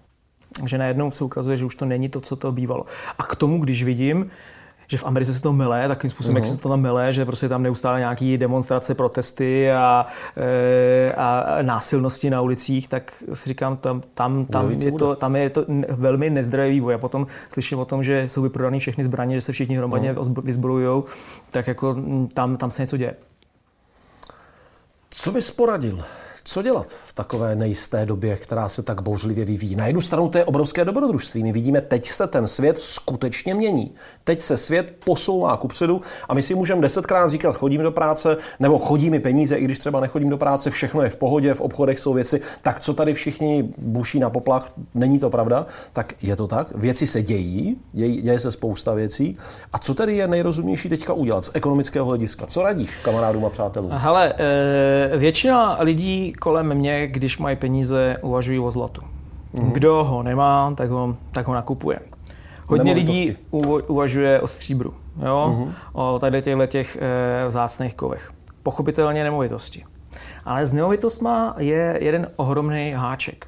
Takže 0.59 0.77
najednou 0.77 1.11
se 1.11 1.23
ukazuje, 1.23 1.57
že 1.57 1.65
už 1.65 1.75
to 1.75 1.85
není 1.85 2.09
to, 2.09 2.21
co 2.21 2.35
to 2.35 2.51
bývalo. 2.51 2.85
A 3.19 3.23
k 3.23 3.35
tomu, 3.35 3.59
když 3.59 3.83
vidím, 3.83 4.31
že 4.87 4.97
v 4.97 5.03
Americe 5.03 5.33
se 5.33 5.41
to 5.41 5.53
milé, 5.53 5.87
takovým 5.87 6.11
způsobem, 6.11 6.35
uh-huh. 6.35 6.45
jak 6.45 6.55
se 6.55 6.61
to 6.61 6.69
tam 6.69 6.81
milé, 6.81 7.13
že 7.13 7.25
prostě 7.25 7.49
tam 7.49 7.63
neustále 7.63 7.99
nějaký 7.99 8.37
demonstrace, 8.37 8.95
protesty 8.95 9.71
a, 9.71 10.05
e, 10.37 11.13
a 11.13 11.57
násilnosti 11.61 12.29
na 12.29 12.41
ulicích, 12.41 12.89
tak 12.89 13.23
si 13.33 13.49
říkám, 13.49 13.77
tam, 13.77 14.01
tam, 14.13 14.45
tam, 14.45 14.71
je, 14.71 14.91
to, 14.91 15.15
tam 15.15 15.35
je 15.35 15.49
to 15.49 15.65
velmi 15.89 16.29
nezdravý 16.29 16.71
vývoj. 16.71 16.93
A 16.93 16.97
potom 16.97 17.27
slyším 17.49 17.79
o 17.79 17.85
tom, 17.85 18.03
že 18.03 18.29
jsou 18.29 18.41
vyprodány 18.41 18.79
všechny 18.79 19.03
zbraně, 19.03 19.35
že 19.35 19.41
se 19.41 19.51
všichni 19.51 19.77
hromadně 19.77 20.13
uh-huh. 20.13 20.41
vyzbrojují, 20.43 21.03
tak 21.51 21.67
jako 21.67 21.95
tam, 22.33 22.57
tam 22.57 22.71
se 22.71 22.81
něco 22.81 22.97
děje. 22.97 23.15
Co 25.09 25.31
bys 25.31 25.51
poradil 25.51 26.03
Co 26.49 26.61
dělat 26.61 26.87
v 26.87 27.13
takové 27.13 27.55
nejisté 27.55 28.05
době, 28.05 28.35
která 28.35 28.69
se 28.69 28.83
tak 28.83 29.01
bouřlivě 29.01 29.45
vyvíjí? 29.45 29.75
Na 29.75 29.87
jednu 29.87 30.01
stranu 30.01 30.29
to 30.29 30.37
je 30.37 30.45
obrovské 30.45 30.85
dobrodružství. 30.85 31.43
My 31.43 31.51
vidíme, 31.51 31.81
teď 31.81 32.05
se 32.05 32.27
ten 32.27 32.47
svět 32.47 32.79
skutečně 32.79 33.53
mění. 33.53 33.93
Teď 34.23 34.39
se 34.39 34.57
svět 34.57 34.95
posouvá 35.05 35.57
kupředu 35.57 36.01
a 36.29 36.33
my 36.33 36.43
si 36.43 36.55
můžeme 36.55 36.81
desetkrát 36.81 37.31
říkat, 37.31 37.57
chodím 37.57 37.81
do 37.81 37.91
práce, 37.91 38.37
nebo 38.59 38.79
chodí 38.79 39.09
mi 39.09 39.19
peníze, 39.19 39.55
i 39.55 39.63
když 39.63 39.79
třeba 39.79 39.99
nechodím 39.99 40.29
do 40.29 40.37
práce, 40.37 40.69
všechno 40.69 41.01
je 41.01 41.09
v 41.09 41.15
pohodě, 41.15 41.53
v 41.53 41.61
obchodech 41.61 41.99
jsou 41.99 42.13
věci. 42.13 42.41
Tak 42.61 42.79
co 42.79 42.93
tady 42.93 43.13
všichni 43.13 43.69
buší 43.77 44.19
na 44.19 44.29
poplach, 44.29 44.73
není 44.93 45.19
to 45.19 45.29
pravda? 45.29 45.65
Tak 45.93 46.13
je 46.21 46.35
to 46.35 46.47
tak. 46.47 46.67
Věci 46.75 47.07
se 47.07 47.21
dějí, 47.21 47.77
dějí, 47.93 48.21
děje 48.21 48.39
se 48.39 48.51
spousta 48.51 48.93
věcí. 48.93 49.37
A 49.73 49.79
co 49.79 49.93
tedy 49.93 50.15
je 50.15 50.27
nejrozumnější 50.27 50.89
teďka 50.89 51.13
udělat 51.13 51.45
z 51.45 51.51
ekonomického 51.53 52.05
hlediska? 52.05 52.45
Co 52.45 52.63
radíš 52.63 52.97
kamarádům 52.97 53.45
a 53.45 53.49
přátelům? 53.49 53.91
Hele, 53.91 54.33
eh, 54.37 55.17
většina 55.17 55.77
lidí 55.79 56.33
kolem 56.39 56.73
mě, 56.73 57.07
když 57.07 57.37
mají 57.37 57.55
peníze, 57.55 58.17
uvažují 58.21 58.59
o 58.59 58.71
zlatu. 58.71 59.01
Mm-hmm. 59.01 59.71
Kdo 59.71 60.03
ho 60.03 60.23
nemá, 60.23 60.73
tak 60.75 60.89
ho, 60.89 61.17
tak 61.31 61.47
ho 61.47 61.53
nakupuje. 61.53 61.99
Hodně 62.67 62.93
lidí 62.93 63.35
uvažuje 63.87 64.41
o 64.41 64.47
stříbru, 64.47 64.93
jo? 65.25 65.55
Mm-hmm. 65.57 65.73
o 65.93 66.19
tady 66.19 66.41
těchto 66.41 66.67
těch 66.67 66.97
e, 67.01 67.47
vzácných 67.47 67.93
kovech. 67.93 68.31
Pochopitelně 68.63 69.23
nemovitosti. 69.23 69.83
Ale 70.45 70.65
s 70.65 70.71
nemovitostma 70.71 71.55
je 71.57 71.97
jeden 72.01 72.31
ohromný 72.35 72.93
háček. 72.95 73.47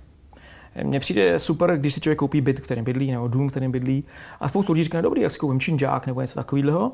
Mně 0.84 1.00
přijde 1.00 1.40
super, 1.40 1.78
když 1.78 1.94
si 1.94 2.02
člověk 2.02 2.20
koupí 2.20 2.42
byt, 2.42 2.60
kterým 2.60 2.84
bydlí, 2.84 3.12
nebo 3.12 3.28
dům, 3.28 3.50
kterým 3.50 3.72
bydlí. 3.72 4.04
A 4.40 4.50
spoustu 4.50 4.74
lidí 4.74 4.84
říká, 4.84 5.02
dobrý, 5.02 5.22
jak 5.22 5.32
si 5.32 5.40
koupím 5.40 5.60
činžák 5.60 6.08
nebo 6.08 6.22
něco 6.22 6.36
takového. 6.36 6.92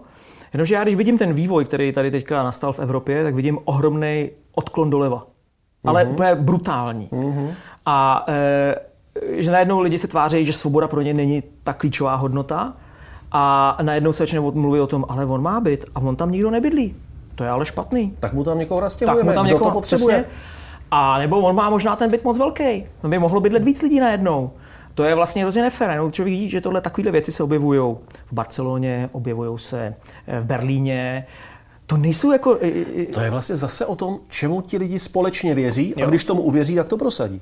Jenomže 0.54 0.76
já, 0.76 0.84
když 0.84 0.96
vidím 0.96 1.18
ten 1.18 1.34
vývoj, 1.34 1.66
který 1.66 1.92
tady 1.92 2.12
teďka 2.12 2.44
nastal 2.44 2.74
v 2.74 2.80
Evropě, 2.80 3.24
tak 3.24 3.36
vidím 3.36 3.60
ohromný 3.66 4.30
odklon 4.56 4.90
doleva 4.90 5.28
ale 5.86 6.06
mm-hmm. 6.06 6.12
úplně 6.12 6.36
brutální. 6.36 7.08
Mm-hmm. 7.12 7.50
A 7.86 8.26
e, 8.28 8.76
že 9.42 9.52
najednou 9.52 9.80
lidi 9.80 9.98
se 9.98 10.08
tváří, 10.08 10.46
že 10.46 10.54
svoboda 10.54 10.88
pro 10.88 11.02
ně 11.02 11.14
není 11.14 11.44
ta 11.64 11.74
klíčová 11.74 12.16
hodnota 12.16 12.74
a 13.32 13.78
najednou 13.82 14.14
se 14.14 14.24
začne 14.24 14.40
mluvit 14.40 14.82
o 14.82 14.88
tom, 14.88 15.06
ale 15.10 15.26
on 15.26 15.42
má 15.42 15.60
byt 15.60 15.86
a 15.96 16.00
on 16.00 16.16
tam 16.16 16.32
nikdo 16.32 16.52
nebydlí. 16.52 16.96
To 17.36 17.44
je 17.44 17.50
ale 17.50 17.66
špatný. 17.66 18.14
Tak 18.20 18.34
mu 18.34 18.44
tam 18.44 18.60
někoho 18.60 18.80
rastěhujeme, 18.80 19.34
tak 19.34 19.36
mu 19.36 19.36
tam 19.36 19.46
někoho, 19.46 19.70
to 19.70 19.74
potřebuje. 19.74 20.16
Přesně. 20.16 20.38
A 20.92 21.18
nebo 21.18 21.40
on 21.40 21.56
má 21.56 21.70
možná 21.70 21.96
ten 21.96 22.12
byt 22.12 22.24
moc 22.24 22.38
velký. 22.38 22.86
To 23.02 23.08
by 23.08 23.20
mohlo 23.20 23.40
bydlet 23.40 23.64
víc 23.64 23.82
lidí 23.82 24.00
najednou. 24.00 24.52
To 24.94 25.04
je 25.04 25.16
vlastně 25.16 25.42
hrozně 25.42 25.62
nefér. 25.62 25.98
No, 25.98 26.12
člověk 26.12 26.34
vidí, 26.34 26.50
že 26.50 26.62
tohle 26.62 26.82
takovéhle 26.82 27.12
věci 27.12 27.32
se 27.32 27.44
objevují 27.44 27.96
v 28.26 28.34
Barceloně, 28.34 29.10
objevují 29.12 29.60
se 29.60 29.96
v 30.40 30.46
Berlíně, 30.46 31.26
to 31.86 31.98
nejsou 31.98 32.32
jako... 32.32 32.60
To 33.14 33.20
je 33.20 33.30
vlastně 33.30 33.56
zase 33.56 33.86
o 33.86 33.96
tom, 33.96 34.20
čemu 34.28 34.62
ti 34.62 34.78
lidi 34.78 35.00
společně 35.00 35.56
věří 35.56 35.94
jo. 35.98 36.08
a 36.08 36.10
když 36.10 36.26
tomu 36.26 36.42
uvěří, 36.42 36.76
tak 36.76 36.88
to 36.88 36.98
prosadí. 36.98 37.42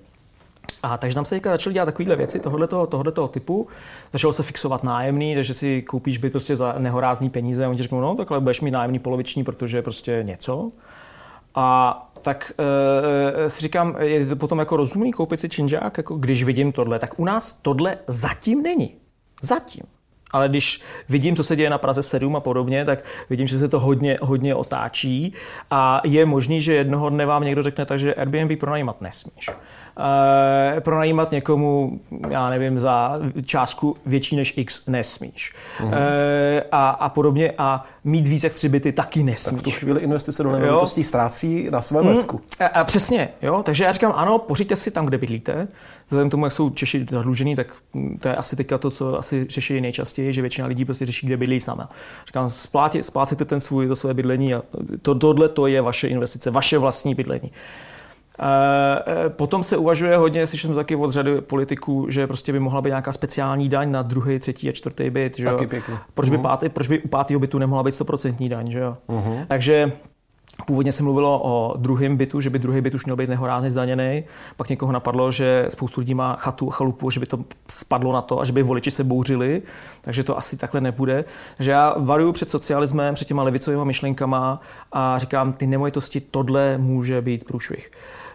A 0.84 0.98
takže 0.98 1.16
tam 1.16 1.26
se 1.26 1.36
teďka 1.36 1.52
začaly 1.52 1.74
dělat 1.74 1.86
takovéhle 1.86 2.16
věci 2.16 2.40
tohoto, 2.40 2.88
tohoto 2.88 3.28
typu. 3.28 3.68
Začalo 4.14 4.34
se 4.34 4.44
fixovat 4.44 4.84
nájemný, 4.84 5.36
takže 5.36 5.54
si 5.54 5.82
koupíš 5.82 6.18
byt 6.18 6.30
prostě 6.30 6.56
za 6.56 6.76
nehorázný 6.78 7.30
peníze 7.30 7.66
a 7.66 7.70
oni 7.70 7.78
ti 7.78 7.84
řeknou, 7.84 8.02
no 8.02 8.16
takhle 8.16 8.40
budeš 8.40 8.62
mít 8.62 8.72
nájemný 8.72 9.00
poloviční, 9.00 9.44
protože 9.44 9.82
prostě 9.82 10.20
něco. 10.24 10.72
A 11.56 12.00
tak 12.22 12.54
e, 13.46 13.50
si 13.50 13.62
říkám, 13.62 13.96
je 14.00 14.26
to 14.26 14.36
potom 14.36 14.60
jako 14.60 14.78
rozumný 14.78 15.12
koupit 15.12 15.40
si 15.40 15.50
činžák, 15.50 15.98
jako 15.98 16.16
když 16.16 16.44
vidím 16.44 16.72
tohle, 16.72 17.00
tak 17.00 17.20
u 17.20 17.26
nás 17.26 17.54
tohle 17.54 17.98
zatím 18.08 18.64
není. 18.64 18.96
Zatím 19.42 19.84
ale 20.34 20.50
když 20.50 20.82
vidím, 21.10 21.36
co 21.36 21.44
se 21.44 21.56
děje 21.56 21.70
na 21.70 21.78
Praze 21.78 22.04
7 22.04 22.36
a 22.36 22.40
podobně, 22.40 22.86
tak 22.86 23.00
vidím, 23.30 23.48
že 23.48 23.58
se 23.58 23.68
to 23.68 23.80
hodně, 23.80 24.18
hodně 24.22 24.56
otáčí 24.56 25.34
a 25.72 26.02
je 26.04 26.26
možný, 26.26 26.62
že 26.62 26.74
jednoho 26.74 27.10
dne 27.10 27.26
vám 27.26 27.44
někdo 27.44 27.64
řekne, 27.64 27.86
takže 27.86 28.14
Airbnb 28.14 28.60
pronajímat 28.60 29.02
nesmíš. 29.02 29.50
Uh, 30.00 30.80
pronajímat 30.80 31.32
někomu, 31.32 32.00
já 32.30 32.50
nevím, 32.50 32.80
za 32.80 33.20
částku 33.46 33.98
větší 34.06 34.36
než 34.36 34.54
X 34.58 34.88
nesmíš. 34.88 35.54
Uh-huh. 35.80 35.86
Uh, 35.86 35.94
a, 36.72 36.90
a 36.90 37.10
podobně. 37.10 37.54
A 37.58 37.86
mít 38.04 38.28
víc 38.28 38.44
jak 38.44 38.54
tři 38.54 38.70
byty 38.70 38.92
taky 38.92 39.24
nesmíš. 39.24 39.62
Tak 39.62 39.72
v 39.72 39.74
tu 39.74 39.80
chvíli 39.80 40.02
investice 40.02 40.44
do 40.44 40.52
nemovitostí 40.52 41.04
ztrácí 41.04 41.68
na 41.70 41.82
svém 41.82 42.06
mm, 42.06 42.16
A, 42.60 42.66
a 42.66 42.84
přesně, 42.84 43.30
jo. 43.42 43.64
Takže 43.64 43.84
já 43.84 43.92
říkám, 43.92 44.14
ano, 44.16 44.40
pořiďte 44.40 44.76
si 44.76 44.92
tam, 44.92 45.06
kde 45.06 45.18
bydlíte. 45.18 45.68
Vzhledem 46.06 46.30
k 46.30 46.32
tomu, 46.32 46.46
jak 46.46 46.54
jsou 46.54 46.70
Češi 46.70 47.06
zadlužení, 47.10 47.56
tak 47.56 47.68
to 48.20 48.28
je 48.28 48.36
asi 48.36 48.56
teďka 48.56 48.78
to, 48.78 48.92
co 48.92 49.20
asi 49.20 49.46
řeší 49.50 49.82
nejčastěji, 49.82 50.34
že 50.34 50.42
většina 50.42 50.68
lidí 50.68 50.86
prostě 50.86 51.06
řeší, 51.06 51.28
kde 51.28 51.38
bydlí 51.38 51.60
sama. 51.60 51.90
Říkám, 52.28 52.50
splácíte 53.02 53.46
ten 53.46 53.60
svůj, 53.60 53.88
to 53.88 53.96
své 53.96 54.14
bydlení 54.14 54.54
a 54.54 54.62
to, 55.02 55.16
tohle 55.16 55.50
to 55.50 55.68
je 55.68 55.82
vaše 55.82 56.08
investice, 56.08 56.52
vaše 56.52 56.78
vlastní 56.78 57.16
bydlení. 57.16 57.52
Eh, 58.40 59.30
potom 59.30 59.64
se 59.64 59.78
uvažuje 59.78 60.18
hodně, 60.18 60.48
slyšel 60.48 60.68
jsem 60.68 60.76
taky 60.76 60.96
od 60.96 61.12
řady 61.12 61.42
politiků, 61.42 62.06
že 62.10 62.28
prostě 62.28 62.52
by 62.52 62.60
mohla 62.60 62.82
být 62.82 62.90
nějaká 62.90 63.12
speciální 63.12 63.70
daň 63.70 63.92
na 63.92 64.02
druhý, 64.02 64.40
třetí 64.40 64.70
a 64.70 64.72
čtvrtý 64.72 65.10
byt. 65.10 65.38
Že 65.38 65.46
taky 65.46 65.68
pěkně. 65.68 65.96
Proč, 66.14 66.30
by 66.30 66.38
uh-huh. 66.38 66.42
pátý, 66.42 66.70
proč 66.70 66.88
by 66.88 67.02
u 67.02 67.08
pátého 67.08 67.40
bytu 67.40 67.60
nemohla 67.60 67.84
být 67.84 67.94
100% 67.94 68.50
daň, 68.50 68.72
že 68.72 68.80
jo? 68.80 68.94
Uh-huh. 69.10 69.46
Takže 69.48 69.92
Původně 70.68 70.92
se 70.92 71.04
mluvilo 71.04 71.42
o 71.44 71.78
druhém 71.78 72.18
bytu, 72.18 72.42
že 72.42 72.50
by 72.50 72.60
druhý 72.60 72.82
byt 72.82 72.94
už 72.94 73.06
měl 73.06 73.16
být 73.16 73.30
nehorázně 73.30 73.70
zdaněný. 73.70 74.24
Pak 74.58 74.70
někoho 74.70 74.92
napadlo, 74.92 75.32
že 75.32 75.66
spoustu 75.70 76.00
lidí 76.00 76.14
má 76.14 76.36
chatu, 76.36 76.70
chalupu, 76.70 77.10
že 77.10 77.20
by 77.20 77.26
to 77.26 77.40
spadlo 77.70 78.14
na 78.14 78.22
to 78.22 78.40
a 78.40 78.44
že 78.44 78.54
by 78.54 78.64
voliči 78.64 78.92
se 78.92 79.04
bouřili. 79.04 79.62
Takže 80.02 80.24
to 80.24 80.38
asi 80.38 80.58
takhle 80.58 80.82
nebude. 80.82 81.26
Takže 81.58 81.72
já 81.72 81.96
varuju 81.98 82.32
před 82.32 82.50
socialismem, 82.50 83.16
před 83.16 83.28
těma 83.28 83.44
levicovými 83.44 83.86
myšlenkama 83.86 84.62
a 84.92 85.20
říkám, 85.20 85.54
ty 85.54 85.68
nemovitosti, 85.68 86.22
tohle 86.22 86.78
může 86.78 87.22
být 87.22 87.44
průšvih. 87.44 87.92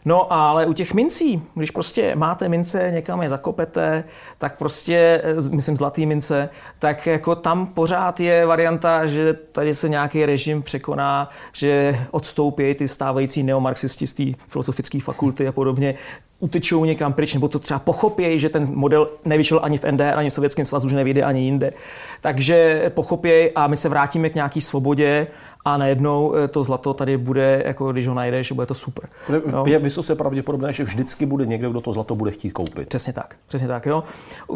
No 0.08 0.32
ale 0.32 0.66
u 0.66 0.72
těch 0.72 0.94
mincí, 0.94 1.42
když 1.54 1.70
prostě 1.70 2.14
máte 2.14 2.48
mince, 2.48 2.90
někam 2.90 3.22
je 3.22 3.28
zakopete, 3.28 4.04
tak 4.38 4.58
prostě, 4.58 5.22
eh, 5.24 5.50
myslím 5.50 5.76
zlatý 5.76 6.06
mince, 6.06 6.48
tak 6.78 7.06
jako 7.06 7.34
tam 7.34 7.66
pořád 7.66 8.20
je 8.20 8.46
varianta, 8.46 9.06
že 9.06 9.32
tady 9.32 9.74
se 9.74 9.88
nějaký 9.88 10.26
režim 10.26 10.62
překoná, 10.62 11.28
že 11.52 11.98
odstoupí 12.10 12.74
ty 12.74 12.88
stávající 12.88 13.42
neomarxisti 13.42 14.06
z 14.06 14.12
té 14.12 14.24
filozofické 14.48 15.00
fakulty 15.00 15.48
a 15.48 15.52
podobně, 15.52 15.94
utečou 16.40 16.84
někam 16.84 17.12
pryč, 17.12 17.34
nebo 17.34 17.48
to 17.48 17.58
třeba 17.58 17.80
pochopějí, 17.80 18.38
že 18.38 18.48
ten 18.48 18.64
model 18.74 19.08
nevyšel 19.24 19.60
ani 19.62 19.78
v 19.78 19.84
NDR, 19.84 20.14
ani 20.16 20.30
v 20.30 20.32
Sovětském 20.32 20.64
svazu, 20.64 20.88
že 20.88 20.96
nevyjde 20.96 21.22
ani 21.22 21.40
jinde. 21.40 21.72
Takže 22.20 22.82
pochopějí 22.94 23.50
a 23.54 23.66
my 23.66 23.76
se 23.76 23.88
vrátíme 23.88 24.30
k 24.30 24.34
nějaký 24.34 24.60
svobodě 24.60 25.26
a 25.74 25.76
najednou 25.76 26.34
eh, 26.34 26.48
to 26.48 26.64
zlato 26.64 26.94
tady 26.94 27.16
bude, 27.16 27.62
jako 27.66 27.92
když 27.92 28.08
ho 28.08 28.14
najdeš, 28.14 28.52
bude 28.52 28.66
to 28.66 28.74
super. 28.74 29.08
Jo? 29.28 29.64
Je 29.66 29.78
vysoce 29.78 30.14
pravděpodobné, 30.14 30.72
že 30.72 30.84
vždycky 30.84 31.26
bude 31.26 31.46
někdo, 31.46 31.70
kdo 31.70 31.80
to 31.80 31.92
zlato 31.92 32.14
bude 32.14 32.30
chtít 32.30 32.50
koupit. 32.50 32.88
Přesně 32.88 33.12
tak, 33.12 33.36
přesně 33.46 33.68
tak. 33.68 33.86
Jo? 33.86 34.04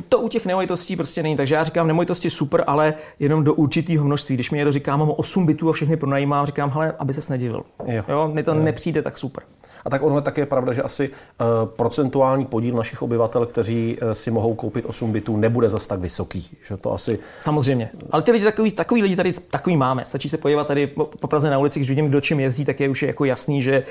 To 0.08 0.20
u 0.20 0.28
těch 0.28 0.46
nemovitostí 0.46 0.96
prostě 0.96 1.22
není. 1.22 1.36
Takže 1.36 1.54
já 1.54 1.64
říkám, 1.64 1.86
nemovitosti 1.86 2.30
super, 2.30 2.64
ale 2.66 2.94
jenom 3.18 3.44
do 3.44 3.54
určitého 3.54 4.04
množství. 4.04 4.34
Když 4.34 4.50
mi 4.50 4.56
někdo 4.56 4.72
říká, 4.72 4.96
mám 4.96 5.12
8 5.16 5.46
bytů 5.46 5.70
a 5.70 5.72
všechny 5.72 5.96
pronajímám, 5.96 6.46
říkám, 6.46 6.70
hele, 6.70 6.94
aby 6.98 7.12
se 7.12 7.32
nedivil. 7.32 7.64
Jo. 7.86 8.02
Jo? 8.08 8.30
Mně 8.32 8.42
to 8.42 8.54
jo. 8.54 8.62
nepřijde 8.62 9.02
tak 9.02 9.18
super. 9.18 9.44
A 9.84 9.90
tak 9.90 10.02
ono 10.02 10.16
je 10.16 10.22
také 10.22 10.46
pravda, 10.46 10.72
že 10.72 10.82
asi 10.82 11.08
uh, 11.08 11.70
procentuální 11.76 12.46
podíl 12.46 12.76
našich 12.76 13.02
obyvatel, 13.02 13.46
kteří 13.46 13.98
uh, 14.02 14.12
si 14.12 14.30
mohou 14.30 14.54
koupit 14.54 14.86
8 14.86 15.12
bytů, 15.12 15.36
nebude 15.36 15.68
zas 15.68 15.86
tak 15.86 16.00
vysoký. 16.00 16.58
Že 16.68 16.76
to 16.76 16.92
asi... 16.92 17.18
Samozřejmě. 17.38 17.90
Ale 18.10 18.22
ty 18.22 18.32
lidi, 18.32 18.44
takový, 18.44 18.72
takový 18.72 19.02
lidi 19.02 19.16
tady 19.16 19.32
takový 19.50 19.76
máme. 19.76 20.04
Stačí 20.04 20.28
se 20.28 20.38
podívat 20.38 20.66
tady 20.66 20.94
po, 21.04 21.18
po 21.18 21.26
Praze 21.26 21.50
na 21.50 21.58
ulici, 21.58 21.78
když 21.78 21.88
vidím, 21.88 22.08
kdo 22.08 22.20
čím 22.20 22.40
jezdí, 22.40 22.64
tak 22.64 22.80
je 22.80 22.88
už 22.88 23.02
jako 23.02 23.24
jasný, 23.24 23.62
že 23.62 23.82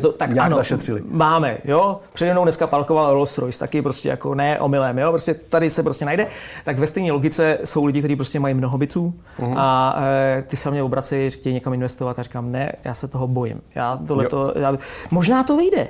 to 0.00 0.12
tak 0.12 0.30
Jak 0.30 0.38
ano, 0.38 0.56
našetřili. 0.56 1.02
máme. 1.10 1.58
Jo? 1.64 2.00
Přede 2.12 2.32
mnou 2.32 2.42
dneska 2.42 2.66
parkoval 2.66 3.14
Rolls 3.14 3.38
Royce, 3.38 3.58
taky 3.58 3.82
prostě 3.82 4.08
jako 4.08 4.34
ne 4.34 4.60
omylem. 4.60 4.98
Jo? 4.98 5.08
Prostě 5.10 5.34
tady 5.34 5.70
se 5.70 5.82
prostě 5.82 6.04
najde. 6.04 6.26
Tak 6.64 6.78
ve 6.78 6.86
stejné 6.86 7.12
logice 7.12 7.58
jsou 7.64 7.84
lidi, 7.84 7.98
kteří 7.98 8.16
prostě 8.16 8.40
mají 8.40 8.54
mnoho 8.54 8.78
bytů 8.78 9.14
uh-huh. 9.38 9.54
a 9.56 9.96
e, 10.38 10.42
ty 10.42 10.56
se 10.56 10.70
mě 10.70 10.82
obracejí, 10.82 11.30
chtějí 11.30 11.54
někam 11.54 11.74
investovat 11.74 12.18
a 12.18 12.22
říkám, 12.22 12.52
ne, 12.52 12.72
já 12.84 12.94
se 12.94 13.08
toho 13.08 13.26
bojím. 13.26 13.60
Já 13.74 13.98
tohle 14.08 14.28
to, 14.28 14.52
já, 14.56 14.76
možná 15.10 15.42
to 15.42 15.56
vyjde. 15.56 15.88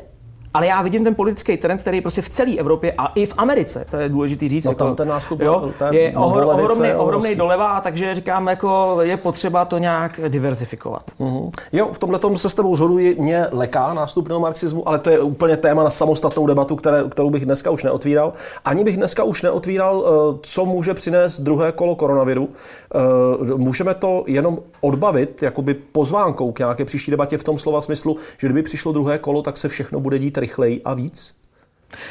Ale 0.55 0.66
já 0.66 0.82
vidím 0.82 1.05
ten 1.05 1.14
politický 1.14 1.57
trend, 1.57 1.78
který 1.78 2.01
prostě 2.01 2.22
v 2.22 2.28
celé 2.28 2.57
Evropě 2.57 2.92
a 2.98 3.07
i 3.07 3.26
v 3.26 3.34
Americe, 3.36 3.86
to 3.90 3.96
je 3.96 4.09
důležité 4.09 4.48
říct. 4.48 4.64
No, 4.64 4.74
tam 4.74 4.86
jako, 4.86 4.96
ten 4.96 5.09
nástup 5.09 5.40
jo, 5.40 5.72
je 5.90 6.12
ohr, 6.16 6.44
ohromný, 6.44 6.94
ohromný 6.94 7.34
doleva, 7.34 7.80
takže 7.80 8.14
říkám, 8.14 8.46
jako 8.48 8.98
je 9.01 9.16
potřeba 9.16 9.64
to 9.64 9.78
nějak 9.78 10.20
diverzifikovat. 10.28 11.03
Uh-huh. 11.20 11.51
Jo, 11.72 11.88
v 11.92 11.98
tomhle 11.98 12.18
tom 12.18 12.36
se 12.36 12.48
s 12.48 12.55
tebou 12.55 12.76
zhoduji, 12.76 13.16
mě 13.18 13.46
leká 13.53 13.94
nástup 13.94 14.28
neomarxismu, 14.28 14.88
ale 14.88 14.98
to 14.98 15.11
je 15.11 15.20
úplně 15.20 15.57
téma 15.57 15.84
na 15.84 15.90
samostatnou 15.90 16.46
debatu, 16.46 16.76
které, 16.76 17.05
kterou 17.09 17.30
bych 17.30 17.44
dneska 17.44 17.70
už 17.70 17.82
neotvíral. 17.82 18.32
Ani 18.64 18.84
bych 18.84 18.96
dneska 18.96 19.24
už 19.24 19.42
neotvíral, 19.42 20.05
eh, 20.07 20.38
co 20.42 20.64
může 20.64 20.94
přinést 20.94 21.40
druhé 21.40 21.72
kolo 21.72 21.94
koronaviru. 21.94 22.48
Eh, 22.94 23.55
můžeme 23.57 23.94
to 23.94 24.24
jenom 24.26 24.59
odbavit 24.80 25.42
jakoby 25.42 25.74
pozvánkou 25.74 26.53
k 26.53 26.59
nějaké 26.59 26.84
příští 26.84 27.11
debatě 27.11 27.38
v 27.38 27.44
tom 27.44 27.59
slova 27.59 27.82
smyslu, 27.82 28.16
že 28.38 28.46
kdyby 28.46 28.62
přišlo 28.62 28.92
druhé 28.92 29.18
kolo, 29.18 29.42
tak 29.42 29.57
se 29.57 29.68
všechno 29.68 30.01
bude 30.01 30.18
dít 30.18 30.39
rychleji 30.41 30.80
a 30.84 30.95
víc? 30.95 31.34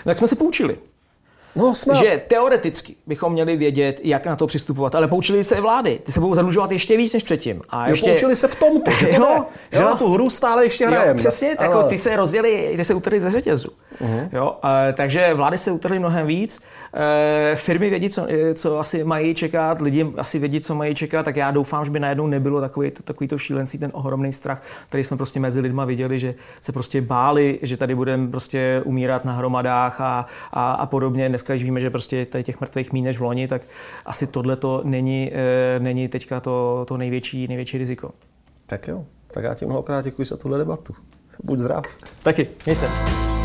Tak 0.03 0.17
jsme 0.17 0.27
se 0.27 0.35
poučili. 0.35 0.77
No, 1.55 1.75
snad. 1.75 1.97
že 1.97 2.21
teoreticky 2.27 2.95
bychom 3.07 3.33
měli 3.33 3.57
vědět, 3.57 3.99
jak 4.03 4.25
na 4.25 4.35
to 4.35 4.47
přistupovat, 4.47 4.95
ale 4.95 5.07
poučili 5.07 5.43
se 5.43 5.55
i 5.55 5.61
vlády. 5.61 5.99
Ty 6.03 6.11
se 6.11 6.19
budou 6.19 6.35
zadlužovat 6.35 6.71
ještě 6.71 6.97
víc 6.97 7.13
než 7.13 7.23
předtím. 7.23 7.61
A 7.69 7.87
Jo, 7.87 7.93
ještě... 7.93 8.09
poučili 8.09 8.35
se 8.35 8.47
v 8.47 8.55
tomto, 8.55 8.91
že, 8.99 9.07
to 9.07 9.13
Jo, 9.13 9.45
že 9.71 9.79
jo. 9.79 9.85
na 9.85 9.95
tu 9.95 10.07
hru 10.13 10.29
stále 10.29 10.65
ještě 10.65 10.87
hrajeme. 10.87 11.13
přesně, 11.13 11.55
tak 11.55 11.61
jako 11.67 11.83
ty 11.83 11.97
se 11.97 12.15
rozjeli, 12.15 12.73
ty 12.75 12.85
se 12.85 12.93
utrhli 12.93 13.21
ze 13.21 13.31
řetězu. 13.31 13.69
Uh-huh. 14.01 14.29
Jo, 14.31 14.55
e, 14.89 14.93
takže 14.93 15.33
vlády 15.33 15.57
se 15.57 15.71
utrhly 15.71 15.99
mnohem 15.99 16.27
víc. 16.27 16.59
E, 16.93 17.55
firmy 17.55 17.89
vědí, 17.89 18.09
co, 18.09 18.25
e, 18.29 18.53
co 18.53 18.79
asi 18.79 19.03
mají 19.03 19.35
čekat, 19.35 19.81
lidi 19.81 20.13
asi 20.17 20.39
vědí, 20.39 20.61
co 20.61 20.75
mají 20.75 20.95
čekat, 20.95 21.23
tak 21.23 21.35
já 21.35 21.51
doufám, 21.51 21.85
že 21.85 21.91
by 21.91 21.99
najednou 21.99 22.27
nebylo 22.27 22.61
takový, 22.61 22.91
takový 22.91 23.27
to 23.27 23.37
šílenství, 23.37 23.79
ten 23.79 23.91
ohromný 23.93 24.33
strach, 24.33 24.63
který 24.89 25.03
jsme 25.03 25.17
prostě 25.17 25.39
mezi 25.39 25.59
lidma 25.59 25.85
viděli, 25.85 26.19
že 26.19 26.35
se 26.61 26.71
prostě 26.71 27.01
báli, 27.01 27.59
že 27.61 27.77
tady 27.77 27.95
budeme 27.95 28.27
prostě 28.27 28.81
umírat 28.85 29.25
na 29.25 29.33
hromadách 29.33 30.01
a, 30.01 30.25
a, 30.51 30.71
a 30.71 30.85
podobně. 30.85 31.29
Dneska, 31.29 31.53
když 31.53 31.63
víme, 31.63 31.81
že 31.81 31.89
prostě 31.89 32.25
tady 32.25 32.43
těch 32.43 32.61
mrtvých 32.61 32.93
méně 32.93 33.05
než 33.05 33.17
v 33.17 33.23
loni, 33.23 33.47
tak 33.47 33.61
asi 34.05 34.27
tohle 34.27 34.55
to 34.55 34.81
není, 34.83 35.31
e, 35.33 35.79
není 35.79 36.07
teďka 36.07 36.39
to, 36.39 36.85
to 36.87 36.97
největší, 36.97 37.47
největší 37.47 37.77
riziko. 37.77 38.11
Tak 38.65 38.87
jo, 38.87 39.05
tak 39.31 39.43
já 39.43 39.53
ti 39.53 39.65
mnohokrát 39.65 40.05
děkuji 40.05 40.25
za 40.25 40.37
tuhle 40.37 40.57
debatu. 40.57 40.93
Buď 41.43 41.57
zdrav. 41.57 41.83
Taky, 42.23 42.47
měj 42.65 42.75
se. 42.75 43.38